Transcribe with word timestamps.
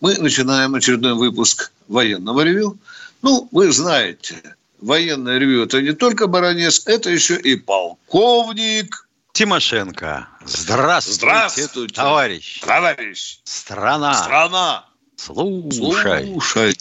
Мы 0.00 0.16
начинаем 0.18 0.74
очередной 0.74 1.14
выпуск 1.14 1.72
военного 1.88 2.42
ревю. 2.42 2.76
Ну, 3.22 3.48
вы 3.52 3.72
знаете, 3.72 4.56
военное 4.80 5.38
ревю– 5.38 5.62
это 5.64 5.80
не 5.80 5.92
только 5.92 6.26
баронец, 6.26 6.82
это 6.86 7.10
еще 7.10 7.36
и 7.36 7.56
полковник. 7.56 9.08
Тимошенко. 9.32 10.28
Здравствуйте, 10.44 11.18
Здравствуйте, 11.18 11.94
товарищ. 11.94 12.60
Товарищ. 12.60 13.38
Страна. 13.44 14.14
Страна. 14.14 14.86
Слушай. 15.16 16.26
Слушай. 16.26 16.76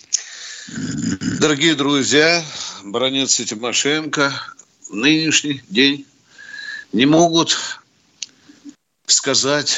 Дорогие 1.39 1.75
друзья, 1.75 2.43
баронец 2.83 3.39
и 3.39 3.45
Тимошенко 3.45 4.33
в 4.89 4.95
нынешний 4.95 5.63
день 5.69 6.05
не 6.91 7.05
могут 7.05 7.57
сказать 9.07 9.77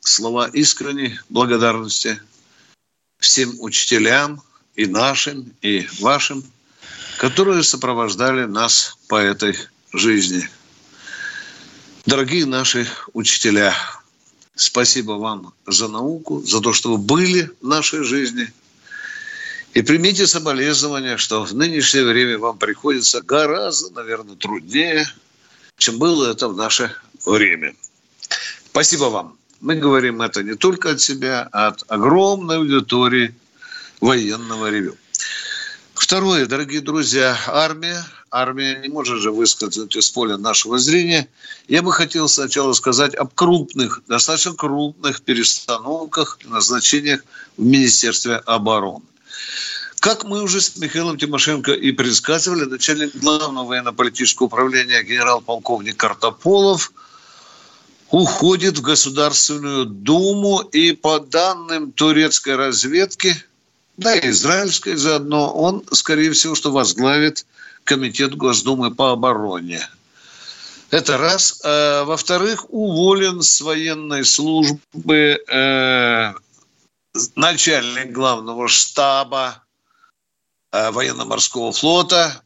слова 0.00 0.48
искренней 0.52 1.18
благодарности 1.28 2.20
всем 3.24 3.56
учителям 3.60 4.42
и 4.76 4.86
нашим, 4.86 5.52
и 5.62 5.88
вашим, 6.00 6.44
которые 7.18 7.62
сопровождали 7.62 8.44
нас 8.44 8.96
по 9.08 9.16
этой 9.16 9.56
жизни. 9.92 10.48
Дорогие 12.06 12.46
наши 12.46 12.86
учителя, 13.12 13.74
спасибо 14.54 15.12
вам 15.12 15.54
за 15.66 15.88
науку, 15.88 16.42
за 16.42 16.60
то, 16.60 16.72
что 16.72 16.92
вы 16.92 16.98
были 16.98 17.50
в 17.60 17.66
нашей 17.66 18.04
жизни– 18.04 18.52
и 19.74 19.82
примите 19.82 20.26
соболезнования, 20.28 21.16
что 21.16 21.44
в 21.44 21.52
нынешнее 21.52 22.04
время 22.04 22.38
вам 22.38 22.58
приходится 22.58 23.20
гораздо, 23.20 23.92
наверное, 23.92 24.36
труднее, 24.36 25.04
чем 25.76 25.98
было 25.98 26.30
это 26.30 26.48
в 26.48 26.56
наше 26.56 26.94
время. 27.26 27.74
Спасибо 28.70 29.06
вам. 29.06 29.36
Мы 29.60 29.76
говорим 29.76 30.22
это 30.22 30.42
не 30.42 30.54
только 30.54 30.90
от 30.90 31.00
себя, 31.00 31.48
а 31.52 31.68
от 31.68 31.84
огромной 31.88 32.58
аудитории 32.58 33.34
военного 34.00 34.70
ревю. 34.70 34.96
Второе, 35.94 36.46
дорогие 36.46 36.80
друзья, 36.80 37.36
армия. 37.46 38.04
Армия 38.30 38.76
не 38.80 38.88
может 38.88 39.20
же 39.22 39.30
выскользнуть 39.30 39.94
из 39.94 40.10
поля 40.10 40.36
нашего 40.36 40.78
зрения. 40.78 41.28
Я 41.68 41.82
бы 41.82 41.92
хотел 41.92 42.28
сначала 42.28 42.72
сказать 42.72 43.14
об 43.14 43.32
крупных, 43.32 44.02
достаточно 44.08 44.54
крупных 44.54 45.22
перестановках 45.22 46.38
и 46.44 46.48
назначениях 46.48 47.24
в 47.56 47.62
Министерстве 47.62 48.34
обороны. 48.34 49.04
Как 50.00 50.24
мы 50.24 50.42
уже 50.42 50.60
с 50.60 50.76
Михаилом 50.76 51.16
Тимошенко 51.16 51.72
и 51.72 51.92
предсказывали, 51.92 52.64
начальник 52.64 53.16
главного 53.16 53.68
военно-политического 53.68 54.46
управления 54.48 55.02
генерал-полковник 55.02 55.96
Картополов 55.96 56.92
уходит 58.14 58.78
в 58.78 58.82
Государственную 58.82 59.86
Думу 59.86 60.60
и 60.60 60.92
по 60.92 61.18
данным 61.18 61.92
турецкой 61.92 62.56
разведки, 62.56 63.36
да 63.96 64.14
и 64.14 64.30
израильской 64.30 64.96
заодно, 64.96 65.52
он, 65.52 65.84
скорее 65.92 66.32
всего, 66.32 66.54
что 66.54 66.72
возглавит 66.72 67.46
Комитет 67.84 68.34
Госдумы 68.34 68.94
по 68.94 69.12
обороне. 69.12 69.86
Это 70.90 71.18
раз. 71.18 71.60
А, 71.64 72.04
во-вторых, 72.04 72.66
уволен 72.68 73.42
с 73.42 73.60
военной 73.60 74.24
службы 74.24 75.42
э, 75.48 76.32
начальник 77.34 78.12
главного 78.12 78.68
штаба 78.68 79.64
Э, 80.74 80.90
военно-морского 80.90 81.70
флота, 81.70 82.42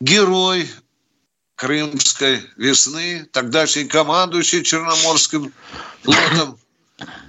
герой 0.00 0.70
Крымской 1.58 2.40
весны, 2.56 3.26
тогдашний 3.32 3.84
командующий 3.84 4.62
Черноморским 4.62 5.52
флотом. 6.04 6.56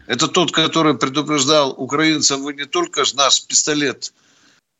Это 0.05 0.27
тот, 0.27 0.51
который 0.51 0.93
предупреждал 0.95 1.71
украинцам, 1.71 2.43
вы 2.43 2.53
не 2.53 2.65
только 2.65 3.03
нас 3.15 3.39
пистолет 3.39 4.13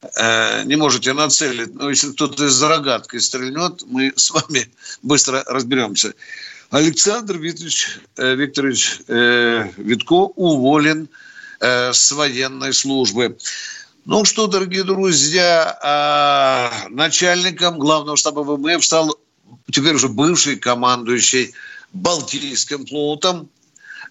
э, 0.02 0.64
не 0.66 0.76
можете 0.76 1.14
нацелить, 1.14 1.74
но 1.74 1.90
если 1.90 2.12
кто-то 2.12 2.46
из 2.46 2.62
рогаткой 2.62 3.22
стрельнет, 3.22 3.82
мы 3.88 4.14
с 4.16 4.30
вами 4.30 4.70
быстро 5.02 5.44
разберемся. 5.48 6.14
Александр 6.70 7.40
Викторович, 7.40 8.02
э, 8.18 8.36
Викторович 8.36 9.02
э, 9.08 9.68
Витко 9.78 10.32
уволен 10.36 11.10
э, 11.60 11.92
с 11.92 12.12
военной 12.12 12.72
службы. 12.74 13.36
Ну 14.06 14.26
что, 14.26 14.46
дорогие 14.46 14.84
друзья, 14.84 15.78
а, 15.82 16.72
начальником 16.90 17.80
главного 17.80 18.16
штаба 18.16 18.42
ВМФ 18.42 18.86
стал 18.86 19.18
теперь 19.72 19.96
уже 19.96 20.08
бывший 20.08 20.56
командующий 20.58 21.54
Балтийским 21.94 22.86
флотом 22.86 23.50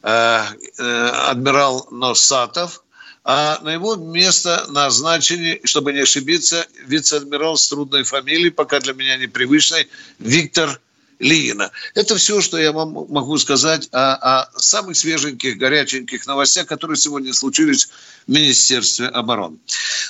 а, 0.02 0.46
э, 0.78 1.08
адмирал 1.30 1.86
Носатов, 1.90 2.82
а 3.24 3.58
на 3.62 3.74
его 3.74 3.96
место 3.96 4.66
назначили, 4.68 5.60
чтобы 5.64 5.92
не 5.92 6.00
ошибиться, 6.00 6.66
вице-адмирал 6.86 7.56
с 7.56 7.68
трудной 7.68 8.04
фамилией, 8.04 8.50
пока 8.50 8.80
для 8.80 8.94
меня 8.94 9.16
непривычной, 9.16 9.88
Виктор 10.18 10.80
Лиина. 11.18 11.70
Это 11.94 12.16
все, 12.16 12.40
что 12.40 12.58
я 12.58 12.72
вам 12.72 12.92
могу 13.08 13.38
сказать 13.38 13.88
о, 13.92 14.42
о 14.42 14.50
самых 14.58 14.96
свеженьких, 14.96 15.58
горяченьких 15.58 16.26
новостях, 16.26 16.66
которые 16.66 16.96
сегодня 16.96 17.32
случились 17.32 17.88
в 18.26 18.30
Министерстве 18.30 19.06
обороны. 19.06 19.58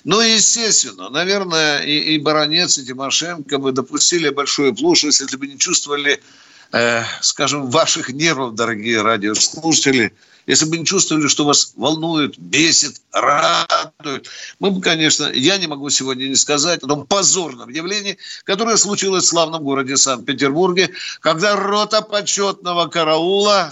Ну 0.04 0.20
естественно, 0.20 1.08
наверное, 1.08 1.80
и, 1.80 2.14
и 2.14 2.18
Баранец, 2.18 2.78
и 2.78 2.86
Тимошенко 2.86 3.58
бы 3.58 3.72
допустили 3.72 4.28
большую 4.28 4.74
площадь, 4.74 5.20
если 5.20 5.36
бы 5.36 5.46
не 5.46 5.58
чувствовали, 5.58 6.20
э, 6.72 7.02
скажем, 7.20 7.70
ваших 7.70 8.10
нервов, 8.10 8.54
дорогие 8.54 9.02
радиослушатели– 9.02 10.12
если 10.48 10.64
бы 10.64 10.78
не 10.78 10.86
чувствовали, 10.86 11.28
что 11.28 11.44
вас 11.44 11.74
волнует, 11.76 12.38
бесит, 12.38 13.02
радует, 13.12 14.28
мы 14.58 14.70
бы, 14.70 14.80
конечно, 14.80 15.26
я 15.26 15.58
не 15.58 15.66
могу 15.66 15.90
сегодня 15.90 16.24
не 16.24 16.36
сказать 16.36 16.82
о 16.82 16.86
том 16.86 17.06
позорном 17.06 17.68
явлении, 17.68 18.16
которое 18.44 18.78
случилось 18.78 19.24
в 19.24 19.28
славном 19.28 19.62
городе 19.62 19.98
Санкт-Петербурге, 19.98 20.88
когда 21.20 21.54
рота 21.54 22.00
почетного 22.00 22.86
караула 22.86 23.70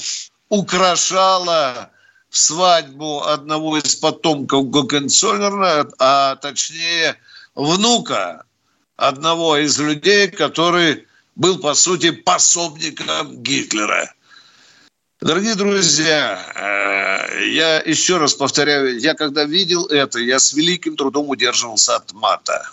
украшала 0.50 1.90
свадьбу 2.28 3.22
одного 3.22 3.78
из 3.78 3.96
потомков 3.96 4.68
Гогенцоллерна, 4.68 5.88
а 5.98 6.36
точнее 6.36 7.16
внука 7.54 8.44
одного 8.96 9.56
из 9.56 9.78
людей, 9.78 10.28
который 10.28 11.06
был, 11.36 11.58
по 11.58 11.72
сути, 11.72 12.10
пособником 12.10 13.42
Гитлера. 13.42 14.12
Дорогие 15.26 15.56
друзья, 15.56 16.38
э, 16.54 17.48
я 17.48 17.78
еще 17.78 18.18
раз 18.18 18.34
повторяю, 18.34 18.96
я 19.00 19.14
когда 19.14 19.42
видел 19.42 19.86
это, 19.86 20.20
я 20.20 20.38
с 20.38 20.52
великим 20.52 20.96
трудом 20.96 21.28
удерживался 21.28 21.96
от 21.96 22.12
мата. 22.12 22.70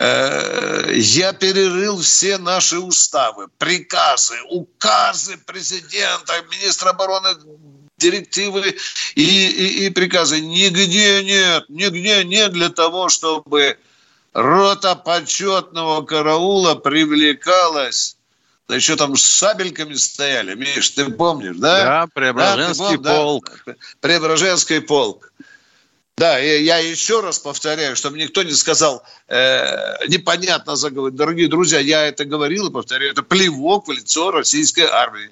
Э, 0.00 0.90
я 0.92 1.32
перерыл 1.32 2.00
все 2.00 2.38
наши 2.38 2.80
уставы, 2.80 3.46
приказы, 3.58 4.34
указы 4.50 5.38
президента, 5.38 6.32
министра 6.50 6.90
обороны, 6.90 7.28
директивы 7.96 8.74
и, 9.14 9.22
и, 9.22 9.86
и 9.86 9.90
приказы. 9.90 10.40
Нигде 10.40 11.22
нет, 11.22 11.66
нигде 11.68 12.24
нет 12.24 12.54
для 12.54 12.70
того, 12.70 13.08
чтобы 13.08 13.78
рота 14.32 14.96
почетного 14.96 16.02
караула 16.02 16.74
привлекалась 16.74 18.15
да 18.68 18.74
еще 18.74 18.96
там 18.96 19.16
с 19.16 19.22
сабельками 19.22 19.94
стояли. 19.94 20.54
Миш, 20.54 20.90
ты 20.90 21.08
помнишь, 21.10 21.56
да? 21.56 21.84
Да, 21.84 22.06
Преображенский 22.12 22.98
да, 22.98 23.14
полк. 23.14 23.62
Да? 23.64 23.74
Преображенский 24.00 24.80
полк. 24.80 25.32
Да, 26.16 26.40
и 26.40 26.64
я 26.64 26.78
еще 26.78 27.20
раз 27.20 27.38
повторяю, 27.38 27.94
чтобы 27.94 28.18
никто 28.18 28.42
не 28.42 28.52
сказал 28.52 29.04
э, 29.28 30.06
непонятно 30.08 30.74
заговорить. 30.74 31.14
Дорогие 31.14 31.46
друзья, 31.46 31.78
я 31.78 32.06
это 32.06 32.24
говорил 32.24 32.68
и 32.68 32.72
повторяю, 32.72 33.12
это 33.12 33.22
плевок 33.22 33.86
в 33.86 33.92
лицо 33.92 34.30
российской 34.30 34.86
армии. 34.86 35.30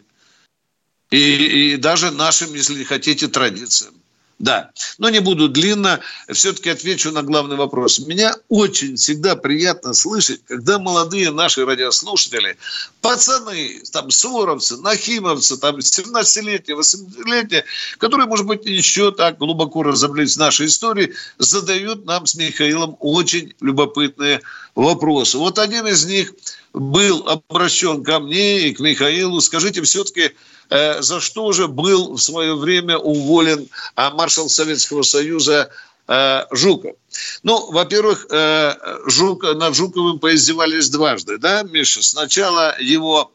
И, 1.10 1.72
и 1.72 1.76
даже 1.76 2.10
нашим, 2.10 2.52
если 2.54 2.78
не 2.78 2.84
хотите, 2.84 3.28
традициям. 3.28 3.94
Да, 4.40 4.72
но 4.98 5.10
не 5.10 5.20
буду 5.20 5.48
длинно, 5.48 6.00
все-таки 6.32 6.68
отвечу 6.68 7.12
на 7.12 7.22
главный 7.22 7.56
вопрос. 7.56 8.00
Меня 8.00 8.34
очень 8.48 8.96
всегда 8.96 9.36
приятно 9.36 9.94
слышать, 9.94 10.40
когда 10.46 10.80
молодые 10.80 11.30
наши 11.30 11.64
радиослушатели, 11.64 12.56
пацаны, 13.00 13.80
там, 13.92 14.10
суровцы, 14.10 14.76
нахимовцы, 14.78 15.56
там, 15.56 15.76
17-летние, 15.76 16.76
18-летние, 16.76 17.64
которые, 17.98 18.26
может 18.26 18.46
быть, 18.46 18.66
еще 18.66 19.12
так 19.12 19.38
глубоко 19.38 19.84
разобрались 19.84 20.34
в 20.34 20.40
нашей 20.40 20.66
истории, 20.66 21.14
задают 21.38 22.04
нам 22.04 22.26
с 22.26 22.34
Михаилом 22.34 22.96
очень 22.98 23.54
любопытные 23.60 24.40
вопросы. 24.74 25.38
Вот 25.38 25.60
один 25.60 25.86
из 25.86 26.04
них 26.06 26.34
был 26.72 27.28
обращен 27.28 28.02
ко 28.02 28.18
мне 28.18 28.68
и 28.68 28.74
к 28.74 28.80
Михаилу. 28.80 29.40
Скажите, 29.40 29.80
все-таки, 29.82 30.32
за 30.70 31.20
что 31.20 31.52
же 31.52 31.68
был 31.68 32.14
в 32.14 32.20
свое 32.20 32.56
время 32.56 32.98
уволен 32.98 33.68
а, 33.96 34.10
маршал 34.10 34.48
Советского 34.48 35.02
Союза 35.02 35.70
э, 36.08 36.44
Жуков. 36.50 36.96
Ну, 37.42 37.70
во-первых, 37.70 38.26
э, 38.30 38.74
Жук, 39.06 39.44
над 39.44 39.74
Жуковым 39.74 40.18
поиздевались 40.18 40.88
дважды, 40.88 41.38
да, 41.38 41.62
Миша? 41.62 42.02
Сначала 42.02 42.76
его 42.80 43.32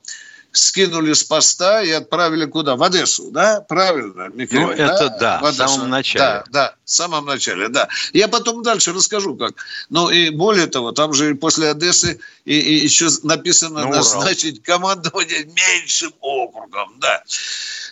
скинули 0.52 1.14
с 1.14 1.24
поста 1.24 1.82
и 1.82 1.92
отправили 1.92 2.46
куда? 2.46 2.76
В 2.76 2.84
Одессу, 2.84 3.32
да? 3.32 3.62
Правильно, 3.62 4.30
Михаил? 4.34 4.68
Ну, 4.68 4.72
это 4.72 5.16
да, 5.20 5.40
в, 5.40 5.52
в 5.52 5.54
самом 5.54 5.90
начале. 5.90 6.20
Да, 6.20 6.44
да, 6.50 6.76
в 6.84 6.90
самом 6.92 7.26
начале, 7.26 7.68
да. 7.70 7.88
Я 8.14 8.28
потом 8.28 8.64
дальше 8.64 8.94
расскажу, 8.94 9.36
как. 9.36 9.54
Ну, 9.90 10.10
и 10.10 10.30
более 10.30 10.68
того, 10.68 10.92
там 10.92 11.14
же 11.14 11.36
после 11.36 11.70
Одессы 11.70 12.20
и, 12.46 12.60
и 12.60 12.84
еще 12.84 13.10
написано 13.24 13.86
ну, 13.86 13.90
назначить 13.90 14.64
командование 14.64 15.46
меньшим 15.46 16.14
округом, 16.22 16.96
да. 17.00 17.24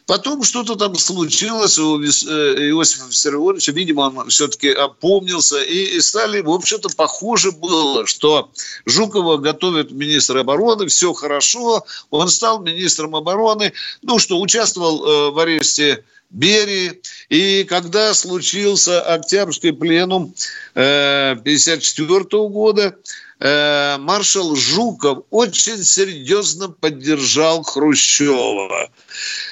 Потом 0.07 0.43
что-то 0.43 0.77
там 0.77 0.95
случилось 0.95 1.77
у 1.77 2.01
э, 2.01 2.05
Иосифа 2.07 3.07
Виссарионовича. 3.07 3.73
Видимо, 3.73 4.01
он 4.03 4.29
все-таки 4.29 4.69
опомнился. 4.69 5.61
И, 5.61 5.99
стали, 5.99 6.39
в 6.39 6.49
общем-то, 6.49 6.87
похоже 6.95 7.51
было, 7.51 8.07
что 8.07 8.49
Жукова 8.85 9.35
готовит 9.35 9.91
министр 9.91 10.37
обороны. 10.37 10.87
Все 10.87 11.11
хорошо. 11.11 11.85
Он 12.09 12.29
стал 12.29 12.61
министром 12.61 13.17
обороны. 13.17 13.73
Ну 14.01 14.17
что, 14.17 14.39
участвовал 14.39 15.05
э, 15.05 15.31
в 15.31 15.39
аресте 15.39 16.05
Берии. 16.29 17.01
И 17.27 17.65
когда 17.65 18.13
случился 18.13 19.01
Октябрьский 19.01 19.73
пленум 19.73 20.33
1954 20.73 22.19
э, 22.21 22.47
года, 22.47 22.95
э, 23.39 23.97
маршал 23.97 24.55
Жуков 24.55 25.25
очень 25.29 25.83
серьезно 25.83 26.69
поддержал 26.69 27.63
Хрущева. 27.63 28.89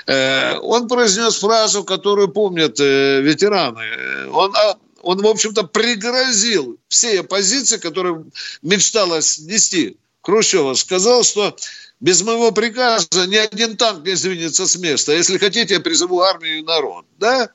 Э, 0.08 0.58
он 0.60 0.88
произнес 0.88 1.36
фразу, 1.36 1.84
которую 1.84 2.30
помнят 2.30 2.80
ветераны. 2.80 4.30
Он 4.32 4.56
а, 4.56 4.78
он, 5.06 5.22
в 5.22 5.28
общем-то, 5.28 5.64
пригрозил 5.64 6.80
всей 6.88 7.20
оппозиции, 7.20 7.78
которая 7.78 8.26
мечтала 8.64 9.22
снести 9.22 9.98
Хрущева, 10.24 10.74
сказал, 10.74 11.24
что 11.24 11.56
без 12.00 12.24
моего 12.24 12.52
приказа 12.52 13.28
ни 13.28 13.36
один 13.36 13.78
танк 13.78 14.04
не 14.04 14.16
сдвинется 14.16 14.68
с 14.68 14.76
места. 14.78 15.14
Если 15.14 15.38
хотите, 15.38 15.76
я 15.76 15.80
призову 15.80 16.22
армию 16.22 16.58
и 16.60 16.64
народ. 16.64 17.06
Да? 17.20 17.52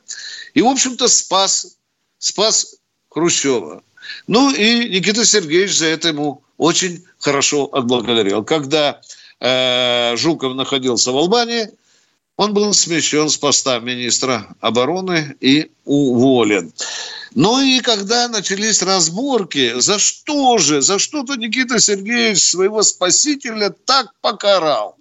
И, 0.54 0.62
в 0.62 0.66
общем-то, 0.66 1.08
спас, 1.08 1.76
спас 2.18 2.76
Хрущева. 3.10 3.82
Ну 4.26 4.54
и 4.54 4.88
Никита 4.88 5.24
Сергеевич 5.24 5.76
за 5.76 5.86
это 5.86 6.08
ему 6.08 6.42
очень 6.56 7.04
хорошо 7.18 7.68
отблагодарил. 7.72 8.44
Когда 8.44 9.00
э, 9.40 10.16
Жуков 10.16 10.54
находился 10.54 11.12
в 11.12 11.16
Албании, 11.16 11.70
он 12.36 12.54
был 12.54 12.72
смещен 12.72 13.28
с 13.28 13.36
поста 13.36 13.80
министра 13.80 14.54
обороны 14.60 15.36
и 15.40 15.70
уволен. 15.84 16.72
Ну 17.34 17.60
и 17.60 17.80
когда 17.80 18.28
начались 18.28 18.82
разборки, 18.82 19.78
за 19.78 19.98
что 19.98 20.58
же, 20.58 20.80
за 20.80 20.98
что-то 20.98 21.36
Никита 21.36 21.78
Сергеевич 21.78 22.42
своего 22.42 22.82
спасителя 22.82 23.70
так 23.84 24.14
покарал. 24.20 24.96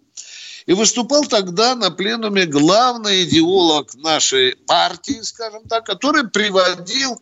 И 0.65 0.73
выступал 0.73 1.23
тогда 1.25 1.75
на 1.75 1.89
пленуме 1.89 2.45
главный 2.45 3.23
идеолог 3.23 3.95
нашей 3.95 4.55
партии, 4.67 5.19
скажем 5.21 5.63
так, 5.67 5.85
который 5.85 6.27
приводил 6.29 7.19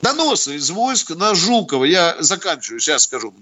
доносы 0.00 0.56
из 0.56 0.70
войск 0.70 1.10
на 1.10 1.34
Жукова. 1.34 1.84
Я 1.84 2.16
заканчиваю, 2.20 2.80
сейчас 2.80 3.04
скажу. 3.04 3.34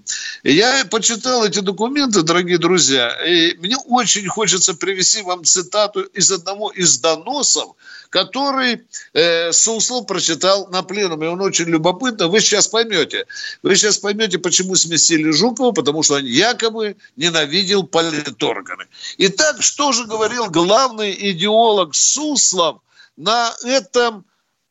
Я 0.43 0.85
почитал 0.89 1.45
эти 1.45 1.59
документы, 1.59 2.21
дорогие 2.21 2.57
друзья, 2.57 3.09
и 3.25 3.55
мне 3.57 3.75
очень 3.87 4.27
хочется 4.27 4.73
привести 4.73 5.21
вам 5.21 5.43
цитату 5.43 6.01
из 6.01 6.31
одного 6.31 6.71
из 6.71 6.97
доносов, 6.99 7.75
который 8.09 8.83
э, 9.13 9.51
Суслов 9.51 10.07
прочитал 10.07 10.67
на 10.67 10.81
пленуме. 10.81 11.29
Он 11.29 11.41
очень 11.41 11.65
любопытно. 11.65 12.27
Вы 12.27 12.39
сейчас 12.39 12.67
поймете. 12.67 13.25
Вы 13.61 13.75
сейчас 13.75 13.97
поймете, 13.97 14.39
почему 14.39 14.75
сместили 14.75 15.31
Жукова, 15.31 15.71
потому 15.71 16.03
что 16.03 16.15
он 16.15 16.25
якобы 16.25 16.95
ненавидел 17.17 17.83
политорганы. 17.83 18.85
Итак, 19.17 19.61
что 19.61 19.91
же 19.91 20.05
говорил 20.05 20.49
главный 20.49 21.15
идеолог 21.31 21.93
Суслов 21.93 22.79
на 23.17 23.53
этом 23.63 24.25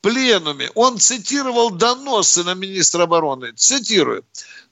пленуме. 0.05 0.71
Он 0.75 0.99
цитировал 0.99 1.71
доносы 1.71 2.45
на 2.45 2.55
министра 2.55 3.05
обороны. 3.05 3.53
Цитирую. 3.56 4.23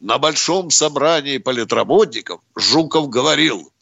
На 0.01 0.19
большом 0.19 0.71
собрании 0.71 1.39
политработников 1.39 2.41
Жуков 2.55 3.09
говорил, 3.09 3.73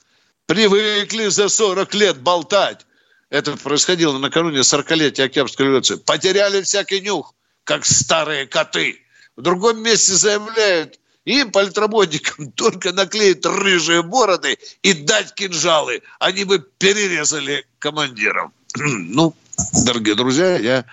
привыкли 0.46 1.26
за 1.26 1.48
40 1.48 1.94
лет 1.94 2.20
болтать 2.20 2.86
это 3.30 3.56
происходило 3.56 4.18
накануне 4.18 4.60
40-летия 4.60 5.26
Октябрьской 5.26 5.66
революции, 5.66 5.94
потеряли 5.94 6.62
всякий 6.62 7.00
нюх, 7.00 7.34
как 7.64 7.86
старые 7.86 8.46
коты. 8.46 8.98
В 9.36 9.42
другом 9.42 9.80
месте 9.82 10.12
заявляют, 10.12 10.98
им, 11.24 11.52
политработникам, 11.52 12.50
только 12.56 12.92
наклеить 12.92 13.46
рыжие 13.46 14.02
бороды 14.02 14.58
и 14.82 14.92
дать 14.92 15.34
кинжалы. 15.34 16.02
Они 16.18 16.44
бы 16.44 16.58
перерезали 16.58 17.64
командиров. 17.78 18.50
ну, 18.76 19.34
дорогие 19.84 20.14
друзья, 20.14 20.58
я 20.58 20.84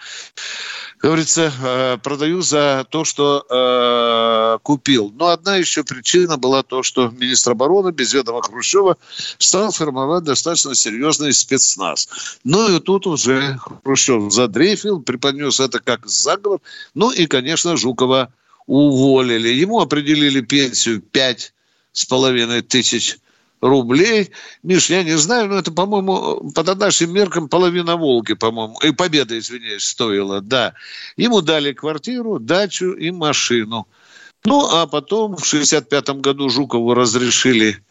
говорится, 1.01 1.51
э, 1.61 1.97
продаю 2.01 2.41
за 2.41 2.85
то, 2.89 3.03
что 3.03 3.45
э, 3.49 4.59
купил. 4.63 5.13
Но 5.15 5.27
одна 5.27 5.55
еще 5.55 5.83
причина 5.83 6.37
была 6.37 6.63
то, 6.63 6.83
что 6.83 7.09
министр 7.09 7.51
обороны 7.51 7.91
без 7.91 8.13
ведома 8.13 8.41
Хрущева 8.41 8.97
стал 9.37 9.71
формировать 9.71 10.23
достаточно 10.23 10.75
серьезный 10.75 11.33
спецназ. 11.33 12.39
Ну 12.43 12.75
и 12.75 12.79
тут 12.79 13.07
уже 13.07 13.57
Хрущев 13.83 14.31
задрейфил, 14.31 15.01
преподнес 15.01 15.59
это 15.59 15.79
как 15.79 16.07
заговор. 16.07 16.59
Ну 16.93 17.11
и, 17.11 17.27
конечно, 17.27 17.77
Жукова 17.77 18.33
уволили. 18.65 19.49
Ему 19.49 19.79
определили 19.79 20.41
пенсию 20.41 21.01
пять 21.01 21.53
с 21.91 22.05
половиной 22.05 22.61
тысяч 22.61 23.17
рублей. 23.61 24.31
Миш, 24.63 24.89
я 24.89 25.03
не 25.03 25.17
знаю, 25.17 25.49
но 25.49 25.57
это, 25.57 25.71
по-моему, 25.71 26.51
под 26.53 26.79
нашим 26.79 27.13
меркам 27.13 27.49
половина 27.49 27.95
Волги, 27.95 28.33
по-моему, 28.33 28.79
и 28.79 28.91
Победа, 28.91 29.37
извиняюсь, 29.37 29.83
стоила, 29.83 30.41
да. 30.41 30.73
Ему 31.17 31.41
дали 31.41 31.73
квартиру, 31.73 32.39
дачу 32.39 32.91
и 32.93 33.11
машину. 33.11 33.87
Ну, 34.45 34.67
а 34.69 34.87
потом 34.87 35.35
в 35.35 35.45
65 35.45 36.09
году 36.21 36.49
Жукову 36.49 36.93
разрешили 36.93 37.83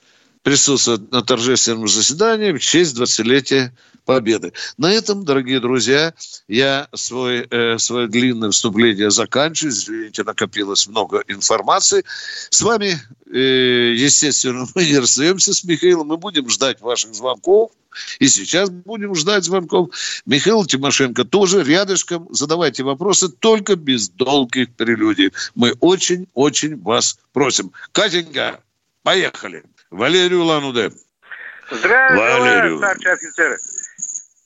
присутствовать 0.43 1.11
на 1.11 1.23
торжественном 1.23 1.89
заседании 1.89 2.53
в 2.53 2.61
честь 2.61 2.97
20-летия 2.97 3.73
Победы. 4.07 4.53
На 4.79 4.93
этом, 4.93 5.25
дорогие 5.25 5.59
друзья, 5.59 6.15
я 6.47 6.87
свой, 6.95 7.45
э, 7.51 7.77
свое 7.79 8.07
длинное 8.07 8.53
вступление 8.53 9.11
заканчиваю. 9.11 9.73
Извините, 9.73 10.23
накопилось 10.23 10.87
много 10.87 11.25
информации. 11.27 12.05
С 12.51 12.63
вами, 12.63 13.01
э, 13.27 13.95
естественно, 13.97 14.65
мы 14.77 14.85
не 14.85 14.99
расстаемся 14.99 15.53
с 15.53 15.65
Михаилом. 15.65 16.07
Мы 16.07 16.19
будем 16.19 16.49
ждать 16.49 16.81
ваших 16.81 17.15
звонков. 17.17 17.73
И 18.21 18.29
сейчас 18.29 18.71
будем 18.71 19.13
ждать 19.17 19.43
звонков. 19.43 19.91
Михаил 20.25 20.65
Тимошенко 20.65 21.25
тоже 21.25 21.65
рядышком. 21.65 22.29
Задавайте 22.31 22.85
вопросы 22.85 23.29
только 23.29 23.75
без 23.75 24.09
долгих 24.09 24.73
прелюдий. 24.77 25.33
Мы 25.57 25.73
очень-очень 25.81 26.81
вас 26.81 27.19
просим. 27.33 27.73
Катенька, 27.91 28.61
поехали. 29.03 29.65
Валерию 29.91 30.45
Лануде. 30.45 30.93
Здравия 31.71 32.37
желаю, 32.37 32.79
старший 32.79 33.13
офицер. 33.13 33.59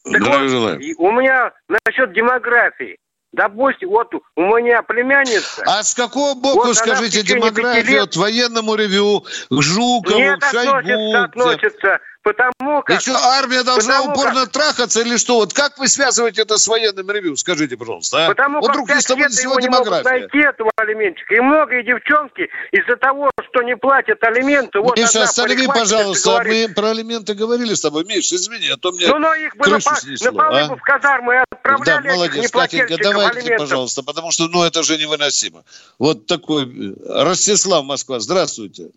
Так 0.05 0.23
Здравия 0.23 0.43
вот, 0.43 0.51
желаю. 0.51 0.81
У 0.99 1.11
меня 1.13 1.53
насчет 1.69 2.13
демографии. 2.13 2.97
Допустим, 3.33 3.91
вот 3.91 4.13
у 4.13 4.41
меня 4.41 4.83
племянница. 4.83 5.63
А 5.65 5.85
с 5.85 5.95
какого 5.95 6.35
боку, 6.35 6.67
вот 6.67 6.77
скажите, 6.77 7.23
демографию 7.23 8.01
лет... 8.01 8.03
от 8.09 8.17
военному 8.17 8.75
ревю, 8.75 9.25
Жуков, 9.51 10.17
Нет, 10.17 10.43
относится, 10.43 11.25
относится. 11.25 12.01
Потому 12.23 12.83
как... 12.83 12.99
И 12.99 13.01
что, 13.01 13.17
армия 13.17 13.63
должна 13.63 13.99
потому 13.99 14.13
упорно 14.13 14.41
как... 14.43 14.53
трахаться 14.53 15.01
или 15.01 15.17
что? 15.17 15.37
Вот 15.37 15.55
как 15.55 15.79
вы 15.79 15.89
связываете 15.89 16.43
это 16.43 16.59
с 16.59 16.67
военным 16.69 17.11
ревью? 17.11 17.35
Скажите, 17.37 17.79
пожалуйста. 17.79 18.27
А? 18.27 18.29
Потому 18.29 18.61
вот 18.61 18.67
как 18.67 18.77
вдруг 18.77 18.89
пять 18.89 19.09
лет 19.17 19.33
его 19.33 19.59
не 19.59 19.69
могут 19.69 20.05
найти, 20.05 20.39
этого 20.39 20.71
алиментчика. 20.77 21.35
И 21.35 21.41
многие 21.41 21.83
девчонки 21.83 22.49
из-за 22.73 22.97
того, 22.97 23.31
что 23.49 23.63
не 23.63 23.75
платят 23.75 24.23
алименты... 24.23 24.81
Вот 24.81 24.99
Миша, 24.99 25.23
останови, 25.23 25.67
пожалуйста. 25.67 26.43
Мы 26.45 26.69
про 26.69 26.91
алименты 26.91 27.35
говорили 27.35 27.73
с 27.73 27.81
тобой. 27.81 28.05
Миш, 28.05 28.31
извини, 28.33 28.69
а 28.69 28.77
то 28.77 28.93
мне 28.93 29.07
ну, 29.07 29.19
но 29.19 29.35
их 29.35 29.57
бы 29.57 29.65
крышу 29.65 29.91
на, 29.91 29.97
снесло. 29.97 30.31
На 30.33 30.49
а? 30.49 30.77
в 30.77 30.81
казармы 30.83 31.43
отправляли 31.51 32.03
Да, 32.03 32.15
молодец, 32.15 32.51
Катенька, 32.51 32.97
давайте, 32.99 33.39
алиментов. 33.39 33.69
пожалуйста, 33.69 34.03
потому 34.03 34.31
что 34.31 34.49
ну 34.49 34.63
это 34.63 34.83
же 34.83 34.99
невыносимо. 34.99 35.65
Вот 35.99 36.27
такой... 36.27 36.65
Э, 36.65 37.25
Ростислав, 37.25 37.85
Москва, 37.85 38.21
здравствуйте. 38.21 38.91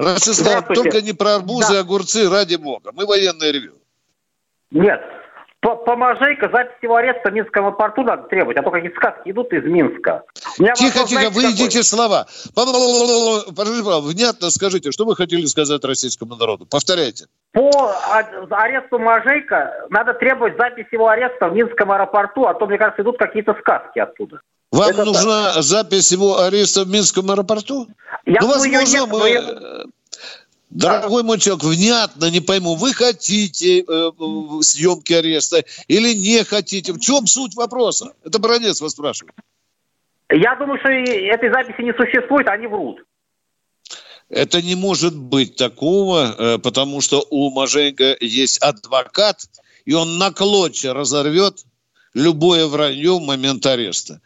Ростислав, 0.00 0.66
только 0.68 1.02
не 1.02 1.12
про 1.12 1.36
арбузы, 1.36 1.74
да. 1.74 1.80
огурцы, 1.80 2.28
ради 2.28 2.56
бога. 2.56 2.90
Мы 2.92 3.06
военное 3.06 3.50
ревю. 3.50 3.74
Нет. 4.70 5.00
По, 5.60 5.76
по 5.76 5.94
Можейко 5.94 6.48
запись 6.50 6.78
его 6.80 6.96
ареста 6.96 7.28
в 7.28 7.34
Минском 7.34 7.76
порту 7.76 8.02
надо 8.02 8.22
требовать, 8.28 8.56
а 8.56 8.62
то 8.62 8.70
какие 8.70 8.90
сказки 8.92 9.30
идут 9.30 9.52
из 9.52 9.62
Минска. 9.64 10.22
Тихо, 10.56 11.06
тихо, 11.06 11.28
вы 11.28 11.50
идите 11.50 11.82
слова. 11.82 12.26
Внятно 12.56 14.48
скажите, 14.50 14.90
что 14.90 15.04
вы 15.04 15.14
хотели 15.16 15.44
сказать 15.44 15.84
российскому 15.84 16.34
народу? 16.36 16.64
Повторяйте. 16.64 17.26
По 17.52 17.94
аресту 18.50 18.98
Можейко 18.98 19.86
надо 19.90 20.14
требовать 20.14 20.56
запись 20.56 20.86
его 20.92 21.08
ареста 21.08 21.50
в 21.50 21.54
Минском 21.54 21.92
аэропорту, 21.92 22.46
а 22.46 22.54
то, 22.54 22.66
мне 22.66 22.78
кажется, 22.78 23.02
идут 23.02 23.18
какие-то 23.18 23.54
сказки 23.60 23.98
оттуда. 23.98 24.40
Вам 24.70 24.90
Это 24.90 25.04
нужна 25.04 25.54
так. 25.54 25.62
запись 25.62 26.12
его 26.12 26.40
ареста 26.40 26.84
в 26.84 26.88
Минском 26.88 27.30
аэропорту? 27.30 27.88
Я 28.24 28.40
ну, 28.40 28.48
возможно, 28.48 28.86
нет, 28.86 29.08
мы... 29.08 29.28
Я... 29.28 29.84
Дорогой 30.70 31.24
мой 31.24 31.40
человек, 31.40 31.64
внятно 31.64 32.30
не 32.30 32.40
пойму, 32.40 32.76
вы 32.76 32.94
хотите 32.94 33.80
э, 33.80 34.10
съемки 34.60 35.12
ареста 35.12 35.64
или 35.88 36.14
не 36.14 36.44
хотите? 36.44 36.92
В 36.92 37.00
чем 37.00 37.26
суть 37.26 37.56
вопроса? 37.56 38.12
Это 38.24 38.38
Бронец 38.38 38.80
вас 38.80 38.92
спрашивает. 38.92 39.34
Я 40.30 40.54
думаю, 40.54 40.78
что 40.78 40.90
этой 40.90 41.50
записи 41.50 41.82
не 41.82 41.92
существует, 41.92 42.46
они 42.46 42.68
врут. 42.68 43.00
Это 44.28 44.62
не 44.62 44.76
может 44.76 45.16
быть 45.16 45.56
такого, 45.56 46.36
э, 46.38 46.58
потому 46.58 47.00
что 47.00 47.26
у 47.30 47.50
Маженко 47.50 48.16
есть 48.20 48.58
адвокат, 48.58 49.40
и 49.84 49.92
он 49.92 50.18
на 50.18 50.30
клочья 50.30 50.94
разорвет 50.94 51.64
любое 52.14 52.66
вранье 52.66 53.18
в 53.18 53.22
момент 53.22 53.66
ареста. 53.66 54.20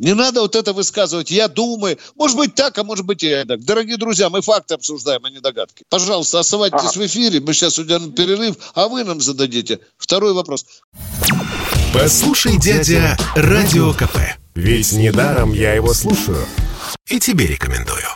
Не 0.00 0.14
надо 0.14 0.40
вот 0.40 0.56
это 0.56 0.72
высказывать. 0.72 1.30
Я 1.30 1.46
думаю, 1.46 1.98
может 2.16 2.34
быть 2.34 2.54
так, 2.54 2.78
а 2.78 2.84
может 2.84 3.04
быть 3.04 3.22
и 3.22 3.44
так. 3.44 3.62
Дорогие 3.62 3.98
друзья, 3.98 4.30
мы 4.30 4.40
факты 4.40 4.72
обсуждаем, 4.72 5.22
а 5.26 5.30
не 5.30 5.40
догадки. 5.40 5.84
Пожалуйста, 5.90 6.40
оставайтесь 6.40 6.80
ага. 6.80 6.98
в 6.98 7.06
эфире. 7.06 7.40
Мы 7.40 7.52
сейчас 7.52 7.78
уйдем 7.78 8.12
перерыв, 8.12 8.56
а 8.74 8.88
вы 8.88 9.04
нам 9.04 9.20
зададите 9.20 9.78
второй 9.98 10.32
вопрос. 10.32 10.64
Послушай, 11.92 12.58
дядя, 12.58 13.18
Радио 13.36 13.92
КП. 13.92 14.16
Ведь 14.54 14.92
недаром 14.92 15.52
я 15.52 15.74
его 15.74 15.92
слушаю. 15.92 16.46
И 17.06 17.20
тебе 17.20 17.46
рекомендую. 17.46 18.06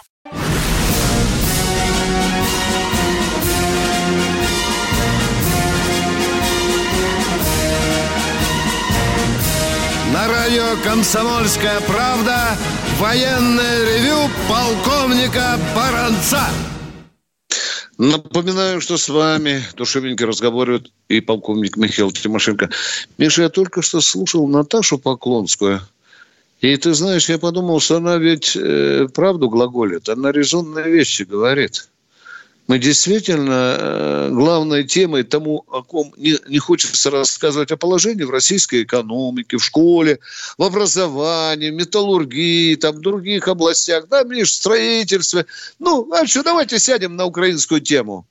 Радио 10.44 10.76
«Комсомольская 10.82 11.80
правда» 11.80 12.54
военное 12.98 13.84
ревю 13.84 14.30
полковника 14.46 15.58
Баранца. 15.74 16.42
Напоминаю, 17.96 18.82
что 18.82 18.98
с 18.98 19.08
вами 19.08 19.62
душевненько 19.74 20.26
разговаривает 20.26 20.92
и 21.08 21.20
полковник 21.20 21.78
Михаил 21.78 22.10
Тимошенко. 22.10 22.68
Миша, 23.16 23.42
я 23.42 23.48
только 23.48 23.80
что 23.80 24.02
слушал 24.02 24.46
Наташу 24.46 24.98
Поклонскую. 24.98 25.80
И 26.60 26.76
ты 26.76 26.92
знаешь, 26.92 27.30
я 27.30 27.38
подумал, 27.38 27.80
что 27.80 27.96
она 27.96 28.18
ведь 28.18 28.54
э, 28.54 29.08
правду 29.14 29.48
глаголит, 29.48 30.10
она 30.10 30.30
резонные 30.30 30.90
вещи 30.90 31.22
говорит 31.22 31.88
мы 32.66 32.78
действительно 32.78 33.76
э, 33.78 34.28
главной 34.30 34.84
темой 34.84 35.22
тому, 35.22 35.64
о 35.68 35.82
ком 35.82 36.14
не, 36.16 36.38
не 36.48 36.58
хочется 36.58 37.10
рассказывать 37.10 37.70
о 37.70 37.76
положении 37.76 38.24
в 38.24 38.30
российской 38.30 38.84
экономике, 38.84 39.58
в 39.58 39.64
школе, 39.64 40.18
в 40.56 40.62
образовании, 40.62 41.70
в 41.70 41.74
металлургии, 41.74 42.76
там, 42.76 42.96
в 42.96 43.00
других 43.00 43.48
областях, 43.48 44.08
да, 44.08 44.24
в 44.24 44.44
строительстве. 44.46 45.44
Ну, 45.78 46.10
а 46.12 46.26
что, 46.26 46.42
давайте 46.42 46.78
сядем 46.78 47.16
на 47.16 47.26
украинскую 47.26 47.80
тему. 47.80 48.26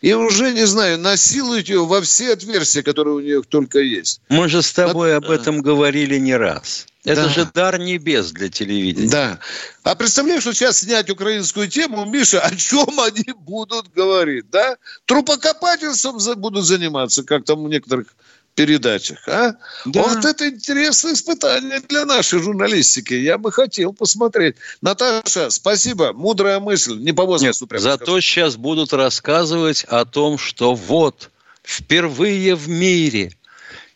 И 0.00 0.14
уже, 0.14 0.52
не 0.52 0.66
знаю, 0.66 0.98
насилуют 0.98 1.68
ее 1.68 1.84
во 1.84 2.00
все 2.00 2.32
отверстия, 2.32 2.82
которые 2.82 3.14
у 3.16 3.20
нее 3.20 3.42
только 3.42 3.80
есть. 3.80 4.22
Мы 4.28 4.48
же 4.48 4.62
с 4.62 4.72
тобой 4.72 5.14
об 5.14 5.28
этом 5.30 5.60
говорили 5.60 6.18
не 6.18 6.36
раз. 6.36 6.86
Это 7.04 7.24
да. 7.24 7.28
же 7.28 7.50
дар 7.54 7.78
небес 7.78 8.30
для 8.30 8.50
телевидения. 8.50 9.10
Да. 9.10 9.38
А 9.84 9.94
представляешь, 9.94 10.42
что 10.42 10.52
сейчас 10.52 10.80
снять 10.80 11.08
украинскую 11.08 11.68
тему, 11.68 12.04
Миша, 12.04 12.40
о 12.40 12.54
чем 12.54 13.00
они 13.00 13.24
будут 13.38 13.92
говорить, 13.92 14.50
да? 14.50 14.76
Трупокопательством 15.06 16.18
будут 16.36 16.64
заниматься, 16.64 17.22
как 17.22 17.44
там 17.44 17.64
в 17.64 17.68
некоторых 17.68 18.08
передачах, 18.54 19.26
а? 19.28 19.54
Да. 19.86 20.02
Вот 20.02 20.24
это 20.24 20.48
интересное 20.48 21.14
испытание 21.14 21.80
для 21.80 22.04
нашей 22.04 22.40
журналистики. 22.40 23.14
Я 23.14 23.38
бы 23.38 23.52
хотел 23.52 23.92
посмотреть. 23.92 24.56
Наташа, 24.82 25.50
спасибо. 25.50 26.12
Мудрая 26.12 26.60
мысль. 26.60 26.98
Не 26.98 27.12
по 27.12 27.24
возрасту 27.24 27.66
прямо. 27.66 27.82
Зато 27.82 28.04
скажу. 28.04 28.20
сейчас 28.20 28.56
будут 28.56 28.92
рассказывать 28.92 29.84
о 29.84 30.04
том, 30.04 30.38
что 30.38 30.74
вот 30.74 31.30
впервые 31.62 32.54
в 32.54 32.68
мире 32.68 33.32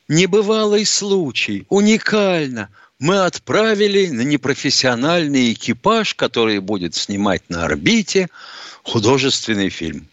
небывалый 0.09 0.85
случай, 0.87 1.67
уникально– 1.69 2.69
мы 2.99 3.25
отправили 3.25 4.07
на 4.07 4.23
непрофессиональный 4.23 5.53
экипаж, 5.53 6.15
который 6.15 6.61
будет 6.61 6.95
снимать 6.95 7.43
на 7.51 7.65
орбите 7.65 8.29
художественный 8.83 9.69
фильм. 9.69 10.09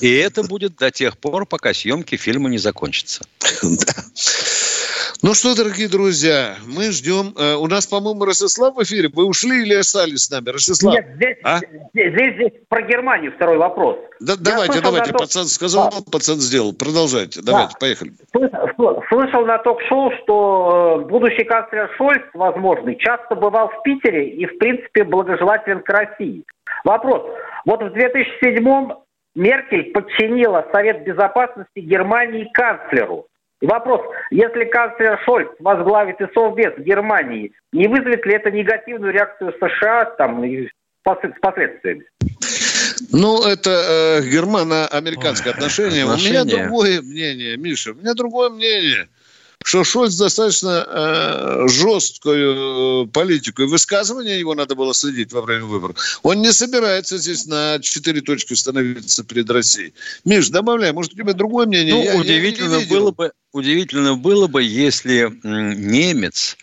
И 0.00 0.14
это 0.16 0.42
будет 0.42 0.76
до 0.76 0.90
тех 0.90 1.16
пор, 1.18 1.46
пока 1.46 1.72
съемки 1.72 2.16
фильма 2.16 2.48
не 2.48 2.58
закончатся. 2.58 3.24
Ну 5.24 5.34
что, 5.34 5.54
дорогие 5.54 5.88
друзья, 5.88 6.56
мы 6.66 6.90
ждем. 6.90 7.32
Э, 7.38 7.54
у 7.54 7.68
нас, 7.68 7.86
по-моему, 7.86 8.24
Ростислав 8.24 8.74
в 8.74 8.82
эфире. 8.82 9.08
Вы 9.14 9.24
ушли 9.24 9.62
или 9.62 9.74
остались 9.74 10.24
с 10.24 10.30
нами? 10.32 10.48
Ростислав? 10.48 10.92
Нет, 10.92 11.06
здесь, 11.14 11.36
а? 11.44 11.58
здесь, 11.94 12.12
здесь, 12.12 12.34
здесь 12.34 12.52
про 12.68 12.82
Германию 12.82 13.30
второй 13.30 13.56
вопрос. 13.56 13.98
Да, 14.18 14.34
давайте, 14.36 14.80
давайте. 14.80 15.12
То... 15.12 15.18
Пацан 15.18 15.44
сказал, 15.44 15.94
а. 15.96 16.10
пацан 16.10 16.40
сделал. 16.40 16.72
Продолжайте. 16.72 17.40
Давайте, 17.40 17.74
да. 17.74 17.78
поехали. 17.78 18.12
Слышал 19.08 19.46
на 19.46 19.58
ток-шоу, 19.58 20.10
что 20.24 21.04
э, 21.04 21.08
будущий 21.08 21.44
канцлер 21.44 21.88
Шольц, 21.96 22.22
возможный, 22.34 22.96
часто 22.98 23.36
бывал 23.36 23.68
в 23.68 23.80
Питере 23.84 24.28
и, 24.28 24.46
в 24.46 24.58
принципе, 24.58 25.04
благожелателен 25.04 25.82
к 25.84 25.88
России. 25.88 26.42
Вопрос. 26.82 27.22
Вот 27.64 27.80
в 27.80 27.94
2007-м 27.94 28.94
Меркель 29.34 29.92
подчинила 29.92 30.66
Совет 30.72 31.04
Безопасности 31.04 31.78
Германии 31.78 32.50
канцлеру. 32.52 33.26
Вопрос, 33.60 34.00
если 34.30 34.64
канцлер 34.64 35.20
Шольц 35.24 35.48
возглавит 35.60 36.20
и 36.20 36.26
Совбез 36.34 36.74
Германии, 36.78 37.52
не 37.72 37.86
вызовет 37.86 38.26
ли 38.26 38.34
это 38.34 38.50
негативную 38.50 39.12
реакцию 39.12 39.54
США 39.60 40.04
там, 40.18 40.44
с 40.44 41.40
последствиями? 41.40 42.04
Ну, 43.12 43.44
это 43.46 43.70
э, 43.70 44.22
германо-американское 44.28 45.52
отношение. 45.52 46.04
отношение. 46.04 46.40
У 46.40 46.44
меня 46.44 46.56
другое 46.56 47.02
мнение, 47.02 47.56
Миша. 47.56 47.92
У 47.92 47.94
меня 47.94 48.14
другое 48.14 48.50
мнение 48.50 49.08
что 49.64 49.84
Шольц 49.84 50.14
достаточно 50.14 50.84
э, 50.86 51.68
жесткую 51.68 53.04
э, 53.04 53.06
политику 53.08 53.62
и 53.62 53.66
высказывания 53.66 54.38
его 54.38 54.54
надо 54.54 54.74
было 54.74 54.94
следить 54.94 55.32
во 55.32 55.42
время 55.42 55.64
выборов. 55.64 56.20
Он 56.22 56.40
не 56.40 56.52
собирается 56.52 57.18
здесь 57.18 57.46
на 57.46 57.78
четыре 57.80 58.20
точки 58.20 58.54
становиться 58.54 59.24
перед 59.24 59.50
Россией. 59.50 59.94
Миш, 60.24 60.48
добавляй, 60.48 60.92
может, 60.92 61.14
у 61.14 61.16
тебя 61.16 61.32
другое 61.32 61.66
мнение? 61.66 61.94
Ну, 61.94 62.02
я, 62.02 62.16
удивительно, 62.16 62.76
я 62.76 62.86
было 62.86 63.10
бы, 63.10 63.32
удивительно 63.52 64.16
было 64.16 64.46
бы, 64.46 64.62
если 64.62 65.32
немец, 65.42 66.56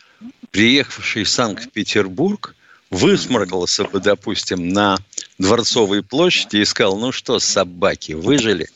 приехавший 0.51 1.23
в 1.23 1.29
Санкт-Петербург, 1.29 2.55
высморгался 2.89 3.83
бы, 3.83 3.99
допустим, 3.99 4.69
на 4.69 4.97
Дворцовой 5.37 6.03
площади 6.03 6.57
и 6.57 6.65
сказал, 6.65 6.97
ну 6.97 7.11
что, 7.11 7.39
собаки, 7.39 8.13
выжили? 8.13 8.69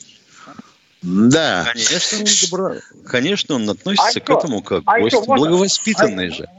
Да. 1.01 1.69
Конечно, 1.73 2.19
он 2.19 2.25
добро... 2.41 2.75
Конечно, 3.05 3.55
он 3.55 3.69
относится 3.69 4.19
а 4.19 4.19
к 4.19 4.29
этому 4.29 4.62
как 4.62 4.83
а 4.86 5.00
гость, 5.00 5.15
благовоспитанный 5.25 6.27
а... 6.27 6.31
же. 6.31 6.50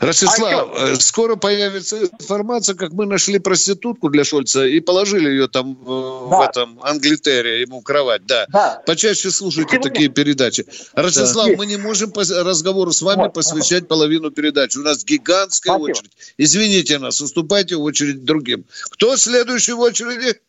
Ростислав, 0.00 0.70
а 0.74 0.92
э, 0.92 0.94
скоро 0.96 1.36
появится 1.36 1.98
информация, 2.04 2.74
как 2.74 2.92
мы 2.92 3.04
нашли 3.04 3.38
проститутку 3.38 4.08
для 4.08 4.24
Шольца 4.24 4.64
и 4.64 4.80
положили 4.80 5.28
ее 5.28 5.46
там 5.46 5.72
э, 5.72 6.28
да. 6.30 6.36
в 6.38 6.40
этом 6.48 6.80
Англитере, 6.82 7.60
ему 7.60 7.82
кровать, 7.82 8.24
да. 8.24 8.46
да. 8.48 8.82
Почаще 8.86 9.30
слушайте 9.30 9.72
Сегодня... 9.72 9.90
такие 9.90 10.08
передачи. 10.08 10.64
Ростислав, 10.94 11.48
да. 11.48 11.56
мы 11.56 11.66
не 11.66 11.76
можем 11.76 12.12
по 12.12 12.22
разговору 12.22 12.92
с 12.92 13.02
вами 13.02 13.24
вот. 13.24 13.34
посвящать 13.34 13.88
половину 13.88 14.30
передачи. 14.30 14.78
У 14.78 14.82
нас 14.82 15.04
гигантская 15.04 15.74
Спасибо. 15.74 15.98
очередь. 15.98 16.12
Извините 16.38 16.98
нас, 16.98 17.20
уступайте 17.20 17.76
в 17.76 17.82
очередь 17.82 18.24
другим. 18.24 18.64
Кто 18.90 19.16
следующий 19.18 19.72
в 19.72 19.80
очереди? 19.80 20.40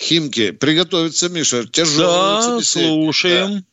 Химки, 0.00 0.52
приготовиться, 0.52 1.28
Миша. 1.28 1.66
Тяжелый 1.66 2.58
да, 2.58 2.60
слушаем. 2.60 3.54
Да. 3.54 3.64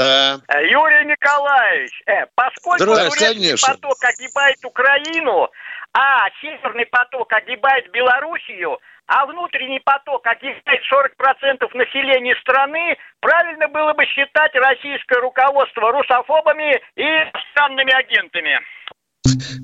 Да. 0.00 0.60
Юрий 0.60 1.04
Николаевич, 1.06 1.92
э, 2.06 2.26
поскольку 2.34 2.84
турецкий 2.84 3.56
поток 3.60 3.98
огибает 4.02 4.64
Украину, 4.64 5.48
а 5.92 6.30
Северный 6.40 6.86
поток 6.86 7.32
огибает 7.32 7.90
Белоруссию, 7.90 8.78
а 9.06 9.26
внутренний 9.26 9.80
поток 9.80 10.26
огибает 10.26 10.80
40% 10.88 11.74
населения 11.74 12.36
страны, 12.40 12.96
правильно 13.20 13.68
было 13.68 13.92
бы 13.92 14.04
считать 14.06 14.54
российское 14.54 15.20
руководство 15.20 15.92
русофобами 15.92 16.80
и 16.96 17.06
странными 17.52 17.92
агентами. 17.92 18.60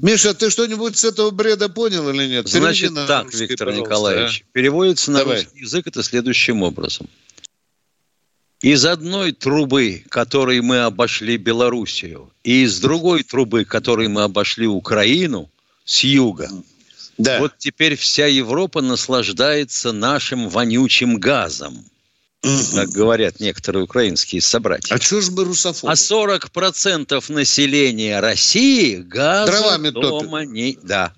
Миша, 0.03 0.35
ты 0.35 0.51
что-нибудь 0.51 0.97
с 0.97 1.05
этого 1.05 1.31
бреда 1.31 1.69
понял 1.69 2.09
или 2.11 2.27
нет? 2.27 2.49
Значит 2.49 2.93
так, 3.07 3.33
Виктор 3.33 3.73
Николаевич, 3.73 4.43
а? 4.43 4.53
переводится 4.53 5.11
на 5.11 5.21
Давай. 5.21 5.37
русский 5.37 5.61
язык 5.61 5.87
это 5.87 6.03
следующим 6.03 6.63
образом. 6.63 7.09
Из 8.63 8.85
одной 8.87 9.33
трубы, 9.33 10.05
которой 10.09 10.61
мы 10.63 10.81
обошли 10.81 11.37
Белоруссию, 11.37 12.33
и 12.43 12.65
из 12.65 12.81
другой 12.81 13.23
трубы, 13.23 13.65
которой 13.65 14.09
мы 14.09 14.23
обошли 14.23 14.67
Украину, 14.67 15.51
с 15.85 16.03
юга, 16.03 16.51
да. 17.19 17.39
вот 17.39 17.53
теперь 17.59 17.97
вся 17.97 18.27
Европа 18.27 18.81
наслаждается 18.81 19.93
нашим 19.93 20.49
вонючим 20.49 21.19
газом 21.19 21.85
как 22.75 22.91
говорят 22.91 23.41
некоторые 23.41 23.85
украинские 23.85 24.41
собратья. 24.41 24.95
А 24.95 25.01
что 25.01 25.21
ж 25.21 25.31
мы 25.31 25.45
русофобы? 25.45 25.93
А 25.93 25.95
40% 25.95 27.33
населения 27.33 28.21
России 28.21 28.97
газа 28.97 29.53
Дровами 29.53 29.91
дома 29.91 30.41
топят. 30.41 30.53
не... 30.53 30.79
Да. 30.83 31.13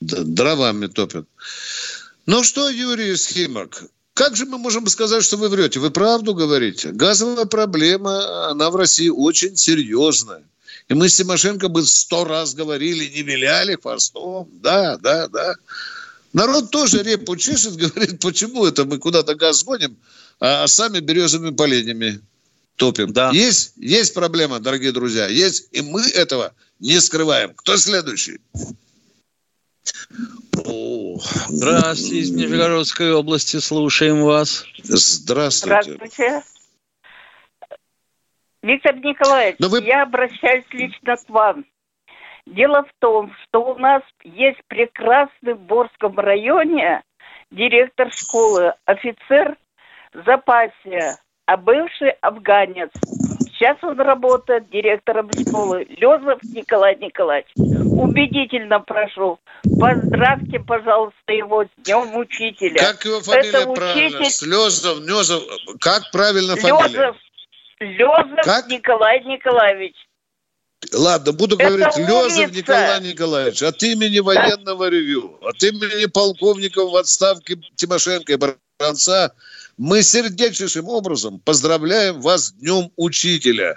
Дровами 0.00 0.86
топят. 0.86 1.26
Ну 2.26 2.44
что, 2.44 2.68
Юрий 2.70 3.16
Схимок, 3.16 3.84
как 4.14 4.36
же 4.36 4.46
мы 4.46 4.58
можем 4.58 4.86
сказать, 4.88 5.24
что 5.24 5.36
вы 5.36 5.48
врете? 5.48 5.80
Вы 5.80 5.90
правду 5.90 6.34
говорите? 6.34 6.90
Газовая 6.90 7.44
проблема, 7.46 8.48
она 8.50 8.70
в 8.70 8.76
России 8.76 9.08
очень 9.08 9.56
серьезная. 9.56 10.42
И 10.88 10.94
мы 10.94 11.08
с 11.08 11.16
Тимошенко 11.16 11.68
бы 11.68 11.86
сто 11.86 12.24
раз 12.24 12.54
говорили, 12.54 13.06
не 13.06 13.22
виляли 13.22 13.76
хвостом. 13.76 14.48
Да, 14.60 14.96
да, 14.96 15.28
да. 15.28 15.54
Народ 16.32 16.70
тоже 16.70 17.02
репу 17.02 17.36
чешет, 17.36 17.76
говорит, 17.76 18.20
почему 18.20 18.66
это 18.66 18.84
мы 18.84 18.98
куда-то 18.98 19.34
газ 19.34 19.64
гоним, 19.64 19.96
а 20.40 20.66
сами 20.66 21.00
березовыми 21.00 21.54
поленьями 21.54 22.20
топим. 22.76 23.12
Да. 23.12 23.30
Есть, 23.30 23.74
есть 23.76 24.14
проблема, 24.14 24.58
дорогие 24.58 24.92
друзья, 24.92 25.28
есть, 25.28 25.68
и 25.72 25.80
мы 25.80 26.02
этого 26.02 26.54
не 26.78 27.00
скрываем. 27.00 27.52
Кто 27.54 27.76
следующий? 27.76 28.40
Здравствуйте, 31.48 32.16
из 32.16 32.30
Нижегородской 32.32 33.12
области, 33.12 33.56
слушаем 33.58 34.22
вас. 34.22 34.66
Здравствуйте. 34.82 35.92
Здравствуйте. 35.92 36.42
Виктор 38.62 38.96
Николаевич, 38.96 39.56
Но 39.58 39.68
вы... 39.68 39.80
я 39.82 40.02
обращаюсь 40.02 40.66
лично 40.72 41.16
к 41.16 41.28
вам. 41.28 41.64
Дело 42.46 42.82
в 42.82 42.90
том, 42.98 43.32
что 43.44 43.72
у 43.72 43.78
нас 43.78 44.02
есть 44.22 44.60
прекрасный 44.66 45.54
в 45.54 45.60
Борском 45.60 46.18
районе 46.18 47.02
директор 47.50 48.12
школы, 48.12 48.74
офицер 48.84 49.56
в 50.12 50.24
запасе, 50.24 51.16
а 51.46 51.56
бывший 51.56 52.10
афганец. 52.20 52.90
Сейчас 53.52 53.76
он 53.82 54.00
работает 54.00 54.70
директором 54.70 55.30
школы. 55.32 55.84
Лезов 55.90 56.42
Николай 56.44 56.96
Николаевич. 56.96 57.50
Убедительно 58.00 58.80
прошу, 58.80 59.38
поздравьте, 59.78 60.58
пожалуйста, 60.60 61.32
его 61.32 61.64
с 61.64 61.68
Днем 61.84 62.16
Учителя. 62.16 62.78
Как 62.78 63.04
его 63.04 63.20
фамилия 63.20 63.48
Это 63.50 63.72
правильно? 63.72 64.20
Учитель... 64.20 64.32
Слезов, 64.32 65.00
Незов. 65.00 65.42
Как 65.80 66.10
правильно 66.10 66.56
фамилия? 66.56 66.88
Лезов, 66.88 67.16
Лезов 67.80 68.40
как? 68.42 68.68
Николай 68.68 69.22
Николаевич. 69.24 69.94
Ладно, 70.94 71.32
буду 71.32 71.56
Это 71.56 71.68
говорить 71.68 71.96
Лезов 71.98 72.56
Николай 72.56 73.00
Николаевич 73.02 73.62
от 73.62 73.82
имени 73.82 74.20
военного 74.20 74.88
ревю, 74.88 75.38
от 75.42 75.62
имени 75.62 76.06
полковников 76.06 76.90
в 76.90 76.96
отставке 76.96 77.60
Тимошенко 77.76 78.32
и 78.32 78.36
Баранца 78.36 79.34
мы 79.76 80.02
сердечнейшим 80.02 80.88
образом 80.88 81.38
поздравляем 81.40 82.22
вас 82.22 82.46
с 82.46 82.52
Днем 82.52 82.90
Учителя. 82.96 83.76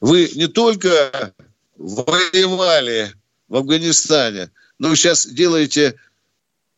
Вы 0.00 0.30
не 0.36 0.46
только 0.46 1.32
воевали 1.76 3.12
в 3.48 3.56
Афганистане, 3.56 4.50
но 4.78 4.94
сейчас 4.94 5.26
делаете 5.26 5.98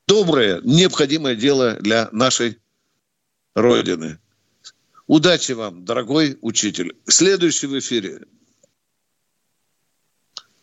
доброе, 0.06 0.60
необходимое 0.62 1.34
дело 1.34 1.74
для 1.74 2.08
нашей 2.12 2.58
Родины. 3.54 4.18
Удачи 5.06 5.52
вам, 5.52 5.84
дорогой 5.84 6.38
учитель. 6.42 6.94
Следующий 7.06 7.66
в 7.66 7.78
эфире 7.78 8.20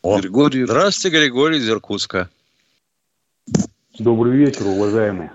о, 0.01 0.19
Григорий. 0.19 0.65
Здравствуйте, 0.65 1.17
Григорий 1.17 1.57
из 1.57 1.69
Иркутска. 1.69 2.29
Добрый 3.97 4.37
вечер, 4.37 4.67
уважаемые. 4.67 5.31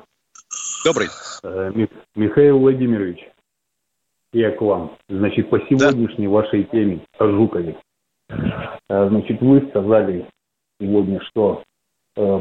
Добрый. 0.84 1.08
Э, 1.42 1.72
Михаил 2.14 2.58
Владимирович, 2.60 3.18
я 4.32 4.52
к 4.52 4.60
вам. 4.60 4.96
Значит, 5.08 5.50
по 5.50 5.58
сегодняшней 5.68 6.26
да. 6.26 6.30
вашей 6.30 6.64
теме 6.64 7.04
о 7.18 7.26
Жукове. 7.32 7.76
Э, 8.28 9.08
значит, 9.08 9.40
вы 9.40 9.66
сказали 9.70 10.28
сегодня, 10.80 11.20
что 11.28 11.62
э, 12.16 12.40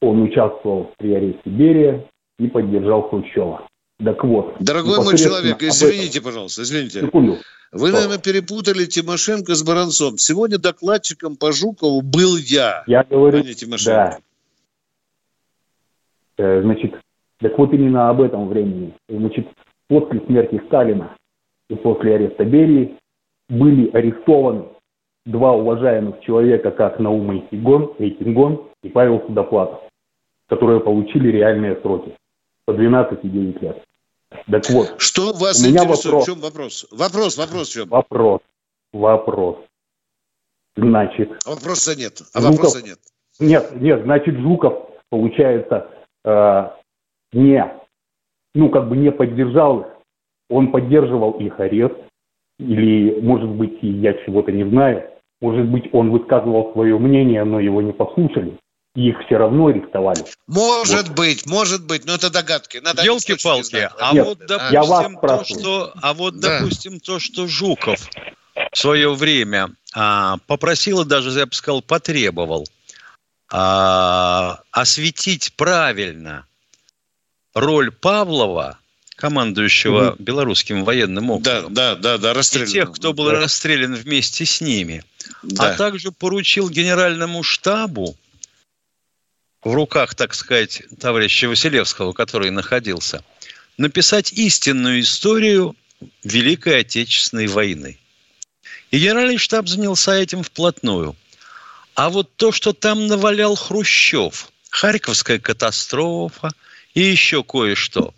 он 0.00 0.22
участвовал 0.22 0.92
при 0.98 1.14
аресте 1.14 1.50
Берия 1.50 2.08
и 2.38 2.48
поддержал 2.48 3.08
Хрущева. 3.08 3.68
Так 4.02 4.24
вот. 4.24 4.56
Дорогой 4.58 5.04
мой 5.04 5.16
человек, 5.16 5.62
извините, 5.62 6.20
пожалуйста, 6.20 6.62
извините. 6.62 7.02
Секунду. 7.02 7.36
Вы, 7.70 7.88
Что? 7.88 7.96
наверное, 7.96 8.18
перепутали 8.18 8.86
Тимошенко 8.86 9.54
с 9.54 9.62
Баранцом. 9.62 10.18
Сегодня 10.18 10.58
докладчиком 10.58 11.36
по 11.36 11.52
Жукову 11.52 12.02
был 12.02 12.36
я. 12.36 12.84
Я 12.86 13.04
говорю, 13.04 13.38
а 13.38 13.42
Тимошенко. 13.42 14.20
да. 16.36 16.44
Э, 16.44 16.62
значит, 16.62 16.94
так 17.38 17.56
вот 17.58 17.72
именно 17.72 18.10
об 18.10 18.20
этом 18.20 18.48
времени. 18.48 18.94
Значит, 19.08 19.46
после 19.88 20.20
смерти 20.26 20.60
Сталина 20.66 21.16
и 21.68 21.74
после 21.76 22.16
ареста 22.16 22.44
Берии 22.44 22.96
были 23.48 23.90
арестованы 23.90 24.64
два 25.26 25.52
уважаемых 25.52 26.20
человека, 26.20 26.70
как 26.70 26.98
Наум 26.98 27.30
Эйтингон, 27.30 27.94
Эйтингон 27.98 28.68
и 28.82 28.88
Павел 28.88 29.20
Судоплатов, 29.26 29.80
которые 30.48 30.80
получили 30.80 31.28
реальные 31.28 31.80
сроки 31.80 32.14
по 32.66 32.72
12 32.72 33.24
и 33.24 33.28
9 33.28 33.62
лет. 33.62 33.82
Так 34.50 34.68
вот. 34.70 34.94
Что 34.98 35.32
вас 35.32 35.62
у 35.62 35.68
меня 35.68 35.84
интересует? 35.84 36.04
Вопрос. 36.04 36.22
В 36.22 36.26
чем 36.26 36.40
вопрос? 36.40 36.86
Вопрос, 36.90 37.38
вопрос 37.38 37.68
в 37.68 37.72
чем? 37.72 37.88
Вопрос. 37.88 38.40
Вопрос. 38.92 39.56
Значит. 40.76 41.30
Вопроса 41.46 41.96
нет. 41.96 42.22
А 42.32 42.40
Жуков, 42.40 42.56
вопроса 42.56 42.82
нет. 42.82 42.98
Нет, 43.40 43.80
нет, 43.80 44.02
значит, 44.02 44.36
Жуков, 44.36 44.90
получается, 45.08 45.90
э, 46.24 46.70
не, 47.32 47.64
ну, 48.54 48.70
как 48.70 48.88
бы 48.88 48.96
не 48.96 49.10
поддержал 49.10 49.80
их. 49.80 49.86
Он 50.50 50.70
поддерживал 50.70 51.32
их 51.32 51.58
арест. 51.58 51.94
Или, 52.58 53.20
может 53.20 53.50
быть, 53.50 53.78
я 53.82 54.14
чего-то 54.24 54.52
не 54.52 54.68
знаю. 54.68 55.10
Может 55.44 55.66
быть, 55.66 55.84
он 55.92 56.10
высказывал 56.10 56.72
свое 56.72 56.98
мнение, 56.98 57.44
но 57.44 57.60
его 57.60 57.82
не 57.82 57.92
послушали 57.92 58.58
их 58.94 59.16
все 59.26 59.38
равно 59.38 59.66
арестовали. 59.66 60.24
Может 60.46 61.08
вот. 61.08 61.16
быть, 61.16 61.46
может 61.46 61.84
быть, 61.84 62.04
но 62.04 62.14
это 62.14 62.30
догадки. 62.30 62.78
Надо 62.78 63.02
Елки-палки. 63.02 63.90
А 63.98 64.12
Нет, 64.14 64.24
вот, 64.24 64.38
допустим, 64.46 65.18
то, 65.20 65.44
что, 65.44 65.92
а 66.00 66.14
вот, 66.14 66.38
да. 66.38 66.60
допустим, 66.60 67.00
то, 67.00 67.18
что 67.18 67.48
Жуков 67.48 68.08
в 68.72 68.78
свое 68.78 69.12
время 69.12 69.70
а, 69.96 70.36
попросил 70.46 71.02
и 71.02 71.04
даже, 71.04 71.36
я 71.36 71.46
бы 71.46 71.52
сказал, 71.54 71.82
потребовал 71.82 72.68
а, 73.52 74.60
осветить 74.70 75.54
правильно 75.56 76.46
роль 77.52 77.90
Павлова, 77.90 78.78
командующего 79.16 80.10
угу. 80.10 80.22
белорусским 80.22 80.84
военным 80.84 81.30
округом. 81.30 81.72
Да, 81.72 81.94
да, 81.94 82.18
да, 82.18 82.34
да, 82.34 82.40
И 82.40 82.66
тех, 82.66 82.92
кто 82.92 83.12
был 83.12 83.26
да. 83.26 83.40
расстрелян 83.40 83.94
вместе 83.94 84.44
с 84.44 84.60
ними. 84.60 85.04
Да. 85.42 85.72
А 85.72 85.76
также 85.76 86.10
поручил 86.10 86.68
генеральному 86.68 87.42
штабу 87.42 88.16
в 89.62 89.72
руках, 89.72 90.14
так 90.14 90.34
сказать, 90.34 90.82
товарища 91.00 91.48
Василевского, 91.48 92.12
который 92.12 92.50
находился, 92.50 93.24
написать 93.78 94.32
истинную 94.32 95.00
историю 95.00 95.74
Великой 96.22 96.80
Отечественной 96.80 97.46
войны. 97.46 97.98
И 98.90 98.98
генеральный 98.98 99.38
штаб 99.38 99.68
занялся 99.68 100.14
этим 100.14 100.42
вплотную. 100.42 101.16
А 101.94 102.10
вот 102.10 102.34
то, 102.36 102.52
что 102.52 102.72
там 102.72 103.06
навалял 103.06 103.54
Хрущев, 103.54 104.50
Харьковская 104.70 105.38
катастрофа 105.38 106.50
и 106.92 107.00
еще 107.00 107.42
кое-что, 107.42 108.12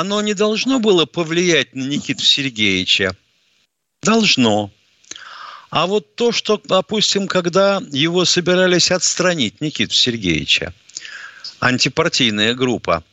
оно 0.00 0.20
не 0.22 0.34
должно 0.34 0.80
было 0.80 1.06
повлиять 1.06 1.72
на 1.74 1.84
Никиту 1.84 2.24
Сергеевича? 2.24 3.16
Должно. 4.02 4.72
А 5.70 5.86
вот 5.86 6.16
то, 6.16 6.32
что, 6.32 6.60
допустим, 6.64 7.28
когда 7.28 7.80
его 7.92 8.24
собирались 8.24 8.90
отстранить, 8.90 9.60
Никиту 9.60 9.94
Сергеевича, 9.94 10.74
антипартийная 11.60 12.54
группа, 12.54 13.04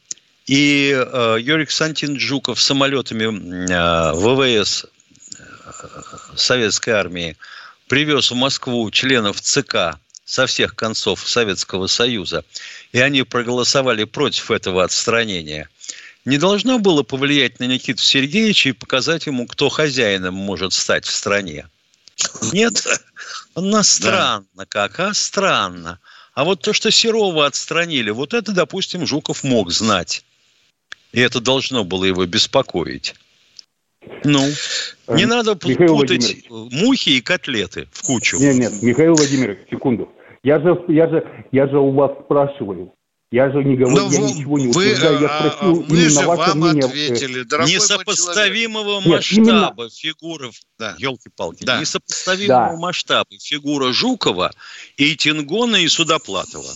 И 0.48 0.92
э, 0.92 1.38
Юрий 1.40 1.66
Константин 1.66 2.20
Жуков 2.20 2.60
самолетами 2.60 3.26
э, 3.30 4.14
ВВС 4.14 4.86
э, 4.86 6.36
Советской 6.36 6.92
Армии 6.92 7.38
привез 7.88 8.32
в 8.32 8.36
Москву 8.36 8.90
членов 8.90 9.40
ЦК 9.40 10.00
со 10.26 10.48
всех 10.48 10.76
концов 10.76 11.30
Советского 11.30 11.86
Союза, 11.86 12.44
и 12.92 13.00
они 13.00 13.22
проголосовали 13.22 14.06
против 14.06 14.50
этого 14.50 14.84
отстранения, 14.84 15.70
не 16.26 16.38
должно 16.38 16.80
было 16.80 17.04
повлиять 17.04 17.60
на 17.60 17.66
Никиту 17.66 18.02
Сергеевича 18.02 18.70
и 18.70 18.74
показать 18.74 19.26
ему, 19.26 19.48
кто 19.48 19.70
хозяином 19.70 20.36
может 20.36 20.74
стать 20.74 21.06
в 21.06 21.12
стране. 21.12 21.68
Нет, 22.54 22.86
у 23.56 23.62
нас 23.62 23.90
странно 23.90 24.46
да. 24.54 24.66
как, 24.66 25.00
а 25.00 25.14
странно. 25.14 26.00
А 26.34 26.44
вот 26.44 26.62
то, 26.62 26.74
что 26.74 26.92
Серова 26.92 27.46
отстранили, 27.46 28.10
вот 28.12 28.34
это, 28.34 28.54
допустим, 28.54 29.06
Жуков 29.06 29.44
мог 29.44 29.72
знать. 29.72 30.24
И 31.12 31.20
это 31.20 31.42
должно 31.42 31.84
было 31.84 32.06
его 32.06 32.26
беспокоить. 32.26 33.16
Ну, 34.24 34.42
не 35.10 35.26
надо 35.26 35.58
Михаил 35.64 35.98
путать 35.98 36.46
мухи 36.50 37.10
и 37.10 37.22
котлеты 37.22 37.88
в 37.92 38.04
кучу. 38.04 38.38
Нет, 38.38 38.56
нет, 38.56 38.82
Михаил 38.82 39.14
Владимирович, 39.14 39.60
секунду. 39.70 40.10
Я 40.44 40.60
же, 40.60 40.84
я 40.88 41.08
же, 41.08 41.24
я 41.52 41.68
же 41.68 41.78
у 41.78 41.92
вас 41.92 42.12
спрашиваю. 42.26 42.94
Я 43.32 43.50
же 43.50 43.64
не 43.64 43.78
говорю, 43.78 44.10
я 44.10 44.20
ничего 44.20 44.60
не 44.60 44.68
утверждаю. 44.68 45.22
Я 45.22 45.28
а, 45.30 45.52
спросил 45.52 45.86
мы 45.88 45.98
именно 45.98 46.28
ваше 46.28 46.56
мнение. 46.58 46.86
Ответили, 46.86 47.44
Несопоставимого 47.74 49.00
масштаба 49.00 49.84
именно... 49.84 49.90
фигуры, 49.90 50.52
да. 50.78 50.96
елки-палки, 50.98 51.64
да. 51.64 51.80
несопоставимого 51.80 52.72
да. 52.74 52.78
масштаба 52.78 53.30
фигура 53.40 53.94
Жукова 53.94 54.52
и 54.98 55.16
Тингона 55.16 55.78
и 55.78 55.88
Судоплатова. 55.88 56.74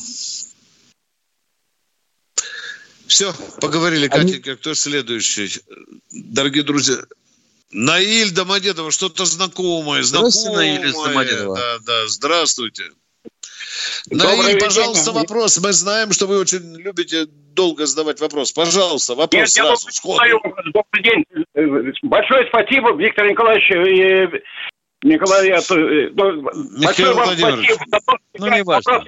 Все, 3.07 3.33
поговорили, 3.59 4.07
Они... 4.07 4.31
Катенька. 4.31 4.55
Кто 4.55 4.73
следующий? 4.75 5.61
Дорогие 6.09 6.63
друзья, 6.63 6.97
Наиль 7.71 8.31
Домодедова, 8.31 8.91
что-то 8.91 9.25
знакомое, 9.25 10.03
знакомое. 10.03 10.31
Здравствуйте, 10.31 10.79
Наиль 10.79 10.93
Домодедова. 10.93 11.55
Да, 11.57 11.79
да, 11.85 12.07
здравствуйте. 12.07 12.85
Наиль, 14.10 14.60
пожалуйста, 14.60 15.12
день. 15.12 15.21
вопрос. 15.21 15.60
Мы 15.62 15.74
знаем, 15.74 16.12
что 16.12 16.28
вы 16.28 16.39
очень 16.39 16.76
любите 16.78 17.26
долго 17.28 17.86
задавать 17.86 18.19
вопрос. 18.19 18.52
Пожалуйста, 18.52 19.15
вопрос 19.15 19.34
Нет, 19.34 19.50
сразу, 19.50 19.91
сходу. 19.91 20.21
Добрый 20.74 21.04
день. 21.04 21.26
Большое 22.04 22.48
спасибо, 22.48 22.93
Виктор 22.95 23.28
Николаевич 23.28 23.71
и 23.71 25.08
Николай. 25.08 25.50
Э, 25.50 26.10
ну, 26.13 26.41
большое 26.84 27.13
вам 27.13 27.28
спасибо 27.28 27.86
за 27.88 28.00
то, 28.06 28.17
ну, 28.38 28.48
не 28.48 28.63
важно. 28.63 29.04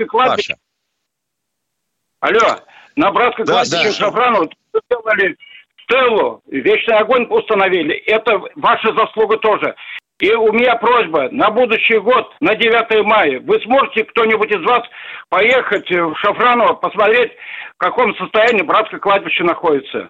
Алло, 2.20 2.60
на 2.96 3.12
братской 3.12 3.46
да, 3.46 3.54
кладбище 3.54 3.90
да. 3.90 3.94
Шафрану 3.94 4.50
сделали 4.86 5.38
стеллу, 5.84 6.42
вечный 6.48 6.98
огонь 6.98 7.28
установили. 7.30 7.96
Это 7.96 8.40
ваша 8.56 8.94
заслуга 8.94 9.38
тоже. 9.38 9.76
И 10.19 10.32
у 10.34 10.51
меня 10.51 10.75
просьба, 10.77 11.30
на 11.32 11.51
будущий 11.51 11.99
год, 11.99 12.32
на 12.39 12.56
9 12.56 13.06
мая, 13.06 13.39
вы 13.41 13.62
сможете 13.62 14.03
кто-нибудь 14.06 14.49
из 14.49 14.63
вас 14.65 14.82
поехать 15.30 15.89
в 15.91 16.15
Шафраново, 16.15 16.73
посмотреть, 16.73 17.34
в 17.75 17.77
каком 17.77 18.15
состоянии 18.15 18.63
братское 18.63 18.99
кладбище 18.99 19.43
находится? 19.43 20.10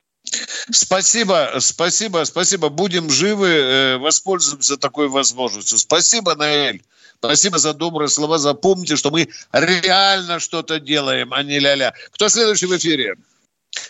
Спасибо, 0.72 1.50
спасибо, 1.60 2.24
спасибо. 2.24 2.70
Будем 2.70 3.10
живы, 3.10 3.48
э, 3.48 3.98
воспользуемся 3.98 4.78
такой 4.78 5.10
возможностью. 5.10 5.78
Спасибо, 5.78 6.36
Наэль. 6.36 6.82
Спасибо 7.20 7.58
за 7.58 7.74
добрые 7.74 8.10
слова. 8.10 8.38
Запомните, 8.38 8.96
что 8.96 9.10
мы 9.10 9.28
реально 9.52 10.40
что-то 10.40 10.80
делаем, 10.80 11.34
а 11.34 11.44
не 11.44 11.60
ля-ля. 11.60 11.94
Кто 12.12 12.30
следующий 12.30 12.68
в 12.68 12.78
эфире? 12.78 13.16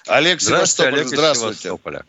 Олег 0.07 0.41
Здравствуйте, 0.41 0.91
Олег 0.91 1.07
Здравствуйте. 1.07 1.59
Севастополя. 1.59 2.05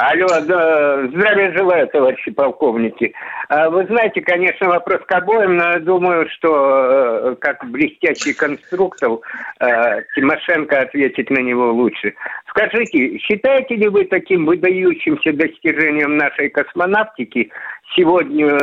Алло, 0.00 0.28
да, 0.28 1.08
здравия 1.08 1.52
желаю, 1.58 1.88
товарищи 1.88 2.30
полковники. 2.30 3.12
А, 3.48 3.68
вы 3.68 3.84
знаете, 3.86 4.20
конечно, 4.20 4.68
вопрос 4.68 5.00
к 5.04 5.10
обоим, 5.10 5.56
но 5.56 5.72
я 5.72 5.80
думаю, 5.80 6.28
что 6.30 7.32
э, 7.32 7.36
как 7.40 7.68
блестящий 7.68 8.32
конструктор 8.32 9.18
э, 9.58 10.02
Тимошенко 10.14 10.82
ответить 10.82 11.30
на 11.30 11.40
него 11.40 11.72
лучше. 11.72 12.14
Скажите, 12.50 13.18
считаете 13.18 13.74
ли 13.74 13.88
вы 13.88 14.04
таким 14.04 14.46
выдающимся 14.46 15.32
достижением 15.32 16.16
нашей 16.16 16.48
космонавтики 16.50 17.50
сегодня, 17.96 18.56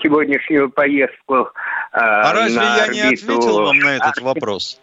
сегодняшнюю 0.00 0.70
поездку 0.70 1.48
А, 1.90 2.30
а 2.30 2.32
разве 2.34 2.62
я 2.62 2.84
орбиту... 2.84 2.94
не 2.94 3.14
ответил 3.14 3.64
вам 3.64 3.78
на 3.78 3.96
этот 3.96 4.20
вопрос? 4.20 4.80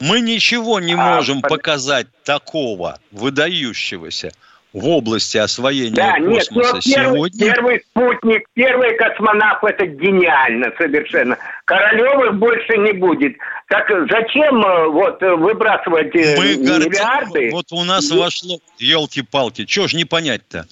Мы 0.00 0.22
ничего 0.22 0.80
не 0.80 0.94
а, 0.94 0.96
можем 0.96 1.38
а, 1.44 1.48
показать 1.48 2.08
такого 2.24 2.98
выдающегося 3.12 4.32
в 4.72 4.86
области 4.88 5.36
освоения 5.36 5.96
да, 5.96 6.16
космоса 6.18 6.74
нет, 6.74 6.84
первый, 6.84 7.14
сегодня... 7.14 7.52
Первый 7.52 7.80
спутник, 7.80 8.46
первый 8.54 8.96
космонавт, 8.96 9.64
это 9.64 9.86
гениально 9.86 10.72
совершенно. 10.78 11.38
Королевых 11.64 12.38
больше 12.38 12.76
не 12.78 12.92
будет. 12.92 13.36
Так 13.68 13.88
зачем 13.88 14.64
э, 14.64 14.88
вот 14.88 15.20
выбрасывать 15.20 16.14
э, 16.14 16.36
Мы 16.36 16.56
миллиарды? 16.56 17.32
Горди... 17.32 17.50
Вот 17.50 17.72
у 17.72 17.84
нас 17.84 18.10
вошло, 18.10 18.60
елки-палки, 18.78 19.66
что 19.66 19.88
ж 19.88 19.94
не 19.94 20.04
понять-то? 20.04 20.66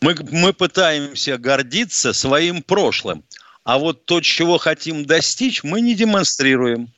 Мы, 0.00 0.16
мы 0.30 0.52
пытаемся 0.52 1.38
гордиться 1.38 2.12
своим 2.12 2.62
прошлым, 2.62 3.22
а 3.64 3.78
вот 3.78 4.04
то, 4.06 4.20
чего 4.20 4.58
хотим 4.58 5.04
достичь, 5.04 5.62
мы 5.62 5.80
не 5.80 5.94
демонстрируем. 5.94 6.88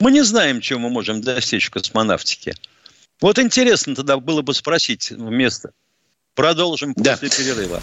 Мы 0.00 0.12
не 0.12 0.22
знаем, 0.22 0.60
чего 0.60 0.80
мы 0.80 0.90
можем 0.90 1.20
достичь 1.20 1.66
в 1.66 1.70
космонавтике. 1.70 2.54
Вот 3.20 3.38
интересно 3.38 3.94
тогда 3.94 4.16
было 4.16 4.42
бы 4.42 4.54
спросить 4.54 5.10
вместо 5.10 5.70
Продолжим 6.38 6.92
да. 6.94 7.16
после 7.16 7.30
перерыва. 7.30 7.82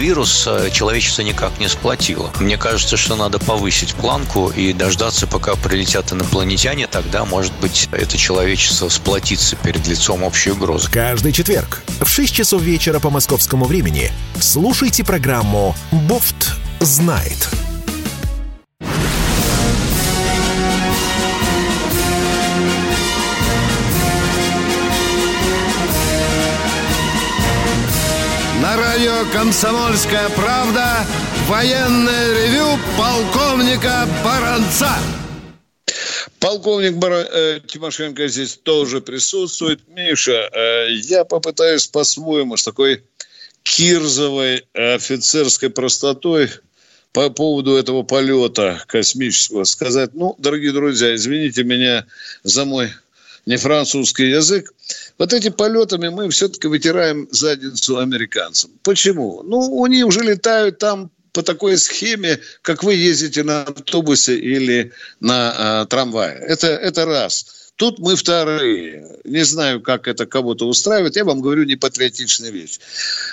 э, 0.47 0.69
человечество 0.71 1.21
никак 1.21 1.59
не 1.59 1.67
сплотило. 1.67 2.31
Мне 2.39 2.57
кажется, 2.57 2.97
что 2.97 3.15
надо 3.15 3.37
повысить 3.37 3.93
планку 3.93 4.49
и 4.49 4.73
дождаться, 4.73 5.27
пока 5.27 5.55
прилетят 5.55 6.11
инопланетяне, 6.11 6.87
тогда, 6.87 7.23
может 7.23 7.53
быть, 7.61 7.87
это 7.91 8.17
человечество 8.17 8.89
сплотится 8.89 9.55
перед 9.55 9.87
лицом 9.87 10.23
общей 10.23 10.51
угрозы. 10.51 10.89
Каждый 10.89 11.31
четверг 11.31 11.83
в 12.01 12.07
6 12.09 12.33
часов 12.33 12.61
вечера 12.61 12.99
по 12.99 13.09
московскому 13.09 13.65
времени 13.65 14.11
слушайте 14.39 15.03
программу 15.03 15.75
«Бофт 15.91 16.55
знает». 16.79 17.49
Радио 29.01 29.31
«Комсомольская 29.31 30.29
правда» 30.29 31.03
военное 31.47 32.33
ревю 32.35 32.77
полковника 32.95 34.07
Баранца. 34.23 34.91
Полковник 36.39 36.97
Бар... 36.97 37.13
э, 37.13 37.61
Тимошенко 37.65 38.27
здесь 38.27 38.59
тоже 38.61 39.01
присутствует. 39.01 39.79
Миша, 39.87 40.49
э, 40.53 40.91
я 40.91 41.25
попытаюсь 41.25 41.87
по-своему 41.87 42.57
с 42.57 42.63
такой 42.63 43.03
кирзовой 43.63 44.67
офицерской 44.73 45.71
простотой 45.71 46.51
по 47.11 47.31
поводу 47.31 47.75
этого 47.75 48.03
полета 48.03 48.83
космического 48.85 49.63
сказать, 49.63 50.11
ну, 50.13 50.35
дорогие 50.37 50.73
друзья, 50.73 51.15
извините 51.15 51.63
меня 51.63 52.05
за 52.43 52.65
мой 52.65 52.91
не 53.45 53.57
французский 53.57 54.29
язык, 54.29 54.73
вот 55.17 55.33
эти 55.33 55.49
полетами 55.49 56.09
мы 56.09 56.29
все-таки 56.29 56.67
вытираем 56.67 57.27
задницу 57.31 57.97
американцам. 57.97 58.71
Почему? 58.83 59.43
Ну, 59.43 59.83
они 59.83 60.03
уже 60.03 60.21
летают 60.21 60.77
там 60.77 61.11
по 61.33 61.43
такой 61.43 61.77
схеме, 61.77 62.39
как 62.61 62.83
вы 62.83 62.95
ездите 62.95 63.43
на 63.43 63.63
автобусе 63.63 64.37
или 64.37 64.91
на 65.19 65.81
а, 65.81 65.85
трамвае. 65.85 66.37
Это, 66.37 66.67
это 66.67 67.05
раз. 67.05 67.71
Тут 67.77 67.99
мы 67.99 68.15
вторые. 68.15 69.17
Не 69.23 69.43
знаю, 69.43 69.81
как 69.81 70.07
это 70.07 70.25
кого-то 70.25 70.67
устраивает. 70.67 71.15
Я 71.15 71.25
вам 71.25 71.41
говорю 71.41 71.63
непатриотичную 71.63 72.53
вещь. 72.53 72.79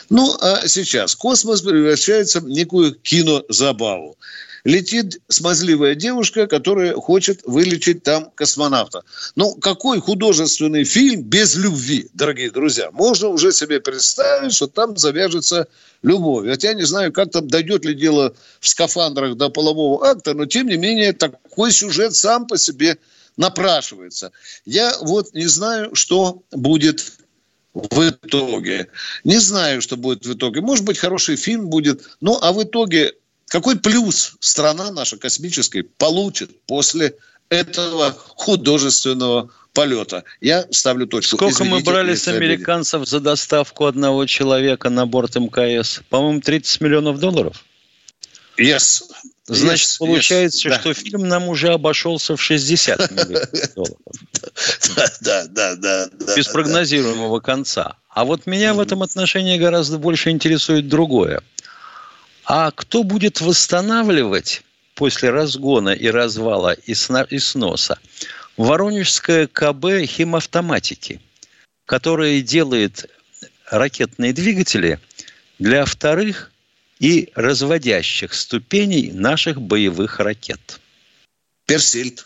Ну, 0.08 0.36
а 0.40 0.66
сейчас 0.66 1.14
космос 1.14 1.60
превращается 1.60 2.40
в 2.40 2.48
некую 2.48 2.94
кинозабаву. 2.94 4.16
Летит 4.64 5.20
смазливая 5.28 5.94
девушка, 5.94 6.46
которая 6.46 6.94
хочет 6.94 7.40
вылечить 7.44 8.02
там 8.02 8.30
космонавта. 8.34 9.04
Ну, 9.36 9.54
какой 9.54 10.00
художественный 10.00 10.84
фильм 10.84 11.22
без 11.22 11.56
любви, 11.56 12.08
дорогие 12.14 12.50
друзья? 12.50 12.90
Можно 12.92 13.28
уже 13.28 13.52
себе 13.52 13.80
представить, 13.80 14.54
что 14.54 14.66
там 14.66 14.96
завяжется 14.96 15.68
любовь. 16.02 16.48
Хотя 16.48 16.68
я 16.68 16.74
не 16.74 16.84
знаю, 16.84 17.12
как 17.12 17.30
там 17.30 17.48
дойдет 17.48 17.84
ли 17.84 17.94
дело 17.94 18.34
в 18.60 18.68
скафандрах 18.68 19.36
до 19.36 19.48
полового 19.48 20.06
акта, 20.06 20.34
но 20.34 20.46
тем 20.46 20.68
не 20.68 20.76
менее 20.76 21.12
такой 21.12 21.72
сюжет 21.72 22.14
сам 22.14 22.46
по 22.46 22.58
себе 22.58 22.98
напрашивается. 23.36 24.32
Я 24.64 24.92
вот 25.00 25.32
не 25.34 25.46
знаю, 25.46 25.94
что 25.94 26.42
будет 26.50 27.04
в 27.74 28.08
итоге. 28.08 28.88
Не 29.24 29.38
знаю, 29.38 29.80
что 29.80 29.96
будет 29.96 30.26
в 30.26 30.34
итоге. 30.34 30.60
Может 30.60 30.84
быть, 30.84 30.98
хороший 30.98 31.36
фильм 31.36 31.68
будет. 31.68 32.02
Ну, 32.20 32.38
а 32.40 32.52
в 32.52 32.62
итоге 32.62 33.14
какой 33.48 33.76
плюс 33.78 34.36
страна 34.40 34.90
наша 34.90 35.16
космическая 35.16 35.82
получит 35.82 36.60
после 36.66 37.14
этого 37.48 38.12
художественного 38.12 39.50
полета? 39.72 40.24
Я 40.40 40.66
ставлю 40.70 41.06
точку. 41.06 41.36
Сколько 41.36 41.54
Извините, 41.54 41.74
мы 41.76 41.82
брали 41.82 42.14
с 42.14 42.28
американцев 42.28 43.08
за 43.08 43.20
доставку 43.20 43.86
одного 43.86 44.26
человека 44.26 44.90
на 44.90 45.06
борт 45.06 45.36
мкс? 45.36 46.00
По-моему, 46.10 46.40
30 46.40 46.80
миллионов 46.80 47.18
долларов? 47.18 47.64
Yes. 48.58 49.02
Значит, 49.46 49.88
yes, 49.88 49.98
получается, 49.98 50.68
yes, 50.68 50.78
что 50.80 50.88
да. 50.88 50.94
фильм 50.94 51.26
нам 51.26 51.48
уже 51.48 51.68
обошелся 51.68 52.36
в 52.36 52.42
60 52.42 53.10
миллионов 53.10 53.74
долларов. 53.74 53.96
Да, 55.20 55.46
да, 55.48 55.76
да. 55.76 56.08
Без 56.36 56.48
прогнозируемого 56.48 57.38
конца. 57.38 57.96
А 58.08 58.24
вот 58.24 58.46
меня 58.46 58.74
в 58.74 58.80
этом 58.80 59.04
отношении 59.04 59.56
гораздо 59.58 59.98
больше 59.98 60.30
интересует 60.30 60.88
другое. 60.88 61.42
А 62.50 62.70
кто 62.70 63.02
будет 63.02 63.42
восстанавливать 63.42 64.62
после 64.94 65.28
разгона 65.28 65.90
и 65.90 66.08
развала 66.08 66.72
и, 66.72 66.94
сноса 66.94 67.98
Воронежское 68.56 69.46
КБ 69.46 70.06
химавтоматики, 70.06 71.20
которое 71.84 72.40
делает 72.40 73.10
ракетные 73.66 74.32
двигатели 74.32 74.98
для 75.58 75.84
вторых 75.84 76.50
и 76.98 77.30
разводящих 77.34 78.32
ступеней 78.32 79.12
наших 79.12 79.60
боевых 79.60 80.18
ракет. 80.18 80.80
Персильд. 81.66 82.24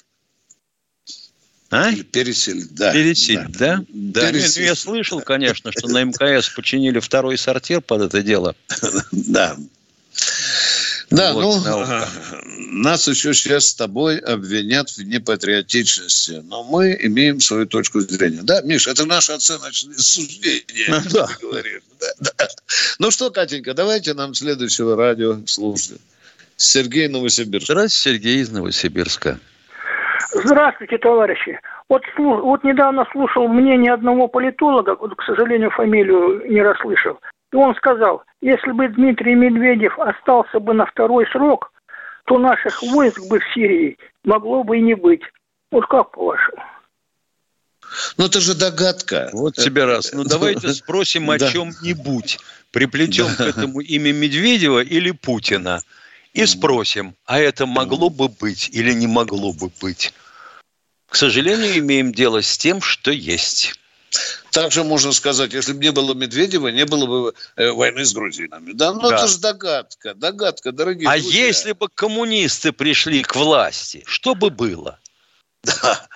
А? 1.70 1.90
Пересильд, 2.12 2.72
да. 2.74 2.92
Пересильд, 2.92 3.50
да? 3.56 3.78
Да. 3.78 3.84
да. 3.88 4.30
Пересильд. 4.30 4.68
Я 4.68 4.74
слышал, 4.76 5.20
конечно, 5.20 5.72
что 5.72 5.88
на 5.88 6.04
МКС 6.04 6.48
починили 6.50 7.00
второй 7.00 7.36
сортир 7.36 7.80
под 7.80 8.02
это 8.02 8.22
дело. 8.22 8.54
Да. 9.10 9.56
Да, 11.12 11.34
вот, 11.34 11.42
ну, 11.42 11.60
наука. 11.64 12.08
нас 12.72 13.06
еще 13.06 13.34
сейчас 13.34 13.68
с 13.68 13.74
тобой 13.74 14.18
обвинят 14.18 14.88
в 14.90 15.02
непатриотичности, 15.02 16.42
но 16.44 16.64
мы 16.64 16.96
имеем 17.00 17.40
свою 17.40 17.66
точку 17.66 18.00
зрения. 18.00 18.40
Да, 18.42 18.62
Миша, 18.62 18.90
это 18.90 19.06
наше 19.06 19.32
оценочное 19.32 19.96
суждение, 19.96 20.88
ну, 20.88 21.00
да. 21.12 21.28
говоришь. 21.40 21.82
Да, 22.00 22.06
да. 22.38 22.48
Ну 22.98 23.10
что, 23.10 23.30
Катенька, 23.30 23.74
давайте 23.74 24.14
нам 24.14 24.34
следующего 24.34 24.96
радио 24.96 25.36
слушать. 25.46 26.00
Сергей 26.56 27.08
Новосибирск. 27.08 27.66
Здравствуйте, 27.66 28.18
Сергей 28.18 28.40
из 28.40 28.50
Новосибирска. 28.50 29.38
Здравствуйте, 30.32 30.98
товарищи. 30.98 31.58
Вот, 31.88 32.02
вот 32.16 32.64
недавно 32.64 33.04
слушал 33.12 33.48
мнение 33.48 33.92
одного 33.92 34.28
политолога, 34.28 34.96
вот, 34.98 35.14
к 35.14 35.22
сожалению, 35.24 35.70
фамилию 35.70 36.50
не 36.50 36.62
расслышал. 36.62 37.18
И 37.52 37.56
он 37.56 37.74
сказал, 37.74 38.22
если 38.40 38.72
бы 38.72 38.88
Дмитрий 38.88 39.34
Медведев 39.34 39.98
остался 39.98 40.58
бы 40.58 40.72
на 40.72 40.86
второй 40.86 41.26
срок, 41.28 41.70
то 42.24 42.38
наших 42.38 42.82
войск 42.82 43.20
бы 43.28 43.40
в 43.40 43.54
Сирии 43.54 43.98
могло 44.24 44.64
бы 44.64 44.78
и 44.78 44.80
не 44.80 44.94
быть. 44.94 45.22
Вот 45.70 45.86
как 45.86 46.12
по-вашему? 46.12 46.62
Ну, 48.16 48.24
это 48.24 48.40
же 48.40 48.54
догадка. 48.54 49.28
Вот 49.32 49.54
тебе 49.54 49.84
раз. 49.84 50.12
Ну, 50.12 50.24
давайте 50.24 50.72
спросим 50.72 51.30
о 51.30 51.38
чем-нибудь. 51.38 52.38
Приплетем 52.70 53.26
к 53.36 53.40
этому 53.40 53.80
имя 53.80 54.12
Медведева 54.12 54.82
или 54.82 55.10
Путина. 55.10 55.80
И 56.32 56.46
спросим, 56.46 57.14
а 57.26 57.38
это 57.38 57.66
могло 57.66 58.08
бы 58.08 58.28
быть 58.28 58.70
или 58.70 58.94
не 58.94 59.06
могло 59.06 59.52
бы 59.52 59.70
быть? 59.82 60.14
К 61.10 61.16
сожалению, 61.16 61.78
имеем 61.78 62.12
дело 62.12 62.40
с 62.40 62.56
тем, 62.56 62.80
что 62.80 63.10
есть. 63.10 63.74
Также 64.50 64.84
можно 64.84 65.12
сказать, 65.12 65.52
если 65.54 65.72
бы 65.72 65.82
не 65.82 65.92
было 65.92 66.12
Медведева, 66.14 66.68
не 66.68 66.84
было 66.84 67.06
бы 67.06 67.34
э, 67.56 67.70
войны 67.70 68.04
с 68.04 68.12
грузинами. 68.12 68.72
Да, 68.72 68.92
ну 68.92 69.08
да. 69.08 69.16
это 69.16 69.28
же 69.28 69.38
догадка, 69.38 70.14
догадка, 70.14 70.72
дорогие 70.72 71.08
А 71.08 71.12
друзья. 71.12 71.46
если 71.46 71.72
бы 71.72 71.88
коммунисты 71.88 72.72
пришли 72.72 73.22
к 73.22 73.34
власти, 73.34 74.02
что 74.06 74.34
бы 74.34 74.50
было? 74.50 74.98
Да. 75.64 76.06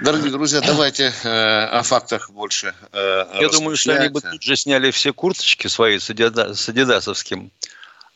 Дорогие 0.00 0.32
друзья, 0.32 0.60
давайте 0.60 1.12
э, 1.22 1.64
о 1.66 1.82
фактах 1.84 2.30
больше. 2.30 2.74
Э, 2.92 3.24
Я 3.40 3.48
думаю, 3.50 3.76
что 3.76 3.94
они 3.94 4.08
бы 4.08 4.20
тут 4.20 4.42
же 4.42 4.56
сняли 4.56 4.90
все 4.90 5.12
курточки 5.12 5.68
свои 5.68 6.00
с, 6.00 6.10
адида, 6.10 6.54
с 6.54 6.68
адидасовским 6.68 7.52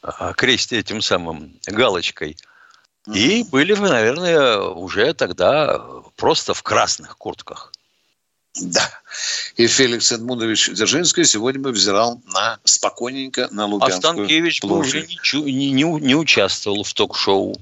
э, 0.02 0.32
кресте 0.36 0.80
этим 0.80 1.00
самым 1.00 1.60
галочкой. 1.66 2.36
И 3.14 3.44
были 3.44 3.74
бы, 3.74 3.88
наверное, 3.88 4.58
уже 4.58 5.14
тогда 5.14 5.80
просто 6.16 6.54
в 6.54 6.62
красных 6.64 7.16
куртках. 7.16 7.72
Да. 8.60 8.88
И 9.56 9.66
Феликс 9.66 10.12
Эдмундович 10.12 10.70
Дзержинский 10.70 11.24
сегодня 11.24 11.60
бы 11.60 11.72
взирал 11.72 12.20
на 12.32 12.58
спокойненько 12.64 13.48
на 13.50 13.66
Лубянскую 13.66 13.98
А 13.98 14.14
Станкевич 14.14 14.62
бы 14.62 14.78
уже 14.78 15.06
не, 15.06 15.52
не, 15.52 15.70
не, 15.72 15.82
не 15.82 16.14
участвовал 16.14 16.82
в 16.84 16.92
ток-шоу. 16.92 17.54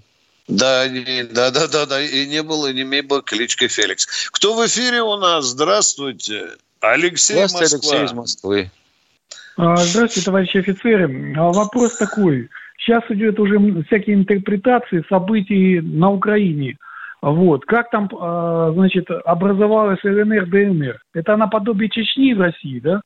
Да, 0.46 0.86
да, 0.88 1.50
да, 1.50 1.66
да, 1.68 1.86
да, 1.86 2.02
и 2.02 2.26
не 2.26 2.42
было, 2.42 2.70
и 2.70 2.74
не 2.74 2.82
имел 2.82 3.04
бы 3.04 3.22
кличкой 3.22 3.68
Феликс. 3.68 4.28
Кто 4.30 4.54
в 4.54 4.66
эфире 4.66 5.02
у 5.02 5.16
нас? 5.16 5.46
Здравствуйте. 5.46 6.50
Алексей 6.80 7.32
Здравствуйте, 7.32 7.76
Москва. 7.76 7.96
Алексей 7.96 8.04
из 8.04 8.12
Москвы. 8.12 8.70
А, 9.56 9.76
здравствуйте, 9.76 10.26
товарищи 10.26 10.58
офицеры. 10.58 11.34
А, 11.36 11.52
вопрос 11.52 11.96
такой. 11.96 12.50
Сейчас 12.78 13.02
идет 13.08 13.38
уже 13.40 13.58
всякие 13.86 14.16
интерпретации 14.16 15.02
событий 15.08 15.80
на 15.80 16.10
Украине. 16.10 16.76
Вот. 17.24 17.64
Как 17.64 17.90
там, 17.90 18.10
а, 18.20 18.70
значит, 18.74 19.06
образовалась 19.24 20.04
ЛНР, 20.04 20.46
ДНР? 20.46 21.00
Это 21.14 21.36
наподобие 21.36 21.88
Чечни 21.88 22.34
в 22.34 22.40
России, 22.40 22.80
да? 22.80 23.00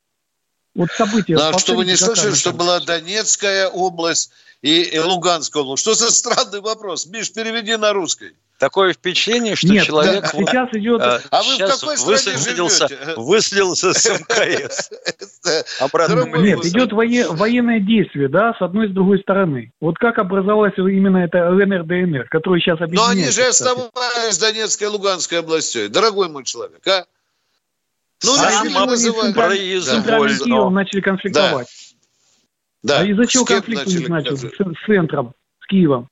Вот 0.75 0.91
события. 0.91 1.37
Да, 1.37 1.57
что 1.57 1.73
вы 1.73 1.85
не 1.85 1.95
слышали, 1.95 2.33
что 2.33 2.51
была 2.51 2.81
Донецкая 2.81 3.69
область 3.69 4.33
и 4.61 4.99
Луганская 4.99 5.63
область. 5.63 5.83
Что 5.83 5.93
за 5.93 6.11
странный 6.11 6.59
вопрос? 6.59 7.05
Миш, 7.05 7.31
переведи 7.31 7.77
на 7.77 7.93
русский. 7.93 8.33
Такое 8.59 8.91
впечатление, 8.91 9.55
что 9.55 9.69
Нет, 9.69 9.85
человек 9.85 10.21
да, 10.21 10.27
сейчас 10.27 10.69
идет... 10.73 11.01
А, 11.01 11.21
а 11.31 11.43
вы 11.43 11.55
в 11.55 11.59
какой 11.59 11.95
высадился, 11.95 12.89
выслился 13.15 13.93
с 13.93 14.05
МКС. 14.05 14.91
Обратно 15.79 16.25
Нет, 16.37 16.65
идет 16.65 16.91
военное 16.91 17.79
действие, 17.79 18.27
да, 18.27 18.53
с 18.53 18.61
одной 18.61 18.87
и 18.87 18.89
с 18.89 18.93
другой 18.93 19.19
стороны. 19.19 19.71
Вот 19.79 19.97
как 19.97 20.17
образовалась 20.17 20.73
именно 20.77 21.19
эта 21.19 21.49
ЛНР, 21.49 21.85
ДНР, 21.85 22.27
которая 22.29 22.59
сейчас 22.59 22.81
объединяется. 22.81 23.15
Но 23.15 23.21
они 23.21 23.31
же 23.31 23.43
оставались 23.43 24.37
Донецкой 24.37 24.87
и 24.87 24.91
Луганской 24.91 25.39
областью, 25.39 25.89
дорогой 25.89 26.27
мой 26.27 26.43
человек, 26.43 26.85
а? 26.85 27.05
Ну, 28.25 28.31
Сам 28.35 28.67
называют. 28.87 29.35
Произвольно. 29.35 30.69
начали 30.69 30.99
конфликтовать. 30.99 31.67
Да. 32.83 32.99
А 32.99 33.05
из-за 33.05 33.25
чего 33.25 33.45
конфликт 33.45 33.87
у 33.87 33.89
них 33.89 34.09
начался? 34.09 34.49
С 34.49 34.85
центром, 34.85 35.33
с 35.63 35.67
Киевом. 35.67 36.09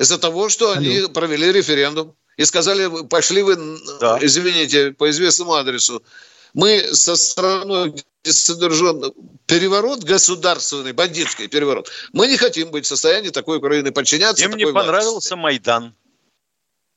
Из-за 0.00 0.16
того, 0.16 0.48
что 0.48 0.72
Алло. 0.72 0.78
они 0.78 1.08
провели 1.12 1.52
референдум 1.52 2.14
и 2.38 2.46
сказали, 2.46 3.06
пошли 3.06 3.42
вы, 3.42 3.58
да. 4.00 4.18
извините, 4.22 4.92
по 4.92 5.10
известному 5.10 5.52
адресу. 5.52 6.02
Мы 6.54 6.94
со 6.94 7.16
страной, 7.16 7.90
где 7.90 8.32
совершен 8.32 9.12
переворот 9.44 10.02
государственный, 10.02 10.94
бандитский 10.94 11.48
переворот, 11.48 11.90
мы 12.14 12.28
не 12.28 12.38
хотим 12.38 12.70
быть 12.70 12.86
в 12.86 12.88
состоянии 12.88 13.28
такой 13.28 13.58
Украины 13.58 13.92
подчиняться. 13.92 14.42
Им 14.42 14.56
не 14.56 14.64
понравился 14.72 15.10
власти. 15.10 15.34
Майдан. 15.34 15.94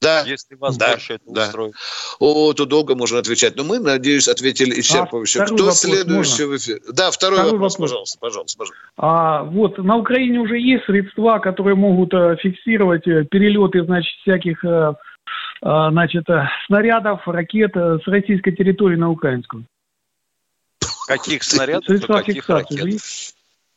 Да. 0.04 0.24
Если 0.26 0.56
вас 0.56 0.78
да, 0.78 0.92
больше 0.92 1.14
это 1.14 1.24
да. 1.28 1.44
устроит. 1.46 1.76
О, 2.20 2.54
тут 2.54 2.70
долго 2.70 2.96
можно 2.96 3.20
отвечать. 3.20 3.56
Но 3.56 3.64
мы, 3.64 3.80
надеюсь, 3.80 4.28
ответили 4.28 4.80
исчерпывающе. 4.82 5.42
А 5.42 5.46
Кто 5.46 5.72
следующий 5.72 6.44
в 6.44 6.58
эфире? 6.58 6.82
Да, 6.92 7.10
второй, 7.10 7.38
второй 7.38 7.52
вопрос, 7.54 7.74
вопрос, 7.74 7.78
пожалуйста, 7.78 8.20
пожалуйста, 8.20 8.58
пожалуйста. 8.58 8.84
А, 8.98 9.44
вот, 9.44 9.78
на 9.78 9.98
Украине 9.98 10.40
уже 10.40 10.60
есть 10.60 10.86
средства, 10.86 11.40
которые 11.40 11.76
могут 11.76 12.14
а, 12.14 12.36
фиксировать 12.36 13.08
э, 13.08 13.24
перелеты, 13.26 13.84
значит, 13.86 14.14
всяких 14.22 14.64
а, 14.66 14.96
значит, 15.62 16.26
снарядов, 16.68 17.26
ракет 17.26 17.76
с 17.76 18.06
российской 18.06 18.52
территории 18.52 18.98
на 18.98 19.10
украинскую. 19.10 19.66
Каких 21.08 21.44
снарядов? 21.44 21.86
Средства 21.86 22.18
каких 22.18 22.36
фиксации 22.36 22.82
ракет? 22.82 23.02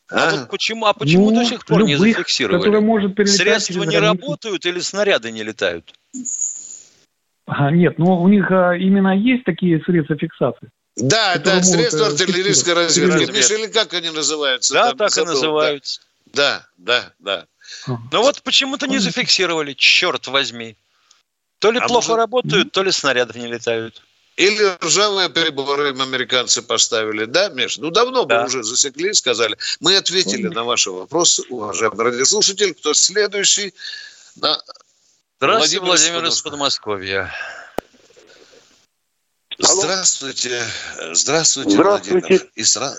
А, 0.08 0.28
а 0.28 0.36
вот 0.36 0.50
почему, 0.50 0.86
а 0.86 0.92
почему 0.92 1.30
ну, 1.30 1.40
до 1.40 1.44
сих 1.44 1.64
пор 1.64 1.80
любых, 1.80 1.88
не 1.88 1.96
зафиксировали? 1.96 2.78
Может 2.78 3.16
Средства 3.28 3.82
не 3.82 3.98
работают 3.98 4.64
или 4.64 4.78
снаряды 4.78 5.32
не 5.32 5.42
летают? 5.42 5.92
А, 7.46 7.70
нет, 7.70 7.98
ну 7.98 8.20
у 8.20 8.28
них 8.28 8.50
а, 8.50 8.76
именно 8.76 9.16
есть 9.16 9.44
такие 9.44 9.80
средства 9.82 10.16
фиксации. 10.16 10.70
Да, 10.96 11.38
да, 11.38 11.62
средства 11.62 12.04
э, 12.04 12.06
артиллерийской 12.08 12.72
разведки. 12.72 13.30
Миша, 13.30 13.54
или 13.54 13.66
как 13.66 13.92
они 13.94 14.10
называются? 14.10 14.72
Да, 14.72 14.88
Там, 14.88 14.98
так 14.98 15.10
забыл, 15.10 15.32
и 15.32 15.34
называются. 15.34 16.00
Да, 16.32 16.66
да, 16.76 17.12
да. 17.18 17.46
Ну 17.86 18.22
вот 18.22 18.42
почему-то 18.42 18.86
не 18.86 18.98
зафиксировали, 18.98 19.74
черт 19.74 20.26
возьми. 20.28 20.76
То 21.58 21.70
ли 21.70 21.78
а 21.78 21.86
плохо 21.86 22.10
может... 22.10 22.18
работают, 22.18 22.72
то 22.72 22.82
ли 22.82 22.92
снарядов 22.92 23.36
не 23.36 23.46
летают. 23.46 24.02
Или 24.36 24.76
ржавые 24.84 25.30
приборы 25.30 25.90
им 25.90 26.02
американцы 26.02 26.60
поставили, 26.60 27.24
да, 27.24 27.48
Миш? 27.48 27.78
Ну, 27.78 27.90
давно 27.90 28.24
да. 28.24 28.40
бы 28.40 28.46
уже 28.46 28.62
засекли, 28.62 29.14
сказали. 29.14 29.56
Мы 29.80 29.96
ответили 29.96 30.48
на 30.48 30.62
ваши 30.62 30.90
вопросы, 30.90 31.42
уважаемый 31.48 32.04
радиослушатель. 32.04 32.74
Кто 32.74 32.92
следующий? 32.92 33.72
На... 34.40 34.58
Здравствуйте, 35.38 35.80
Владимир, 35.80 36.12
Владимир 36.12 36.28
из 36.28 36.42
Подмосковья. 36.42 37.30
Здравствуйте. 39.58 40.60
Здравствуйте, 41.12 41.70
Здравствуйте. 41.70 42.28
Владимир. 42.28 42.50
И 42.56 42.64
сразу... 42.64 42.98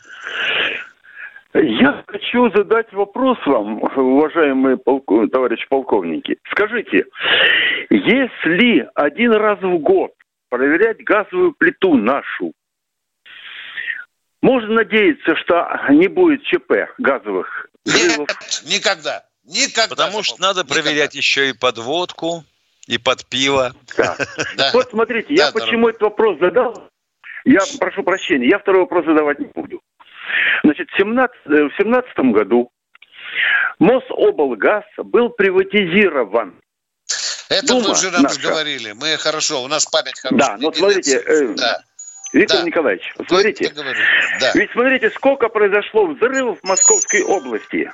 Я 1.53 2.03
хочу 2.07 2.51
задать 2.55 2.91
вопрос 2.93 3.37
вам, 3.45 3.81
уважаемые 3.83 4.77
полк... 4.77 5.05
товарищи 5.31 5.67
полковники. 5.69 6.37
Скажите, 6.51 7.05
если 7.89 8.89
один 8.95 9.33
раз 9.33 9.59
в 9.61 9.77
год 9.79 10.11
проверять 10.49 11.03
газовую 11.03 11.53
плиту 11.53 11.95
нашу, 11.95 12.53
можно 14.41 14.75
надеяться, 14.75 15.35
что 15.35 15.67
не 15.89 16.07
будет 16.07 16.43
ЧП 16.43 16.89
газовых 16.97 17.67
взрывов? 17.85 18.29
Нет, 18.29 18.63
никогда. 18.65 19.23
Никогда. 19.43 19.95
Потому 19.95 20.23
что 20.23 20.41
надо 20.41 20.65
проверять 20.65 21.15
еще 21.15 21.49
и 21.49 21.53
подводку, 21.53 22.43
и 22.87 22.97
под 22.97 23.25
пиво. 23.25 23.73
Да. 23.97 24.15
да. 24.57 24.71
Вот 24.73 24.89
смотрите, 24.89 25.33
я 25.33 25.51
да, 25.51 25.59
почему 25.59 25.89
этот 25.89 26.01
вопрос 26.01 26.39
задал, 26.39 26.89
я 27.45 27.61
прошу 27.79 28.03
прощения, 28.03 28.49
я 28.49 28.59
второй 28.59 28.81
вопрос 28.81 29.05
задавать 29.05 29.39
не 29.39 29.45
буду. 29.45 29.81
Значит, 30.63 30.89
в 30.89 30.95
2017 30.97 32.11
э, 32.17 32.23
году 32.31 32.71
Мособлгаз 33.79 34.83
был 34.97 35.29
приватизирован. 35.29 36.55
Это 37.49 37.67
Дума 37.67 37.87
мы 37.87 37.91
уже 37.91 38.11
нам 38.11 38.23
наша. 38.23 38.39
говорили. 38.39 38.91
Мы 38.91 39.17
хорошо, 39.17 39.63
у 39.63 39.67
нас 39.67 39.85
память 39.85 40.19
хорошая. 40.19 40.49
Да, 40.49 40.57
но 40.57 40.73
смотрите, 40.73 41.17
э, 41.17 41.53
да. 41.55 41.81
Виктор 42.33 42.59
да. 42.59 42.63
Николаевич, 42.65 43.13
смотрите, 43.27 43.73
да. 44.39 44.51
ведь 44.53 44.71
смотрите, 44.71 45.09
сколько 45.11 45.47
произошло 45.47 46.07
взрывов 46.07 46.59
в 46.59 46.63
Московской 46.63 47.23
области 47.23 47.89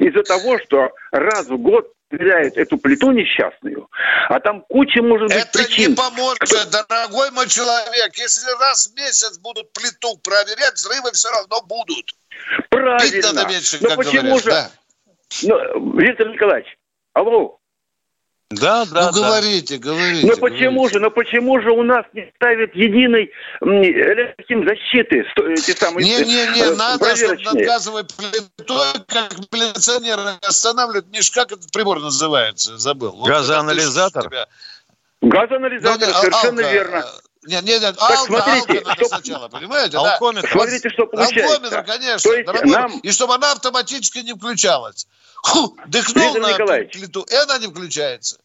из-за 0.00 0.22
того, 0.22 0.58
что 0.58 0.90
раз 1.12 1.46
в 1.48 1.58
год 1.58 1.92
проверяют 2.08 2.56
эту 2.56 2.78
плиту 2.78 3.10
несчастную, 3.10 3.88
а 4.28 4.40
там 4.40 4.62
куча 4.62 5.02
может 5.02 5.28
быть 5.28 5.36
Это 5.36 5.58
причин. 5.58 5.90
не 5.90 5.96
поможет, 5.96 6.70
дорогой 6.88 7.30
мой 7.32 7.48
человек. 7.48 8.14
Если 8.16 8.50
раз 8.60 8.88
в 8.88 8.96
месяц 8.96 9.38
будут 9.38 9.72
плиту 9.72 10.16
проверять, 10.18 10.74
взрывы 10.74 11.12
все 11.12 11.28
равно 11.30 11.60
будут. 11.62 12.14
Правильно. 12.70 13.32
надо 13.32 13.48
меньше, 13.48 13.78
Но 13.80 13.96
почему 13.96 14.36
говорят, 14.36 14.42
же... 14.42 14.50
Да. 14.50 14.70
Ну, 15.42 15.98
Виктор 15.98 16.28
Николаевич, 16.28 16.76
алло, 17.12 17.58
да, 18.50 18.84
да, 18.86 19.10
ну, 19.10 19.22
говорите, 19.22 19.78
да. 19.78 19.88
говорите. 19.88 20.26
Но 20.26 20.36
почему 20.36 20.82
говорите. 20.82 20.98
же, 20.98 21.00
но 21.00 21.10
почему 21.10 21.60
же 21.60 21.70
у 21.70 21.82
нас 21.82 22.04
не 22.12 22.30
ставят 22.36 22.74
единой 22.74 23.32
электроим 23.62 24.68
защиты, 24.68 25.24
эти 25.50 25.76
самые 25.76 26.04
Не, 26.04 26.24
не, 26.24 26.46
не, 26.54 26.62
э, 26.62 26.74
надо, 26.74 27.16
чтобы 27.16 27.42
над 27.42 27.54
газовой 27.54 28.04
плитой, 28.04 29.04
как 29.08 29.34
милиционеры 29.50 30.38
останавливают, 30.42 31.10
Миш, 31.10 31.30
как 31.30 31.52
этот 31.52 31.72
прибор 31.72 32.00
называется, 32.00 32.76
забыл. 32.78 33.24
Газоанализатор? 33.24 34.30
Вот 34.30 34.48
Газоанализатор, 35.30 36.08
ну, 36.08 36.14
совершенно 36.14 36.62
алка, 36.62 36.72
верно. 36.72 37.04
Нет, 37.46 37.64
нет, 37.64 37.80
нет, 37.80 37.96
так 37.96 38.10
алка, 38.10 38.26
смотрите, 38.26 38.78
алка 38.78 38.88
надо 38.88 39.04
сначала, 39.06 39.48
понимаете? 39.48 39.96
Алкометр. 39.96 40.48
Да? 40.48 40.52
Смотрите, 40.52 40.90
что 40.90 41.06
получается. 41.06 41.54
Алкометр, 41.54 41.82
конечно, 41.82 42.30
То 42.30 42.34
есть 42.34 42.46
дорогой, 42.46 42.70
нам... 42.70 42.98
и 43.00 43.10
чтобы 43.10 43.34
она 43.34 43.52
автоматически 43.52 44.18
не 44.18 44.34
включалась. 44.34 45.06
Ху, 45.44 45.76
дыхнул 45.86 46.24
Виктор 46.24 46.42
на 46.42 46.52
Николаевич. 46.52 46.92
плиту, 46.92 47.26
и 47.30 47.34
она 47.34 47.58
не 47.58 47.66
включается. 47.66 48.38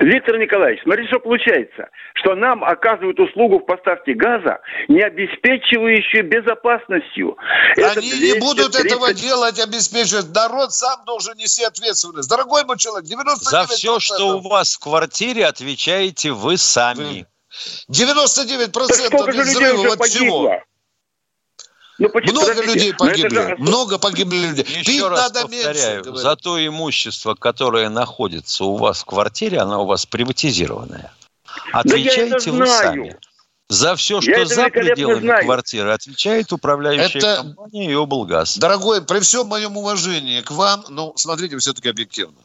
Виктор 0.00 0.38
Николаевич, 0.38 0.82
смотрите, 0.82 1.08
что 1.08 1.20
получается. 1.20 1.88
Что 2.14 2.34
нам 2.34 2.64
оказывают 2.64 3.20
услугу 3.20 3.58
в 3.58 3.66
поставке 3.66 4.14
газа, 4.14 4.58
не 4.88 5.02
обеспечивающую 5.02 6.26
безопасностью. 6.26 7.36
Они 7.76 8.10
230... 8.10 8.20
не 8.22 8.40
будут 8.40 8.74
этого 8.74 9.12
делать, 9.12 9.60
обеспечивать. 9.60 10.34
Народ 10.34 10.72
сам 10.72 11.04
должен 11.04 11.36
нести 11.36 11.62
ответственность. 11.62 12.28
Дорогой 12.28 12.64
мой 12.64 12.78
человек, 12.78 13.08
99%. 13.08 13.34
За 13.40 13.66
все, 13.66 14.00
что 14.00 14.38
у 14.38 14.40
вас 14.40 14.74
в 14.74 14.80
квартире, 14.80 15.46
отвечаете 15.46 16.32
вы 16.32 16.56
сами. 16.56 17.26
99% 17.90 18.72
так 19.10 19.28
взрывов 19.28 19.92
от 19.92 20.06
всего. 20.06 20.60
Ну, 22.00 22.08
почему, 22.08 22.40
много 22.40 22.62
людей 22.62 22.94
погибли, 22.94 23.28
же... 23.28 23.56
много 23.58 23.98
погибли 23.98 24.38
людей. 24.38 24.64
Еще 24.64 24.84
Пить 24.84 25.02
раз 25.02 25.20
надо 25.20 25.42
повторяю, 25.42 26.04
меньше, 26.04 26.22
за 26.22 26.34
то 26.34 26.66
имущество, 26.66 27.34
которое 27.34 27.90
находится 27.90 28.64
у 28.64 28.76
вас 28.76 29.02
в 29.02 29.04
квартире, 29.04 29.58
оно 29.58 29.84
у 29.84 29.86
вас 29.86 30.06
приватизированное. 30.06 31.12
Отвечаете 31.72 32.50
да 32.52 32.56
вы 32.56 32.66
сами. 32.66 33.16
За 33.68 33.94
все, 33.96 34.20
что 34.22 34.46
за 34.46 34.68
пределами 34.70 35.20
знаю. 35.20 35.44
квартиры, 35.44 35.92
отвечает 35.92 36.52
управляющая 36.52 37.20
Это... 37.20 37.36
компания 37.36 37.92
и 37.92 37.94
облгаз. 37.94 38.56
Дорогой, 38.56 39.02
при 39.02 39.20
всем 39.20 39.46
моем 39.46 39.76
уважении 39.76 40.40
к 40.40 40.50
вам, 40.50 40.84
ну, 40.88 41.12
смотрите 41.16 41.56
все-таки 41.58 41.90
объективно. 41.90 42.38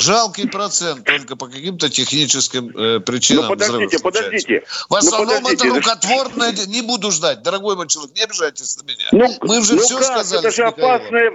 Жалкий 0.00 0.48
процент 0.48 1.04
только 1.04 1.36
по 1.36 1.46
каким-то 1.46 1.90
техническим 1.90 2.68
э, 2.76 3.00
причинам. 3.00 3.44
Ну, 3.44 3.50
подождите, 3.50 3.98
подождите. 3.98 4.64
В 4.88 4.94
основном 4.94 5.42
ну, 5.42 5.52
это 5.52 5.66
рукотворное... 5.66 6.52
Не 6.66 6.82
буду 6.82 7.10
ждать, 7.10 7.42
дорогой 7.42 7.76
мой 7.76 7.86
человек, 7.86 8.16
не 8.16 8.22
обижайтесь 8.22 8.76
на 8.78 8.82
меня. 8.82 9.08
Ну, 9.12 9.36
Мы 9.42 9.58
уже 9.58 9.74
ну 9.74 9.82
все 9.82 9.96
как? 9.96 10.04
сказали. 10.04 10.40
Это 10.40 10.50
же 10.50 10.64
опасная, 10.64 11.32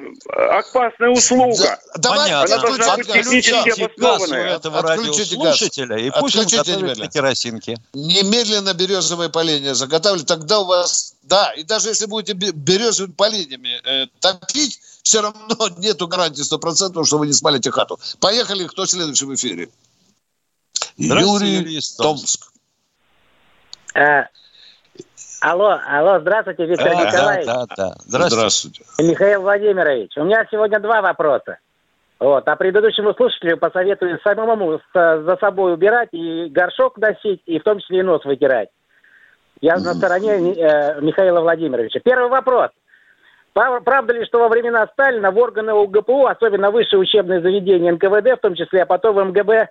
опасная 0.60 1.10
услуга. 1.10 1.80
Да, 1.98 2.10
Понятно. 2.10 2.56
Она 2.56 2.64
должна 2.64 2.98
быть 2.98 3.08
технически 3.08 3.84
обоснованная. 3.84 4.56
этого 4.56 4.82
радиослушателя 4.82 5.98
и 5.98 6.10
пусть 6.20 6.36
Отключите 6.36 6.76
он 6.76 6.82
готовит 6.88 7.12
керосинки. 7.12 7.78
Немедленно 7.94 8.74
березовое 8.74 9.30
поленье 9.30 9.76
заготавливали, 9.76 10.26
тогда 10.26 10.60
у 10.60 10.66
вас... 10.66 11.14
Да, 11.24 11.52
и 11.54 11.64
даже 11.64 11.90
если 11.90 12.06
будете 12.06 12.34
березовыми 12.34 13.14
поленьями 13.14 13.82
э, 13.84 14.08
топить, 14.20 14.80
все 15.06 15.22
равно 15.22 15.56
нету 15.78 16.08
гарантии 16.08 16.42
стопроцентного, 16.42 17.06
что 17.06 17.18
вы 17.20 17.28
не 17.28 17.34
спалите 17.34 17.72
хату. 17.72 17.98
Поехали, 18.20 18.66
кто 18.66 18.86
следующий 18.86 19.26
в 19.26 19.34
эфире? 19.36 19.70
Юрий 20.98 21.80
Томск. 21.98 22.52
А, 23.94 24.28
алло, 25.42 25.80
алло, 25.88 26.20
здравствуйте, 26.20 26.66
Виктор 26.66 26.88
а, 26.88 26.96
Николаевич. 26.96 27.46
Да, 27.46 27.66
да, 27.66 27.76
да. 27.78 27.96
Здравствуйте. 28.06 28.36
здравствуйте. 28.36 28.84
Михаил 29.00 29.42
Владимирович, 29.42 30.18
у 30.18 30.24
меня 30.24 30.46
сегодня 30.52 30.80
два 30.80 31.02
вопроса. 31.02 31.60
Вот, 32.18 32.48
а 32.48 32.56
предыдущему 32.56 33.14
слушателю 33.14 33.58
посоветую 33.58 34.20
самому 34.24 34.80
за 34.94 35.38
собой 35.40 35.74
убирать 35.74 36.10
и 36.14 36.48
горшок 36.50 36.98
носить, 36.98 37.42
и 37.46 37.60
в 37.60 37.64
том 37.64 37.80
числе 37.80 38.00
и 38.00 38.04
нос 38.04 38.24
вытирать. 38.26 38.70
Я 39.62 39.78
на 39.78 39.94
стороне 39.94 40.54
э, 40.54 41.02
Михаила 41.02 41.42
Владимировича. 41.42 42.00
Первый 42.04 42.30
вопрос. 42.30 42.72
Правда 43.56 44.12
ли, 44.12 44.26
что 44.26 44.40
во 44.40 44.50
времена 44.50 44.86
Сталина 44.92 45.32
в 45.32 45.38
органы 45.38 45.72
УГПУ, 45.74 46.28
особенно 46.28 46.72
высшее 46.72 47.00
учебное 47.00 47.40
заведение 47.40 47.94
НКВД, 47.94 48.38
в 48.38 48.42
том 48.42 48.54
числе, 48.54 48.82
а 48.82 48.86
потом 48.86 49.16
в 49.16 49.24
МГБ, 49.24 49.70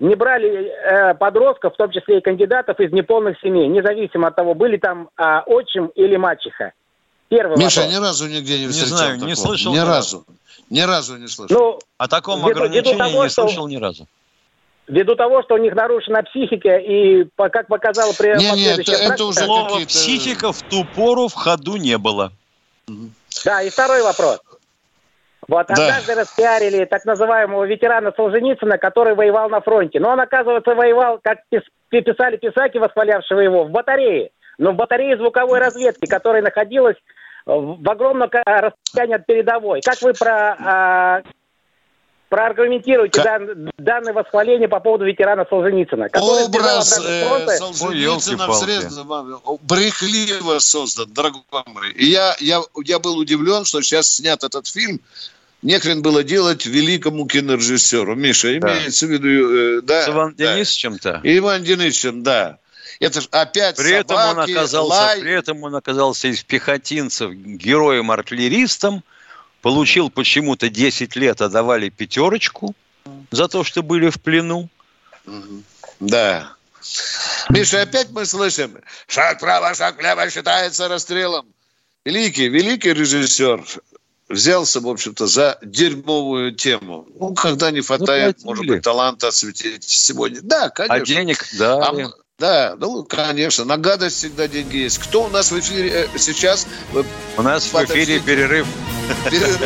не 0.00 0.16
брали 0.16 0.66
э, 0.66 1.14
подростков, 1.14 1.74
в 1.74 1.76
том 1.76 1.92
числе 1.92 2.18
и 2.18 2.20
кандидатов 2.20 2.80
из 2.80 2.90
неполных 2.90 3.38
семей, 3.38 3.68
независимо 3.68 4.28
от 4.28 4.34
того, 4.34 4.54
были 4.54 4.78
там 4.78 5.10
э, 5.16 5.42
отчим 5.46 5.92
или 5.94 6.16
мачеха? 6.16 6.72
Первый 7.28 7.56
Миша, 7.56 7.82
вопрос. 7.82 7.94
ни 7.94 8.04
разу 8.04 8.26
нигде 8.26 8.58
не 8.58 8.66
встречал 8.66 8.90
Не 8.90 8.96
знаю, 8.96 9.12
такого. 9.12 9.28
не 9.28 9.36
слышал. 9.36 9.72
Ни 9.72 9.78
разу. 9.78 10.24
Ни 10.68 10.80
разу 10.80 11.16
не 11.16 11.28
слышал. 11.28 11.56
Ну, 11.56 11.78
О 11.98 12.08
таком 12.08 12.40
ввиду, 12.40 12.50
ограничении 12.50 12.94
ввиду 12.94 12.98
того, 12.98 13.22
не 13.22 13.30
слышал 13.30 13.68
ни 13.68 13.76
разу. 13.76 14.08
Ввиду 14.88 15.14
того, 15.14 15.42
что 15.44 15.54
у 15.54 15.58
них 15.58 15.76
нарушена 15.76 16.24
психика, 16.24 16.78
и, 16.78 17.26
как 17.36 17.68
показало 17.68 18.12
при 18.18 18.36
не, 18.36 18.50
не, 18.56 18.64
это, 18.64 18.90
это 18.90 19.24
уже 19.24 19.44
Слово 19.44 19.78
психика 19.86 20.52
в 20.52 20.62
ту 20.62 20.84
пору 20.96 21.28
в 21.28 21.34
ходу 21.34 21.76
не 21.76 21.96
было. 21.96 22.32
Да, 23.44 23.62
и 23.62 23.70
второй 23.70 24.02
вопрос. 24.02 24.40
Вот 25.48 25.66
да. 25.66 25.74
однажды 25.74 26.14
распиарили 26.14 26.84
так 26.84 27.04
называемого 27.04 27.64
ветерана 27.64 28.12
Солженицына, 28.16 28.78
который 28.78 29.14
воевал 29.14 29.48
на 29.48 29.60
фронте. 29.60 29.98
Но 29.98 30.10
он, 30.10 30.20
оказывается, 30.20 30.74
воевал, 30.74 31.18
как 31.22 31.40
писали 31.90 32.36
писаки, 32.36 32.78
восхвалявшего 32.78 33.40
его, 33.40 33.64
в 33.64 33.70
батарее. 33.70 34.30
Но 34.58 34.72
в 34.72 34.76
батарее 34.76 35.16
звуковой 35.16 35.58
разведки, 35.58 36.06
которая 36.06 36.42
находилась 36.42 36.96
в 37.46 37.90
огромном 37.90 38.30
расстоянии 38.44 39.16
от 39.16 39.26
передовой. 39.26 39.80
Как 39.80 40.00
вы 40.02 40.12
про 40.12 40.56
а, 40.58 41.22
проаргументируйте 42.30 43.22
как... 43.22 43.24
дан, 43.24 43.70
данное 43.76 44.14
восхваление 44.14 44.68
по 44.68 44.80
поводу 44.80 45.04
ветерана 45.04 45.44
Солженицына. 45.50 46.08
Образ 46.14 46.98
э, 46.98 47.56
Солженицына 47.58 48.46
в 48.46 48.54
средстве 48.54 49.02
брехливо 49.62 50.58
создан, 50.60 51.12
дорогой 51.12 51.42
мой. 51.66 51.90
И 51.92 52.06
я, 52.06 52.34
я, 52.38 52.62
я 52.84 52.98
был 52.98 53.18
удивлен, 53.18 53.66
что 53.66 53.82
сейчас 53.82 54.08
снят 54.08 54.42
этот 54.42 54.66
фильм. 54.66 55.00
Нехрен 55.62 56.00
было 56.00 56.22
делать 56.22 56.64
великому 56.64 57.26
кинорежиссеру. 57.26 58.14
Миша, 58.14 58.56
имеется 58.56 59.06
да. 59.06 59.10
в 59.10 59.14
виду... 59.14 59.78
Э, 59.78 59.80
да, 59.82 60.04
С 60.04 60.08
Иван 60.08 60.34
да. 60.38 60.54
Денисовичем-то? 60.54 61.20
Иван 61.22 61.64
Денисовичем, 61.64 62.22
да. 62.22 62.58
Это 63.00 63.20
же 63.20 63.28
опять 63.30 63.76
при 63.76 63.98
собаки, 63.98 64.00
этом 64.00 64.16
он 64.16 64.38
оказался, 64.40 64.82
лай. 64.82 65.20
При 65.20 65.32
этом 65.32 65.62
он 65.62 65.74
оказался 65.74 66.28
из 66.28 66.42
пехотинцев 66.44 67.32
героем-артиллеристом, 67.32 69.02
получил 69.62 70.10
почему-то 70.10 70.68
10 70.68 71.16
лет, 71.16 71.40
а 71.40 71.48
давали 71.48 71.88
пятерочку 71.88 72.74
за 73.30 73.48
то, 73.48 73.64
что 73.64 73.82
были 73.82 74.10
в 74.10 74.20
плену. 74.20 74.68
Да. 76.00 76.52
Миша, 77.50 77.82
опять 77.82 78.10
мы 78.10 78.24
слышим, 78.24 78.78
шаг 79.06 79.38
вправо, 79.38 79.74
шаг 79.74 79.98
влево 79.98 80.28
считается 80.30 80.88
расстрелом. 80.88 81.46
Великий, 82.04 82.48
великий 82.48 82.94
режиссер 82.94 83.62
взялся, 84.30 84.80
в 84.80 84.88
общем-то, 84.88 85.26
за 85.26 85.58
дерьмовую 85.62 86.54
тему. 86.54 87.06
Ну, 87.18 87.34
когда 87.34 87.70
не 87.70 87.82
хватает, 87.82 88.38
Заплатили. 88.38 88.46
может 88.46 88.66
быть, 88.66 88.82
таланта 88.82 89.28
осветить 89.28 89.84
сегодня. 89.84 90.40
Да, 90.42 90.66
а 90.66 90.70
конечно. 90.70 90.94
А 90.94 91.00
денег, 91.00 91.46
да. 91.58 91.88
А, 91.88 92.12
да, 92.40 92.74
ну, 92.78 93.04
конечно, 93.04 93.64
на 93.64 93.76
гадость 93.76 94.16
всегда 94.16 94.48
деньги 94.48 94.78
есть. 94.78 94.98
Кто 94.98 95.24
у 95.24 95.28
нас 95.28 95.52
в 95.52 95.60
эфире 95.60 96.08
э, 96.14 96.18
сейчас? 96.18 96.66
У 97.36 97.42
нас 97.42 97.64
в 97.64 97.74
эфире 97.84 98.18
перерыв. 98.18 98.66
Перерыв, 99.30 99.60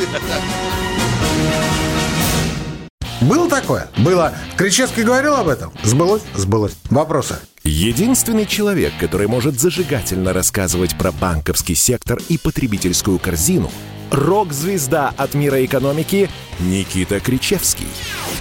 Было 3.20 3.48
такое? 3.48 3.88
Было. 3.96 4.34
Кричевский 4.58 5.04
говорил 5.04 5.34
об 5.36 5.48
этом? 5.48 5.72
Сбылось? 5.84 6.22
Сбылось. 6.34 6.74
Вопросы? 6.90 7.36
Единственный 7.62 8.44
человек, 8.44 8.92
который 9.00 9.28
может 9.28 9.58
зажигательно 9.58 10.32
рассказывать 10.32 10.98
про 10.98 11.12
банковский 11.12 11.76
сектор 11.76 12.20
и 12.28 12.36
потребительскую 12.36 13.18
корзину– 13.18 13.70
рок-звезда 14.10 15.12
от 15.16 15.34
мира 15.34 15.64
экономики 15.64 16.30
Никита 16.60 17.20
Кричевский. 17.20 17.88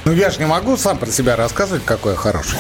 Ну 0.05 0.11
я 0.11 0.29
же 0.29 0.39
не 0.39 0.45
могу 0.45 0.77
сам 0.77 0.97
про 0.97 1.09
себя 1.09 1.35
рассказывать, 1.35 1.83
какой 1.85 2.11
я 2.13 2.17
хороший. 2.17 2.59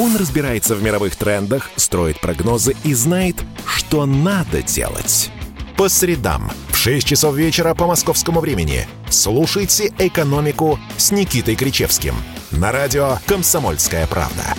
Он 0.00 0.16
разбирается 0.16 0.74
в 0.74 0.82
мировых 0.82 1.14
трендах, 1.14 1.70
строит 1.76 2.20
прогнозы 2.20 2.74
и 2.84 2.94
знает, 2.94 3.36
что 3.66 4.06
надо 4.06 4.62
делать. 4.62 5.30
По 5.76 5.90
средам 5.90 6.50
в 6.70 6.76
6 6.78 7.06
часов 7.06 7.36
вечера 7.36 7.74
по 7.74 7.86
московскому 7.86 8.40
времени 8.40 8.88
слушайте 9.10 9.92
«Экономику» 9.98 10.78
с 10.96 11.10
Никитой 11.12 11.54
Кричевским 11.54 12.14
на 12.50 12.72
радио 12.72 13.18
«Комсомольская 13.26 14.06
правда». 14.06 14.54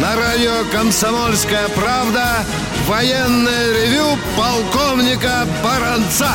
На 0.00 0.16
радио 0.16 0.64
«Комсомольская 0.72 1.68
правда» 1.68 2.44
Военное 2.88 3.66
ревю 3.74 4.16
полковника 4.34 5.44
Баранца. 5.62 6.30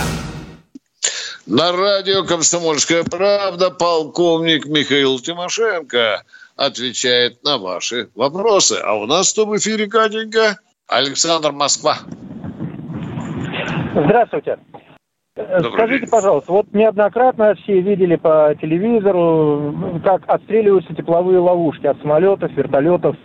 На 1.48 1.72
радио 1.72 2.24
«Комсомольская 2.24 3.04
правда» 3.04 3.72
полковник 3.72 4.68
Михаил 4.68 5.18
Тимошенко 5.18 6.22
отвечает 6.56 7.44
на 7.44 7.58
ваши 7.58 8.10
вопросы. 8.14 8.80
А 8.86 8.94
у 8.94 9.08
нас 9.08 9.32
что 9.32 9.48
в 9.48 9.58
эфире, 9.58 9.88
Катенька? 9.88 10.60
Александр 10.88 11.52
Москва. 11.52 11.96
Здравствуйте. 13.96 14.60
Добрый 15.36 15.72
Скажите, 15.72 16.00
день. 16.02 16.10
пожалуйста, 16.12 16.52
вот 16.52 16.72
неоднократно 16.72 17.56
все 17.56 17.82
видели 17.82 18.16
по 18.16 18.54
телевизору, 18.62 20.00
как 20.04 20.22
отстреливаются 20.28 20.94
тепловые 20.94 21.40
ловушки 21.40 21.88
от 21.88 22.00
самолетов, 22.02 22.52
вертолетов. 22.52 23.16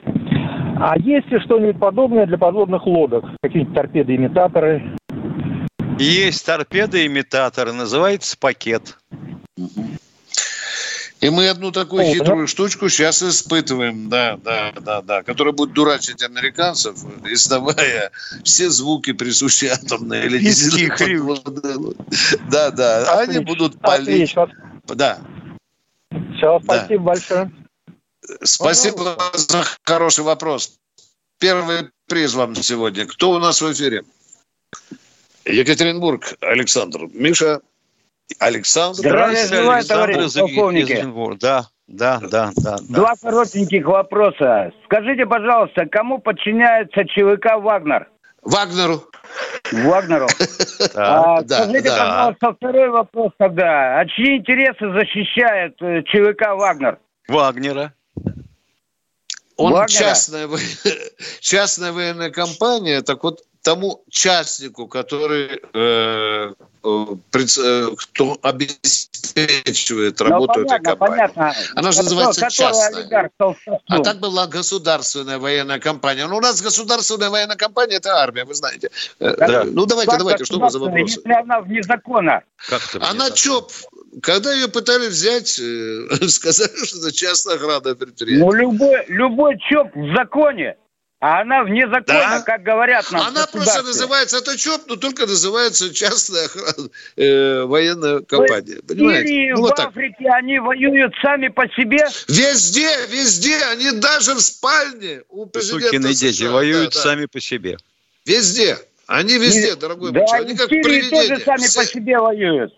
А 0.80 0.96
есть 0.98 1.28
ли 1.30 1.40
что-нибудь 1.40 1.80
подобное 1.80 2.26
для 2.26 2.38
подводных 2.38 2.86
лодок? 2.86 3.24
Какие-нибудь 3.42 3.74
торпеды-имитаторы? 3.74 4.96
Есть 5.98 6.46
торпеды-имитаторы, 6.46 7.72
называется 7.72 8.36
пакет. 8.38 8.96
И 11.20 11.30
мы 11.30 11.48
одну 11.48 11.72
такую 11.72 12.02
О, 12.02 12.04
хитрую 12.04 12.42
да? 12.42 12.46
штучку 12.46 12.88
сейчас 12.88 13.24
испытываем, 13.24 14.08
да, 14.08 14.38
да, 14.44 14.72
да, 14.80 15.02
да, 15.02 15.22
которая 15.24 15.52
будет 15.52 15.72
дурачить 15.72 16.22
американцев, 16.22 16.94
издавая 17.24 18.12
все 18.44 18.70
звуки, 18.70 19.12
присущие 19.12 19.72
атомной 19.72 20.26
или 20.26 20.38
дизельной 20.38 21.96
Да, 22.52 22.70
да, 22.70 23.18
они 23.18 23.40
будут 23.40 23.80
палить. 23.80 24.32
Да. 24.86 25.18
Все, 26.36 26.60
спасибо 26.62 27.02
большое. 27.02 27.50
Спасибо 28.42 29.16
за 29.34 29.64
хороший 29.84 30.24
вопрос. 30.24 30.78
Первый 31.38 31.90
приз 32.08 32.34
вам 32.34 32.54
сегодня. 32.54 33.06
Кто 33.06 33.30
у 33.30 33.38
нас 33.38 33.62
в 33.62 33.72
эфире? 33.72 34.02
Екатеринбург, 35.44 36.34
Александр. 36.40 37.08
Миша, 37.12 37.60
Александр. 38.38 38.98
Здравия 38.98 39.46
желаю, 39.46 39.84
товарищ 39.84 40.34
полковники. 40.34 41.04
Да, 41.40 41.66
да, 41.86 42.20
да, 42.20 42.50
да. 42.56 42.76
Два 42.88 43.14
коротеньких 43.20 43.86
вопроса. 43.86 44.72
Скажите, 44.84 45.24
пожалуйста, 45.26 45.86
кому 45.86 46.18
подчиняется 46.18 47.04
ЧВК 47.04 47.56
«Вагнер»? 47.56 48.08
Вагнеру. 48.42 49.02
Вагнеру. 49.72 50.26
А, 50.94 51.42
скажите, 51.42 51.90
пожалуйста, 51.90 52.54
второй 52.54 52.88
вопрос 52.90 53.32
тогда. 53.38 53.98
А 53.98 54.06
чьи 54.06 54.38
интересы 54.38 54.92
защищает 54.92 55.76
э, 55.80 56.02
ЧВК 56.02 56.54
«Вагнер»? 56.54 56.98
Вагнера. 57.26 57.92
Он 59.58 59.86
частная, 59.88 60.48
частная 61.40 61.92
военная 61.92 62.30
компания, 62.30 63.02
так 63.02 63.22
вот 63.24 63.42
тому 63.62 64.04
частнику, 64.08 64.86
который 64.86 65.60
э, 65.74 66.52
э, 66.84 67.06
э 67.34 67.86
кто 67.96 68.38
обеспечивает 68.40 70.20
ну, 70.20 70.26
работу 70.26 70.60
ну, 70.60 70.64
понятно, 70.64 70.74
этой 70.74 70.84
компании. 70.84 71.16
Понятно. 71.16 71.54
Она 71.74 71.92
же 71.92 72.02
называется 72.02 72.48
частная. 72.50 73.30
А 73.88 73.98
так 74.00 74.20
была 74.20 74.46
государственная 74.46 75.38
военная 75.38 75.80
компания. 75.80 76.26
Ну, 76.28 76.36
у 76.36 76.40
нас 76.40 76.62
государственная 76.62 77.30
военная 77.30 77.56
компания– 77.56 77.96
это 77.96 78.14
армия, 78.14 78.44
вы 78.44 78.54
знаете. 78.54 78.90
Э, 79.18 79.34
да. 79.36 79.64
Ну, 79.64 79.86
давайте, 79.86 80.10
как 80.12 80.18
давайте, 80.20 80.44
что 80.44 80.60
вы 80.60 80.70
за 80.70 80.78
вопросы? 80.78 81.18
Если 81.18 81.32
она 81.32 81.60
вне 81.60 81.82
закона. 81.82 82.42
Как 82.68 82.80
она 83.02 83.34
что, 83.34 83.68
когда 84.22 84.52
ее 84.52 84.68
пытались 84.68 85.08
взять, 85.08 85.48
сказали, 86.30 86.84
что 86.84 86.98
это 86.98 87.12
частная 87.12 87.56
охрана 87.56 87.94
предприятия. 87.94 88.44
Ну, 88.44 88.52
любой, 88.52 89.04
любой 89.08 89.58
ЧОП 89.58 89.94
в 89.94 90.14
законе. 90.16 90.76
А 91.20 91.40
она 91.40 91.64
вне 91.64 91.82
закона, 91.88 92.04
да? 92.06 92.42
как 92.42 92.62
говорят 92.62 93.10
нам. 93.10 93.22
Она 93.26 93.44
просто 93.48 93.82
называется, 93.82 94.38
это 94.38 94.56
ЧОП, 94.56 94.82
но 94.86 94.94
только 94.94 95.26
называется 95.26 95.92
частная 95.92 96.44
охрана, 96.44 96.90
э, 97.16 97.62
военная 97.64 98.20
компания. 98.20 98.80
Понимаете? 98.86 99.52
ну, 99.54 99.56
в 99.56 99.60
вот 99.62 99.80
Африке 99.80 100.14
так. 100.22 100.34
они 100.36 100.60
воюют 100.60 101.12
сами 101.20 101.48
по 101.48 101.66
себе. 101.70 102.06
Везде, 102.28 102.88
везде, 103.08 103.56
они 103.72 103.90
даже 103.98 104.34
в 104.34 104.40
спальне 104.40 105.22
у 105.28 105.46
президента 105.46 105.86
Сукины 105.88 106.14
США. 106.14 106.28
дети 106.28 106.44
воюют 106.44 106.94
да, 106.94 107.00
сами 107.00 107.26
по 107.26 107.40
себе. 107.40 107.78
Везде. 108.24 108.78
Они 109.08 109.38
везде, 109.38 109.70
Не, 109.70 109.76
дорогой 109.76 110.12
да, 110.12 110.20
мой 110.20 110.38
Они 110.38 110.54
как 110.54 110.68
привидения. 110.68 111.10
тоже 111.10 111.44
сами 111.44 111.66
Все. 111.66 111.80
по 111.80 111.86
себе 111.86 112.18
воюют. 112.18 112.72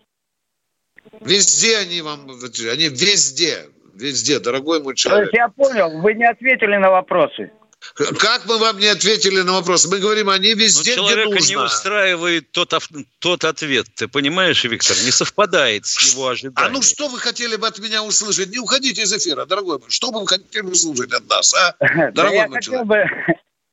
Везде 1.20 1.78
они 1.78 2.02
вам, 2.02 2.28
они 2.28 2.88
везде, 2.88 3.68
везде, 3.94 4.38
дорогой 4.38 4.82
мой 4.82 4.94
человек. 4.94 5.30
То 5.30 5.36
есть 5.36 5.38
я 5.38 5.48
понял, 5.48 6.00
вы 6.00 6.14
не 6.14 6.24
ответили 6.24 6.76
на 6.76 6.90
вопросы. 6.90 7.50
Как 7.94 8.44
мы 8.46 8.58
вам 8.58 8.78
не 8.78 8.88
ответили 8.88 9.40
на 9.40 9.52
вопрос? 9.52 9.86
Мы 9.86 9.98
говорим, 9.98 10.28
они 10.28 10.52
везде, 10.52 10.96
Но 10.96 11.08
человека 11.08 11.30
где 11.30 11.34
нужно. 11.34 11.50
не 11.50 11.56
устраивает 11.64 12.52
тот, 12.52 12.74
тот 13.20 13.44
ответ. 13.44 13.86
Ты 13.94 14.06
понимаешь, 14.06 14.62
Виктор, 14.64 14.96
не 15.02 15.10
совпадает 15.10 15.86
с 15.86 16.12
его 16.12 16.28
ожиданиями. 16.28 16.70
А 16.70 16.70
ну 16.70 16.82
что 16.82 17.08
вы 17.08 17.18
хотели 17.18 17.56
бы 17.56 17.66
от 17.66 17.78
меня 17.78 18.02
услышать? 18.02 18.50
Не 18.50 18.58
уходите 18.58 19.02
из 19.02 19.12
эфира, 19.14 19.46
дорогой 19.46 19.78
мой. 19.78 19.88
Что 19.88 20.10
бы 20.10 20.20
вы 20.20 20.26
хотели 20.26 20.66
услышать 20.66 21.12
от 21.12 21.28
нас, 21.28 21.54
а? 21.54 21.74
Дорогой 22.12 22.48
мой 22.48 22.60
человек. 22.60 22.86
Бы, 22.86 23.04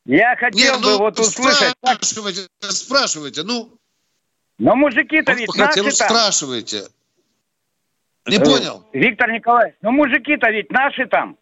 я 0.05 0.37
хотел 0.37 0.57
не, 0.57 0.71
бы 0.77 0.91
ну, 0.91 0.97
вот 0.99 1.19
услышать... 1.19 1.73
Спрашивайте, 1.81 2.47
спрашивайте, 2.61 3.43
ну. 3.43 3.77
Но 4.57 4.75
мужики-то 4.75 5.33
ведь 5.33 5.53
наши 5.55 5.83
там. 5.83 5.91
Спрашивайте. 5.91 6.87
Не 8.27 8.39
понял. 8.39 8.85
Виктор 8.93 9.31
Николаевич, 9.31 9.75
ну 9.81 9.91
мужики-то 9.91 10.49
ведь 10.49 10.71
наши 10.71 11.05
там. 11.07 11.37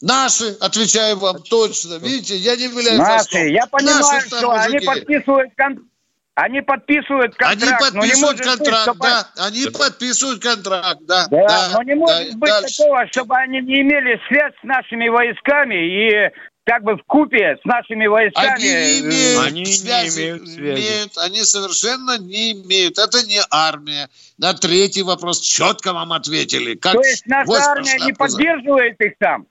Наши, 0.00 0.56
отвечаю 0.60 1.18
вам 1.18 1.42
точно. 1.42 1.98
Видите, 1.98 2.36
я 2.36 2.56
не 2.56 2.64
являюсь 2.64 2.98
Наши, 2.98 3.48
я 3.48 3.66
понимаю, 3.66 4.00
Наши 4.00 4.28
что 4.28 4.50
они 4.50 4.80
подписывают 4.80 5.52
кон... 5.56 5.88
Они 6.36 6.62
подписывают 6.62 7.36
контракт. 7.36 7.94
Они 7.94 8.10
подписывают 8.10 8.40
контракт, 8.40 8.88
быть, 8.88 8.98
да. 9.00 9.30
Они 9.36 9.66
подписывают 9.66 10.42
контракт, 10.42 11.00
да. 11.02 11.26
Да, 11.30 11.46
да 11.46 11.70
но 11.74 11.82
не 11.82 11.94
может 11.94 12.30
да, 12.32 12.38
быть 12.38 12.50
дальше. 12.50 12.78
такого, 12.78 13.06
чтобы 13.08 13.36
они 13.36 13.60
не 13.60 13.82
имели 13.82 14.20
связь 14.26 14.52
с 14.60 14.64
нашими 14.64 15.08
войсками 15.08 15.74
и 15.74 16.32
как 16.64 16.82
бы 16.82 16.96
в 16.96 17.02
купе 17.04 17.56
с 17.62 17.64
нашими 17.64 18.06
войсками. 18.06 18.48
Они 18.48 18.64
не 18.64 19.00
имеют 19.00 19.46
они 19.46 19.66
связи. 19.66 20.20
Не 20.20 20.28
имеют 20.28 20.48
связи. 20.48 20.80
Имеют, 20.80 21.18
они 21.18 21.42
совершенно 21.42 22.18
не 22.18 22.52
имеют. 22.52 22.98
Это 22.98 23.22
не 23.26 23.40
армия. 23.50 24.08
На 24.38 24.54
третий 24.54 25.02
вопрос 25.02 25.40
четко 25.40 25.92
вам 25.92 26.12
ответили. 26.12 26.74
Как 26.74 26.94
То 26.94 27.00
есть 27.00 27.26
наша 27.26 27.52
армия 27.52 27.98
не 28.04 28.12
поддерживает 28.12 29.00
их 29.00 29.12
там? 29.18 29.46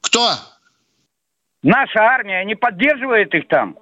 Кто? 0.00 0.34
Наша 1.62 2.00
армия 2.00 2.44
не 2.44 2.54
поддерживает 2.54 3.34
их 3.34 3.48
там. 3.48 3.76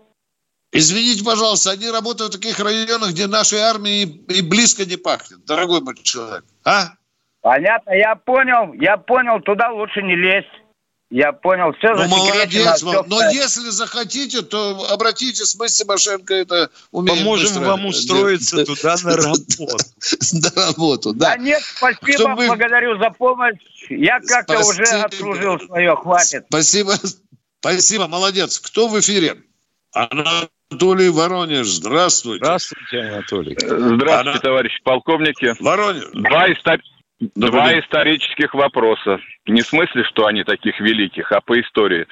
Извините, 0.73 1.25
пожалуйста, 1.25 1.71
они 1.71 1.91
работают 1.91 2.35
в 2.35 2.39
таких 2.39 2.59
районах, 2.61 3.11
где 3.11 3.27
нашей 3.27 3.61
армии 3.61 4.03
и 4.03 4.43
близко 4.43 4.85
не 4.85 4.97
пахнет, 4.97 5.45
дорогой 5.47 5.81
мой 5.81 5.95
человек. 6.03 6.45
А? 6.65 6.89
Понятно, 7.41 7.93
я 7.93 8.15
понял, 8.17 8.75
я 8.75 8.99
понял, 8.99 9.41
туда 9.41 9.71
лучше 9.71 10.03
не 10.03 10.15
лезть. 10.15 10.49
Я 11.11 11.33
понял, 11.33 11.73
все 11.79 11.95
ну, 11.95 12.07
молодец, 12.07 12.77
все 12.77 13.03
но 13.05 13.31
если 13.31 13.71
захотите, 13.71 14.43
то 14.43 14.89
обратитесь, 14.91 15.57
мы 15.59 15.69
с 15.69 15.79
Тимошенко 15.79 16.35
это 16.35 16.71
умеем 16.91 17.21
Поможем 17.21 17.49
быстро. 17.49 17.65
вам 17.65 17.87
устроиться 17.87 18.65
туда 18.67 18.97
на 19.03 19.17
работу. 19.17 19.79
На 20.33 20.67
работу, 20.67 21.15
да. 21.15 21.31
Да 21.31 21.37
нет, 21.39 21.63
спасибо, 21.63 22.35
благодарю 22.35 22.99
за 22.99 23.11
помощь. 23.11 23.57
Я 23.89 24.21
как-то 24.21 24.59
уже 24.61 24.83
отслужил 24.83 25.59
свое, 25.59 25.97
хватит. 25.97 26.45
Спасибо, 26.49 26.95
спасибо, 27.61 28.07
молодец. 28.07 28.59
Кто 28.59 28.89
в 28.89 29.01
эфире? 29.01 29.39
Анатолий 29.93 31.09
Воронеж, 31.09 31.69
здравствуйте. 31.69 32.45
Здравствуйте, 32.45 32.99
Анатолий. 33.01 33.57
Здравствуйте, 33.59 34.41
товарищи 34.41 34.83
полковники. 34.85 35.55
Воронеж. 35.59 36.05
Два, 36.13 36.53
истор... 36.53 36.79
Два 37.21 37.79
исторических 37.79 38.55
вопроса. 38.55 39.19
Не 39.47 39.63
в 39.63 39.67
смысле, 39.67 40.05
что 40.05 40.27
они 40.27 40.45
таких 40.45 40.79
великих, 40.81 41.33
а 41.33 41.41
по 41.41 41.61
истории. 41.61 42.07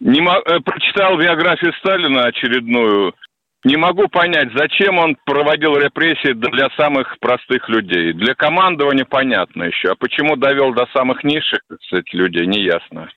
Не 0.00 0.20
мо... 0.20 0.42
Э, 0.44 0.60
прочитал 0.60 1.16
биографию 1.16 1.72
Сталина 1.74 2.24
очередную. 2.24 3.14
Не 3.64 3.76
могу 3.76 4.08
понять, 4.08 4.48
зачем 4.54 4.98
он 4.98 5.16
проводил 5.24 5.76
репрессии 5.76 6.32
для 6.32 6.68
самых 6.76 7.16
простых 7.20 7.68
людей. 7.68 8.12
Для 8.12 8.34
командования 8.34 9.04
понятно 9.04 9.64
еще. 9.64 9.92
А 9.92 9.94
почему 9.94 10.36
довел 10.36 10.74
до 10.74 10.86
самых 10.92 11.22
низших, 11.22 11.60
кстати, 11.68 12.14
людей, 12.14 12.46
неясно 12.46 13.08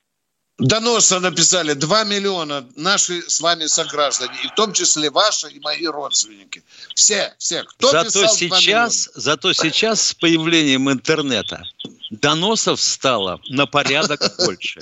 доноса 0.57 1.19
написали 1.19 1.73
2 1.73 2.03
миллиона 2.05 2.65
наши 2.75 3.21
с 3.29 3.39
вами 3.41 3.65
сограждане, 3.65 4.33
и 4.43 4.47
в 4.47 4.55
том 4.55 4.73
числе 4.73 5.09
ваши 5.09 5.49
и 5.49 5.59
мои 5.59 5.85
родственники. 5.85 6.63
Все, 6.93 7.33
все. 7.37 7.63
Кто 7.63 7.91
зато 7.91 8.21
писал 8.21 8.35
сейчас, 8.35 9.09
зато 9.15 9.53
сейчас 9.53 10.01
с 10.01 10.13
появлением 10.13 10.89
интернета 10.89 11.63
доносов 12.09 12.79
стало 12.79 13.41
на 13.49 13.65
порядок 13.65 14.21
больше. 14.45 14.79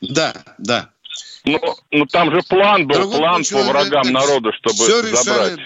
Да, 0.00 0.34
да. 0.58 0.90
Ну, 1.44 1.58
ну 1.90 2.06
там 2.06 2.32
же 2.32 2.42
план 2.42 2.86
был, 2.86 3.10
план 3.10 3.42
по 3.50 3.62
врагам 3.62 4.12
народа, 4.12 4.52
чтобы 4.52 5.14
забрать. 5.16 5.58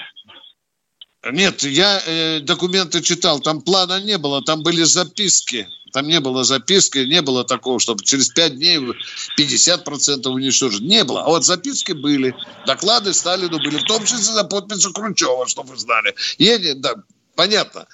Нет, 1.32 1.62
я 1.62 2.02
э, 2.06 2.40
документы 2.40 3.00
читал, 3.00 3.40
там 3.40 3.60
плана 3.60 4.00
не 4.00 4.18
было, 4.18 4.42
там 4.42 4.62
были 4.62 4.82
записки 4.82 5.66
там 5.94 6.08
не 6.08 6.18
было 6.18 6.42
записки, 6.42 6.98
не 6.98 7.22
было 7.22 7.44
такого, 7.44 7.78
чтобы 7.78 8.02
через 8.04 8.28
5 8.28 8.56
дней 8.56 8.78
50% 9.38 10.26
уничтожить. 10.26 10.80
Не 10.80 11.04
было. 11.04 11.22
А 11.22 11.26
вот 11.28 11.44
записки 11.44 11.92
были, 11.92 12.34
доклады 12.66 13.14
Сталину 13.14 13.58
были, 13.58 13.78
в 13.78 13.84
том 13.84 14.04
числе 14.04 14.18
за 14.18 14.42
подписью 14.42 14.92
Кручева, 14.92 15.46
чтобы 15.46 15.70
вы 15.70 15.76
знали. 15.76 16.12
Едет, 16.36 16.80
да, 16.80 16.94
понятно. 17.36 17.86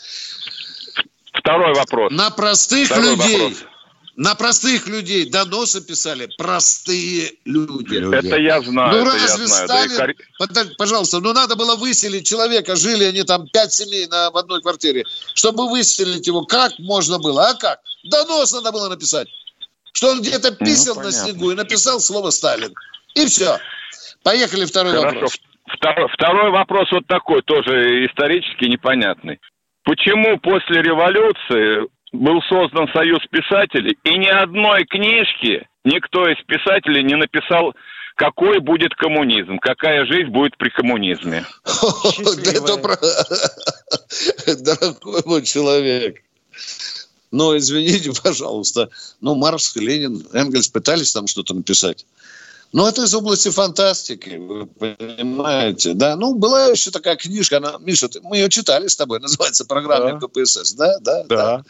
Второй 1.35 1.75
вопрос. 1.75 2.11
На 2.11 2.31
простых 2.31 2.87
Второй 2.87 3.17
людей 3.17 3.39
вопрос. 3.39 3.59
На 4.21 4.35
простых 4.35 4.87
людей 4.87 5.31
доносы 5.31 5.81
писали 5.81 6.29
простые 6.37 7.33
люди. 7.47 7.97
Это 8.15 8.37
я 8.37 8.61
знаю. 8.61 8.99
Ну 8.99 9.05
разве 9.07 9.47
знаю, 9.47 9.89
Сталин... 9.89 10.15
Да 10.53 10.61
и... 10.61 10.75
Пожалуйста, 10.77 11.21
ну 11.21 11.33
надо 11.33 11.57
было 11.57 11.75
выселить 11.77 12.29
человека, 12.29 12.77
жили 12.77 13.05
они 13.05 13.23
там 13.23 13.47
пять 13.47 13.73
семей 13.73 14.07
на, 14.09 14.31
в 14.31 14.37
одной 14.37 14.61
квартире. 14.61 15.05
Чтобы 15.33 15.71
выселить 15.71 16.27
его, 16.27 16.45
как 16.45 16.79
можно 16.81 17.19
было? 17.19 17.49
А 17.49 17.55
как? 17.55 17.81
Донос 18.05 18.53
надо 18.53 18.73
было 18.73 18.91
написать. 18.91 19.27
Что 19.95 20.11
он 20.11 20.21
где-то 20.21 20.51
ну, 20.51 20.67
писал 20.67 20.97
ну, 20.97 21.05
на 21.05 21.13
снегу 21.13 21.53
и 21.53 21.55
написал 21.55 21.99
слово 21.99 22.29
Сталин. 22.29 22.75
И 23.15 23.25
все. 23.25 23.57
Поехали 24.23 24.67
второй 24.67 24.97
Хорошо. 24.97 25.15
вопрос. 25.15 25.39
Второй, 25.79 26.09
второй 26.13 26.51
вопрос 26.51 26.93
вот 26.93 27.07
такой, 27.07 27.41
тоже 27.41 28.05
исторически 28.05 28.67
непонятный. 28.67 29.41
Почему 29.83 30.39
после 30.41 30.83
революции 30.83 31.89
был 32.13 32.41
создан 32.49 32.89
Союз 32.93 33.21
писателей, 33.31 33.97
и 34.05 34.19
ни 34.19 34.29
одной 34.29 34.85
книжки 34.85 35.67
никто 35.85 36.29
из 36.29 36.43
писателей 36.45 37.03
не 37.03 37.17
написал, 37.17 37.75
какой 38.17 38.61
будет 38.61 38.95
коммунизм, 38.95 39.59
какая 39.59 40.05
жизнь 40.07 40.29
будет 40.31 40.57
при 40.59 40.69
коммунизме. 40.71 41.45
Дорогой 44.47 45.23
мой 45.25 45.43
человек, 45.43 46.23
ну, 47.31 47.57
извините, 47.57 48.13
пожалуйста, 48.23 48.91
ну, 49.21 49.35
Маркс, 49.35 49.77
Ленин, 49.77 50.27
Энгельс 50.33 50.69
пытались 50.69 51.13
там 51.13 51.27
что-то 51.27 51.55
написать. 51.55 52.07
Но 52.73 52.89
это 52.89 53.03
из 53.03 53.13
области 53.15 53.49
фантастики, 53.49 54.37
вы 54.37 54.67
понимаете, 54.67 55.95
да. 55.95 56.15
Ну, 56.15 56.35
была 56.35 56.67
еще 56.67 56.91
такая 56.91 57.17
книжка, 57.17 57.57
она, 57.57 57.77
Миша, 57.81 58.09
мы 58.23 58.37
ее 58.37 58.49
читали 58.49 58.87
с 58.87 58.95
тобой, 58.95 59.19
называется 59.21 59.65
«Программа 59.65 60.19
да. 60.21 60.27
КПСС», 60.27 60.75
да, 60.75 60.99
да, 61.01 61.25
да. 61.25 61.37
да. 61.37 61.65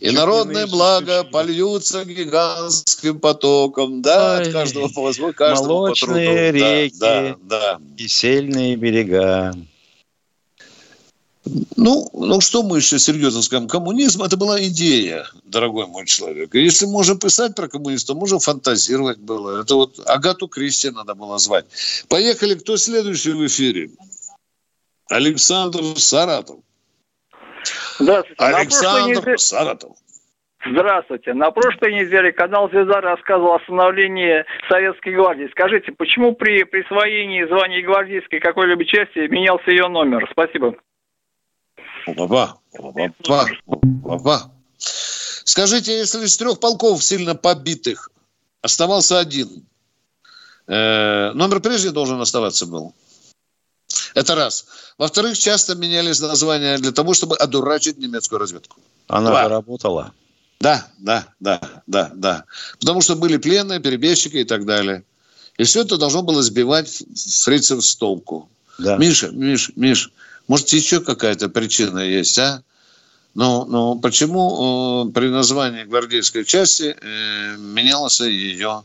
И 0.00 0.06
Чуть 0.06 0.16
народное 0.16 0.66
благо 0.66 1.24
польются 1.24 2.04
гигантским 2.04 3.20
потоком, 3.20 4.02
да, 4.02 4.38
Ой, 4.38 4.48
от 4.48 4.52
каждого 4.52 4.88
по 4.88 5.32
каждому 5.32 5.68
Молочные 5.72 6.52
по 6.52 6.56
реки 6.56 6.98
да, 6.98 7.22
да, 7.22 7.36
да. 7.42 7.80
и 7.96 8.08
сильные 8.08 8.76
берега. 8.76 9.54
Ну, 11.76 12.08
ну 12.14 12.40
что 12.40 12.62
мы 12.62 12.78
еще 12.78 12.98
серьезно 12.98 13.42
скажем? 13.42 13.68
Коммунизм– 13.68 14.22
это 14.24 14.36
была 14.36 14.62
идея, 14.64 15.26
дорогой 15.44 15.86
мой 15.86 16.06
человек. 16.06 16.54
И 16.54 16.62
если 16.62 16.86
можем 16.86 17.18
писать 17.18 17.54
про 17.54 17.68
коммунизм, 17.68 18.06
то 18.06 18.14
можем 18.14 18.38
фантазировать 18.38 19.18
было. 19.18 19.60
Это 19.60 19.74
вот 19.74 20.00
Агату 20.06 20.48
Кристи 20.48 20.90
надо 20.90 21.14
было 21.14 21.38
звать. 21.38 21.66
Поехали. 22.08 22.54
Кто 22.54 22.76
следующий 22.76 23.32
в 23.32 23.46
эфире? 23.46 23.90
Александр 25.10 25.82
Саратов. 25.96 26.60
Здравствуйте. 27.98 28.42
Александр 28.42 29.18
неделе... 29.20 29.38
Саратов. 29.38 29.96
Здравствуйте. 30.66 31.34
На 31.34 31.50
прошлой 31.50 31.92
неделе 31.92 32.32
канал 32.32 32.70
«Звезда» 32.70 33.02
рассказывал 33.02 33.54
о 33.54 33.60
становлении 33.60 34.46
Советской 34.70 35.14
гвардии. 35.14 35.48
Скажите, 35.50 35.92
почему 35.92 36.34
при 36.34 36.64
присвоении 36.64 37.44
звания 37.44 37.82
гвардейской 37.82 38.40
какой-либо 38.40 38.82
части 38.86 39.28
менялся 39.28 39.70
ее 39.70 39.88
номер? 39.88 40.26
Спасибо. 40.32 40.74
Опа, 42.06 42.58
опа. 44.04 44.50
Скажите, 45.44 45.96
если 45.96 46.24
из 46.24 46.36
трех 46.36 46.60
полков 46.60 47.02
сильно 47.02 47.34
побитых 47.34 48.10
оставался 48.62 49.18
один, 49.18 49.66
э, 50.66 51.32
номер 51.32 51.60
прежде 51.60 51.90
должен 51.90 52.20
оставаться 52.20 52.66
был? 52.66 52.94
Это 54.14 54.34
раз. 54.34 54.66
Во-вторых, 54.98 55.38
часто 55.38 55.74
менялись 55.74 56.20
названия 56.20 56.78
для 56.78 56.92
того, 56.92 57.14
чтобы 57.14 57.36
одурачить 57.36 57.98
немецкую 57.98 58.38
разведку. 58.38 58.80
Она 59.08 59.30
Два. 59.30 59.48
работала. 59.48 60.12
Да, 60.60 60.86
да, 60.98 61.26
да, 61.40 61.60
да, 61.86 62.10
да. 62.14 62.44
Потому 62.78 63.00
что 63.00 63.16
были 63.16 63.36
пленные, 63.36 63.80
перебежчики 63.80 64.36
и 64.36 64.44
так 64.44 64.64
далее. 64.64 65.04
И 65.58 65.64
все 65.64 65.82
это 65.82 65.98
должно 65.98 66.22
было 66.22 66.42
сбивать 66.42 67.02
фрицев 67.44 67.84
с 67.84 67.96
толку. 67.96 68.48
Да. 68.78 68.96
Миша, 68.96 69.28
Миш, 69.30 69.72
Миш, 69.76 70.10
может, 70.48 70.68
еще 70.70 71.00
какая-то 71.00 71.48
причина 71.48 71.98
есть, 72.00 72.38
а? 72.38 72.62
Ну, 73.34 73.64
ну 73.64 73.98
почему 73.98 75.08
э, 75.08 75.12
при 75.12 75.28
названии 75.28 75.84
гвардейской 75.84 76.44
части 76.44 76.96
э, 77.00 77.56
менялся 77.56 78.24
ее 78.24 78.84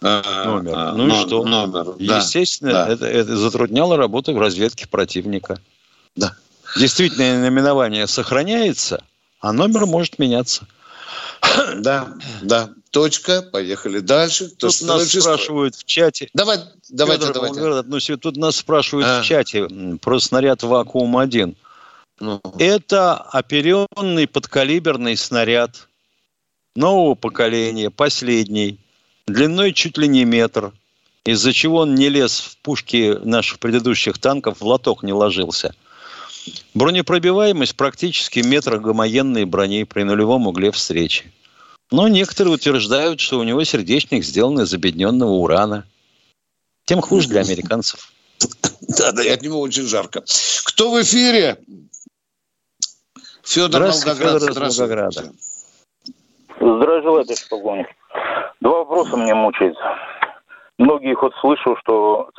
э, 0.00 0.44
номер? 0.44 0.72
Э, 0.76 0.92
ну 0.92 1.06
но, 1.06 1.22
и 1.22 1.26
что? 1.26 1.44
Номер. 1.44 1.94
Естественно, 1.98 2.72
да, 2.72 2.88
Это, 2.88 3.06
это 3.06 3.36
затрудняло 3.36 3.96
работу 3.96 4.32
в 4.32 4.38
разведке 4.38 4.88
противника. 4.88 5.60
Да. 6.16 6.34
Действительно, 6.76 7.40
наименование 7.40 8.08
сохраняется, 8.08 9.04
а 9.40 9.52
номер 9.52 9.86
может 9.86 10.18
меняться. 10.18 10.66
Да, 11.76 12.14
да. 12.42 12.70
Точка. 12.90 13.42
Поехали 13.42 13.98
дальше. 13.98 14.50
Кто 14.50 14.68
тут 14.68 14.82
нас 14.82 15.08
спрашивают 15.08 15.74
в 15.74 15.84
чате. 15.84 16.28
Давай, 16.32 16.58
давайте, 16.88 17.26
Федор 17.26 17.34
давайте. 17.34 17.60
Волгоград, 17.60 17.86
ну, 17.88 18.16
тут 18.16 18.36
нас 18.36 18.56
спрашивают 18.56 19.08
а. 19.08 19.20
в 19.20 19.24
чате 19.24 19.66
про 20.00 20.20
снаряд 20.20 20.62
«Вакуум-1». 20.62 21.56
Ну. 22.20 22.40
Это 22.58 23.16
оперенный 23.16 24.28
подкалиберный 24.28 25.16
снаряд 25.16 25.88
нового 26.76 27.16
поколения, 27.16 27.90
последний, 27.90 28.78
длиной 29.26 29.72
чуть 29.72 29.98
ли 29.98 30.06
не 30.06 30.24
метр, 30.24 30.72
из-за 31.24 31.52
чего 31.52 31.78
он 31.78 31.94
не 31.94 32.08
лез 32.08 32.38
в 32.38 32.58
пушки 32.58 33.18
наших 33.24 33.58
предыдущих 33.58 34.18
танков, 34.18 34.60
в 34.60 34.64
лоток 34.64 35.02
не 35.02 35.12
ложился. 35.12 35.74
Бронепробиваемость 36.74 37.76
практически 37.76 38.40
метр 38.40 38.78
гомогенной 38.78 39.44
брони 39.44 39.84
при 39.84 40.02
нулевом 40.02 40.46
угле 40.46 40.70
встречи. 40.70 41.32
Но 41.90 42.08
некоторые 42.08 42.54
утверждают, 42.54 43.20
что 43.20 43.38
у 43.38 43.44
него 43.44 43.62
сердечник 43.64 44.24
сделан 44.24 44.60
из 44.60 44.74
объединенного 44.74 45.30
урана. 45.30 45.86
Тем 46.84 47.00
хуже 47.00 47.28
для 47.28 47.40
американцев. 47.40 48.12
Да, 48.98 49.12
да, 49.12 49.22
от 49.32 49.42
него 49.42 49.60
очень 49.60 49.86
жарко. 49.86 50.22
Кто 50.64 50.90
в 50.90 51.00
эфире? 51.02 51.58
Федор 53.42 53.82
Волгоград. 53.82 54.42
Федор 54.42 54.64
Волгограда. 54.64 55.32
Здравия 56.56 57.02
желаю, 57.02 57.26
полковник. 57.48 57.86
Два 58.60 58.78
вопроса 58.78 59.16
меня 59.16 59.34
мучают. 59.34 59.76
Многие 60.78 61.14
вот 61.14 61.32
слышу, 61.40 61.76
что 61.82 62.30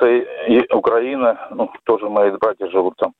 Украина, 0.71 1.47
ну, 1.51 1.71
тоже 1.85 2.09
мои 2.09 2.31
братья 2.31 2.67
живут 2.69 2.95
там, 2.97 3.13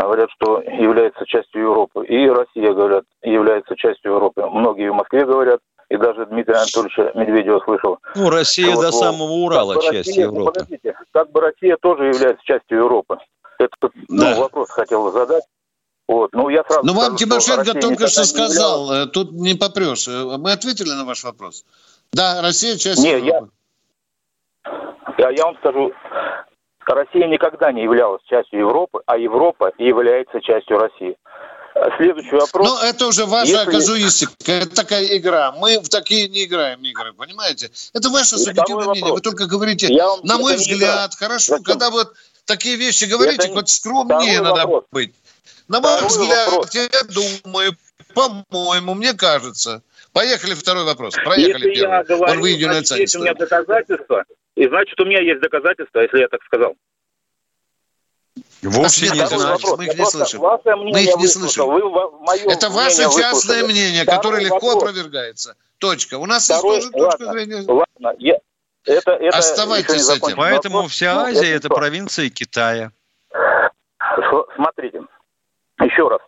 говорят, 0.00 0.30
что 0.30 0.60
является 0.60 1.24
частью 1.26 1.62
Европы. 1.62 2.06
И 2.06 2.28
Россия, 2.28 2.72
говорят, 2.72 3.04
является 3.22 3.76
частью 3.76 4.12
Европы. 4.12 4.42
Многие 4.46 4.90
в 4.90 4.94
Москве 4.94 5.24
говорят, 5.24 5.60
и 5.88 5.96
даже 5.96 6.26
Дмитрий 6.26 6.54
Анатольевич 6.54 7.14
Медведева 7.14 7.60
слышал. 7.64 7.98
Ну, 8.14 8.30
Россия 8.30 8.74
вот, 8.74 8.82
до 8.82 8.92
самого 8.92 9.32
Урала 9.32 9.74
как 9.74 9.84
часть 9.84 10.08
Россия, 10.08 10.24
Европы. 10.24 10.52
Подождите, 10.52 10.94
как 11.12 11.30
бы 11.30 11.40
Россия 11.40 11.76
тоже 11.80 12.04
является 12.04 12.44
частью 12.44 12.78
Европы. 12.78 13.18
Это 13.58 13.74
ну, 14.08 14.22
да. 14.22 14.36
вопрос 14.38 14.70
хотел 14.70 15.10
задать. 15.10 15.44
Вот. 16.06 16.32
Ну, 16.32 16.48
я 16.48 16.62
сразу 16.64 16.86
ну 16.86 16.94
вам 16.94 17.16
Тимошенко 17.16 17.74
только 17.74 18.08
что 18.08 18.24
сказал, 18.24 18.84
являла... 18.84 19.04
Э, 19.04 19.06
тут 19.06 19.32
не 19.32 19.54
попрешь. 19.54 20.08
Э, 20.08 20.36
мы 20.38 20.52
ответили 20.52 20.90
на 20.90 21.04
ваш 21.04 21.24
вопрос? 21.24 21.64
Да, 22.12 22.40
Россия 22.40 22.76
часть 22.76 23.02
не, 23.02 23.10
Европы. 23.10 23.50
Я, 25.18 25.30
я 25.30 25.44
вам 25.44 25.56
скажу, 25.56 25.92
Россия 26.94 27.26
никогда 27.26 27.72
не 27.72 27.82
являлась 27.82 28.22
частью 28.28 28.60
Европы, 28.60 29.00
а 29.06 29.16
Европа 29.16 29.72
является 29.78 30.40
частью 30.40 30.78
России. 30.78 31.16
Следующий 31.96 32.34
вопрос. 32.34 32.68
Ну, 32.68 32.88
это 32.88 33.06
уже 33.06 33.24
ваша 33.24 33.52
Если... 33.52 33.70
казуистика, 33.70 34.52
это 34.52 34.74
такая 34.74 35.04
игра. 35.16 35.52
Мы 35.52 35.78
в 35.78 35.88
такие 35.88 36.28
не 36.28 36.44
играем 36.44 36.82
игры, 36.82 37.12
понимаете? 37.12 37.70
Это 37.94 38.08
ваше 38.08 38.36
субъективное 38.36 38.88
мнение. 38.88 39.12
Вы 39.12 39.20
только 39.20 39.46
говорите, 39.46 39.88
на 40.24 40.38
мой 40.38 40.56
взгляд, 40.56 41.14
хорошо, 41.14 41.58
Зачем? 41.58 41.64
когда 41.64 41.90
вот 41.90 42.14
такие 42.46 42.76
вещи 42.76 43.04
говорите, 43.04 43.46
это... 43.46 43.54
хоть 43.54 43.68
скромнее 43.68 44.40
надо 44.40 44.62
вопрос. 44.62 44.84
быть. 44.90 45.14
На 45.68 45.80
мой 45.80 45.92
второй 45.92 46.08
взгляд, 46.08 46.48
вопрос. 46.50 46.74
я 46.74 47.02
думаю, 47.04 47.72
по-моему, 48.14 48.94
мне 48.94 49.12
кажется. 49.12 49.82
Поехали 50.12 50.54
второй 50.54 50.84
вопрос. 50.84 51.14
Проехали 51.14 51.68
если 51.68 51.80
первый. 51.80 51.96
Я 51.98 52.04
говорю, 52.04 52.32
Он 52.32 52.40
выйдет 52.40 52.68
на 52.68 52.96
Есть 52.96 53.16
у 53.16 53.20
меня 53.20 53.34
доказательства, 53.34 54.24
и 54.58 54.66
значит, 54.66 54.98
у 55.00 55.04
меня 55.04 55.20
есть 55.20 55.40
доказательства, 55.40 56.00
если 56.00 56.18
я 56.18 56.26
так 56.26 56.42
сказал. 56.42 56.74
Вовсе 58.62 59.08
не 59.10 59.24
значит, 59.24 59.78
мы 59.78 59.84
их 59.86 59.96
не 59.96 60.04
слышим. 60.04 60.40
Мы 60.40 61.04
их 61.04 61.16
не 61.16 61.28
слышим. 61.28 61.70
Это 62.50 62.68
ваше 62.68 63.04
частное 63.04 63.64
мнение, 63.64 64.04
которое 64.04 64.42
легко 64.42 64.72
опровергается. 64.72 65.56
Точка. 65.78 66.18
У 66.18 66.26
нас 66.26 66.48
есть 66.50 66.60
тоже 66.60 66.90
точка 66.90 67.26
зрения. 67.26 67.62
Ладно, 67.68 68.16
я, 68.18 68.38
это, 68.84 69.12
это 69.12 69.38
Оставайтесь 69.38 70.02
с 70.02 70.10
этим. 70.10 70.36
Поэтому 70.36 70.76
вопрос, 70.78 70.92
вся 70.92 71.14
ну, 71.14 71.20
Азия– 71.20 71.54
это 71.54 71.68
провинция 71.68 72.28
Китая. 72.28 72.90
Смотрите, 74.56 75.02
еще 75.80 76.08
раз. 76.08 76.20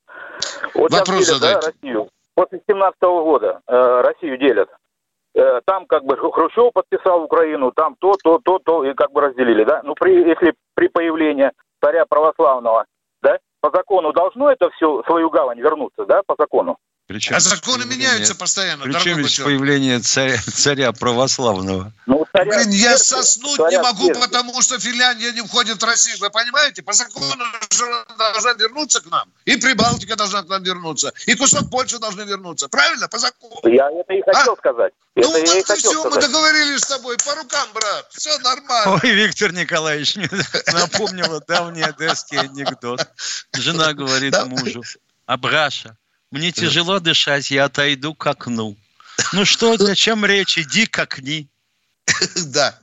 Вот 0.75 0.93
Вопрос 0.93 1.27
делят, 1.27 1.41
да, 1.41 1.61
Россию. 1.61 2.09
После 2.35 2.63
17 2.69 3.01
года 3.01 3.61
э, 3.67 4.01
Россию 4.03 4.39
делят. 4.39 4.69
Э, 5.35 5.61
там 5.65 5.87
как 5.87 6.05
бы 6.05 6.17
Хрущев 6.17 6.73
подписал 6.73 7.23
Украину, 7.23 7.71
там 7.73 7.95
то, 8.01 8.15
то, 8.23 8.39
то, 8.39 8.59
то, 8.59 8.85
и 8.85 8.95
как 8.95 9.13
бы 9.13 9.21
разделили, 9.21 9.65
да? 9.65 9.81
Ну, 9.85 9.95
при, 9.95 10.29
если 10.29 10.55
при 10.75 10.89
появлении 10.89 11.53
царя 11.81 12.05
православного, 12.05 12.85
да, 13.23 13.39
по 13.61 13.71
закону 13.71 14.13
должно 14.13 14.51
это 14.51 14.71
все 14.71 15.03
свою 15.07 15.31
гавань 15.31 15.61
вернуться, 15.61 16.05
да, 16.05 16.23
по 16.27 16.35
закону? 16.37 16.79
Причем 17.11 17.35
а 17.35 17.41
законы 17.41 17.87
меняются 17.87 18.37
постоянно. 18.37 18.85
Причем 18.85 19.19
здесь 19.19 19.41
появление 19.41 19.99
царя, 19.99 20.39
царя 20.55 20.93
православного? 20.93 21.93
Ну, 22.07 22.25
царя 22.33 22.59
Блин, 22.59 22.71
я 22.71 22.97
соснуть 22.99 23.59
не 23.69 23.83
могу, 23.83 24.07
церкви. 24.07 24.21
потому 24.21 24.63
что 24.63 24.79
Финляндия 24.79 25.33
не 25.33 25.41
входит 25.41 25.83
в 25.83 25.85
Россию. 25.85 26.19
Вы 26.21 26.31
понимаете? 26.31 26.83
По 26.83 26.93
закону 26.93 27.35
должна 28.17 28.53
вернуться 28.53 29.01
к 29.01 29.07
нам. 29.11 29.29
И 29.45 29.57
Прибалтика 29.57 30.15
должна 30.15 30.45
к 30.45 30.49
нам 30.49 30.63
вернуться. 30.63 31.13
И 31.27 31.35
кусок 31.35 31.69
Польши 31.69 31.99
должны 31.99 32.23
вернуться. 32.23 32.69
Правильно? 32.69 33.09
По 33.09 33.19
закону. 33.19 33.61
Я 33.65 33.91
это 33.91 34.13
и 34.13 34.23
хотел 34.23 34.53
а? 34.53 34.57
сказать. 34.57 34.93
Это 35.17 35.27
ну 35.27 35.33
вот 35.33 35.43
и 35.43 35.63
все, 35.65 35.91
сказать. 35.91 36.15
мы 36.15 36.21
договорились 36.21 36.81
с 36.81 36.87
тобой. 36.87 37.17
По 37.27 37.35
рукам, 37.35 37.69
брат. 37.75 38.07
Все 38.13 38.39
нормально. 38.39 39.01
Ой, 39.03 39.11
Виктор 39.11 39.53
Николаевич, 39.53 40.15
напомнила 40.73 41.43
давний 41.49 41.83
одесский 41.83 42.39
анекдот. 42.39 43.05
Жена 43.53 43.95
говорит 43.95 44.37
мужу, 44.47 44.85
Абраша, 45.27 45.97
мне 46.31 46.53
тяжело 46.53 47.01
дышать, 47.01 47.51
я 47.51 47.65
отойду 47.65 48.15
к 48.15 48.27
окну. 48.27 48.77
Ну 49.33 49.45
что, 49.45 49.77
зачем 49.79 50.25
речь? 50.25 50.59
Иди 50.59 50.87
к 50.87 50.99
окни. 50.99 51.49
Да. 52.47 52.79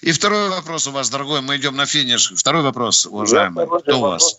И 0.00 0.12
второй 0.12 0.48
вопрос 0.48 0.86
у 0.86 0.92
вас, 0.92 1.10
дорогой, 1.10 1.42
мы 1.42 1.56
идем 1.56 1.76
на 1.76 1.84
финиш. 1.84 2.32
Второй 2.34 2.62
вопрос, 2.62 3.06
уважаемый. 3.06 3.66
Кто 3.66 3.98
у 3.98 4.00
вас? 4.00 4.36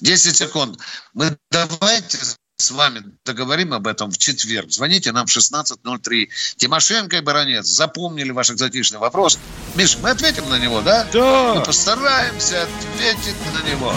10 0.00 0.36
секунд. 0.36 0.80
Мы 1.14 1.36
давайте 1.50 2.18
с 2.56 2.70
вами 2.72 3.02
договорим 3.24 3.72
об 3.72 3.86
этом 3.86 4.10
в 4.10 4.18
четверг. 4.18 4.70
Звоните 4.70 5.12
нам 5.12 5.26
в 5.26 5.36
16.03. 5.36 6.28
Тимошенко 6.56 7.16
и 7.16 7.20
Баранец 7.20 7.66
запомнили 7.66 8.32
ваш 8.32 8.50
экзотичный 8.50 8.98
вопрос. 8.98 9.38
Миш, 9.76 9.96
мы 10.02 10.10
ответим 10.10 10.48
на 10.48 10.58
него, 10.58 10.80
да? 10.80 11.06
Да. 11.12 11.54
Мы 11.54 11.62
постараемся 11.62 12.64
ответить 12.64 13.36
на 13.54 13.70
него. 13.70 13.94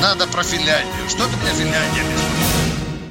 Надо 0.00 0.26
про 0.26 0.42
Финляндию. 0.42 1.08
Что 1.08 1.26
ты 1.26 1.36
мне 1.36 1.50
Финляндия, 1.50 2.02
Миш? 2.02 2.35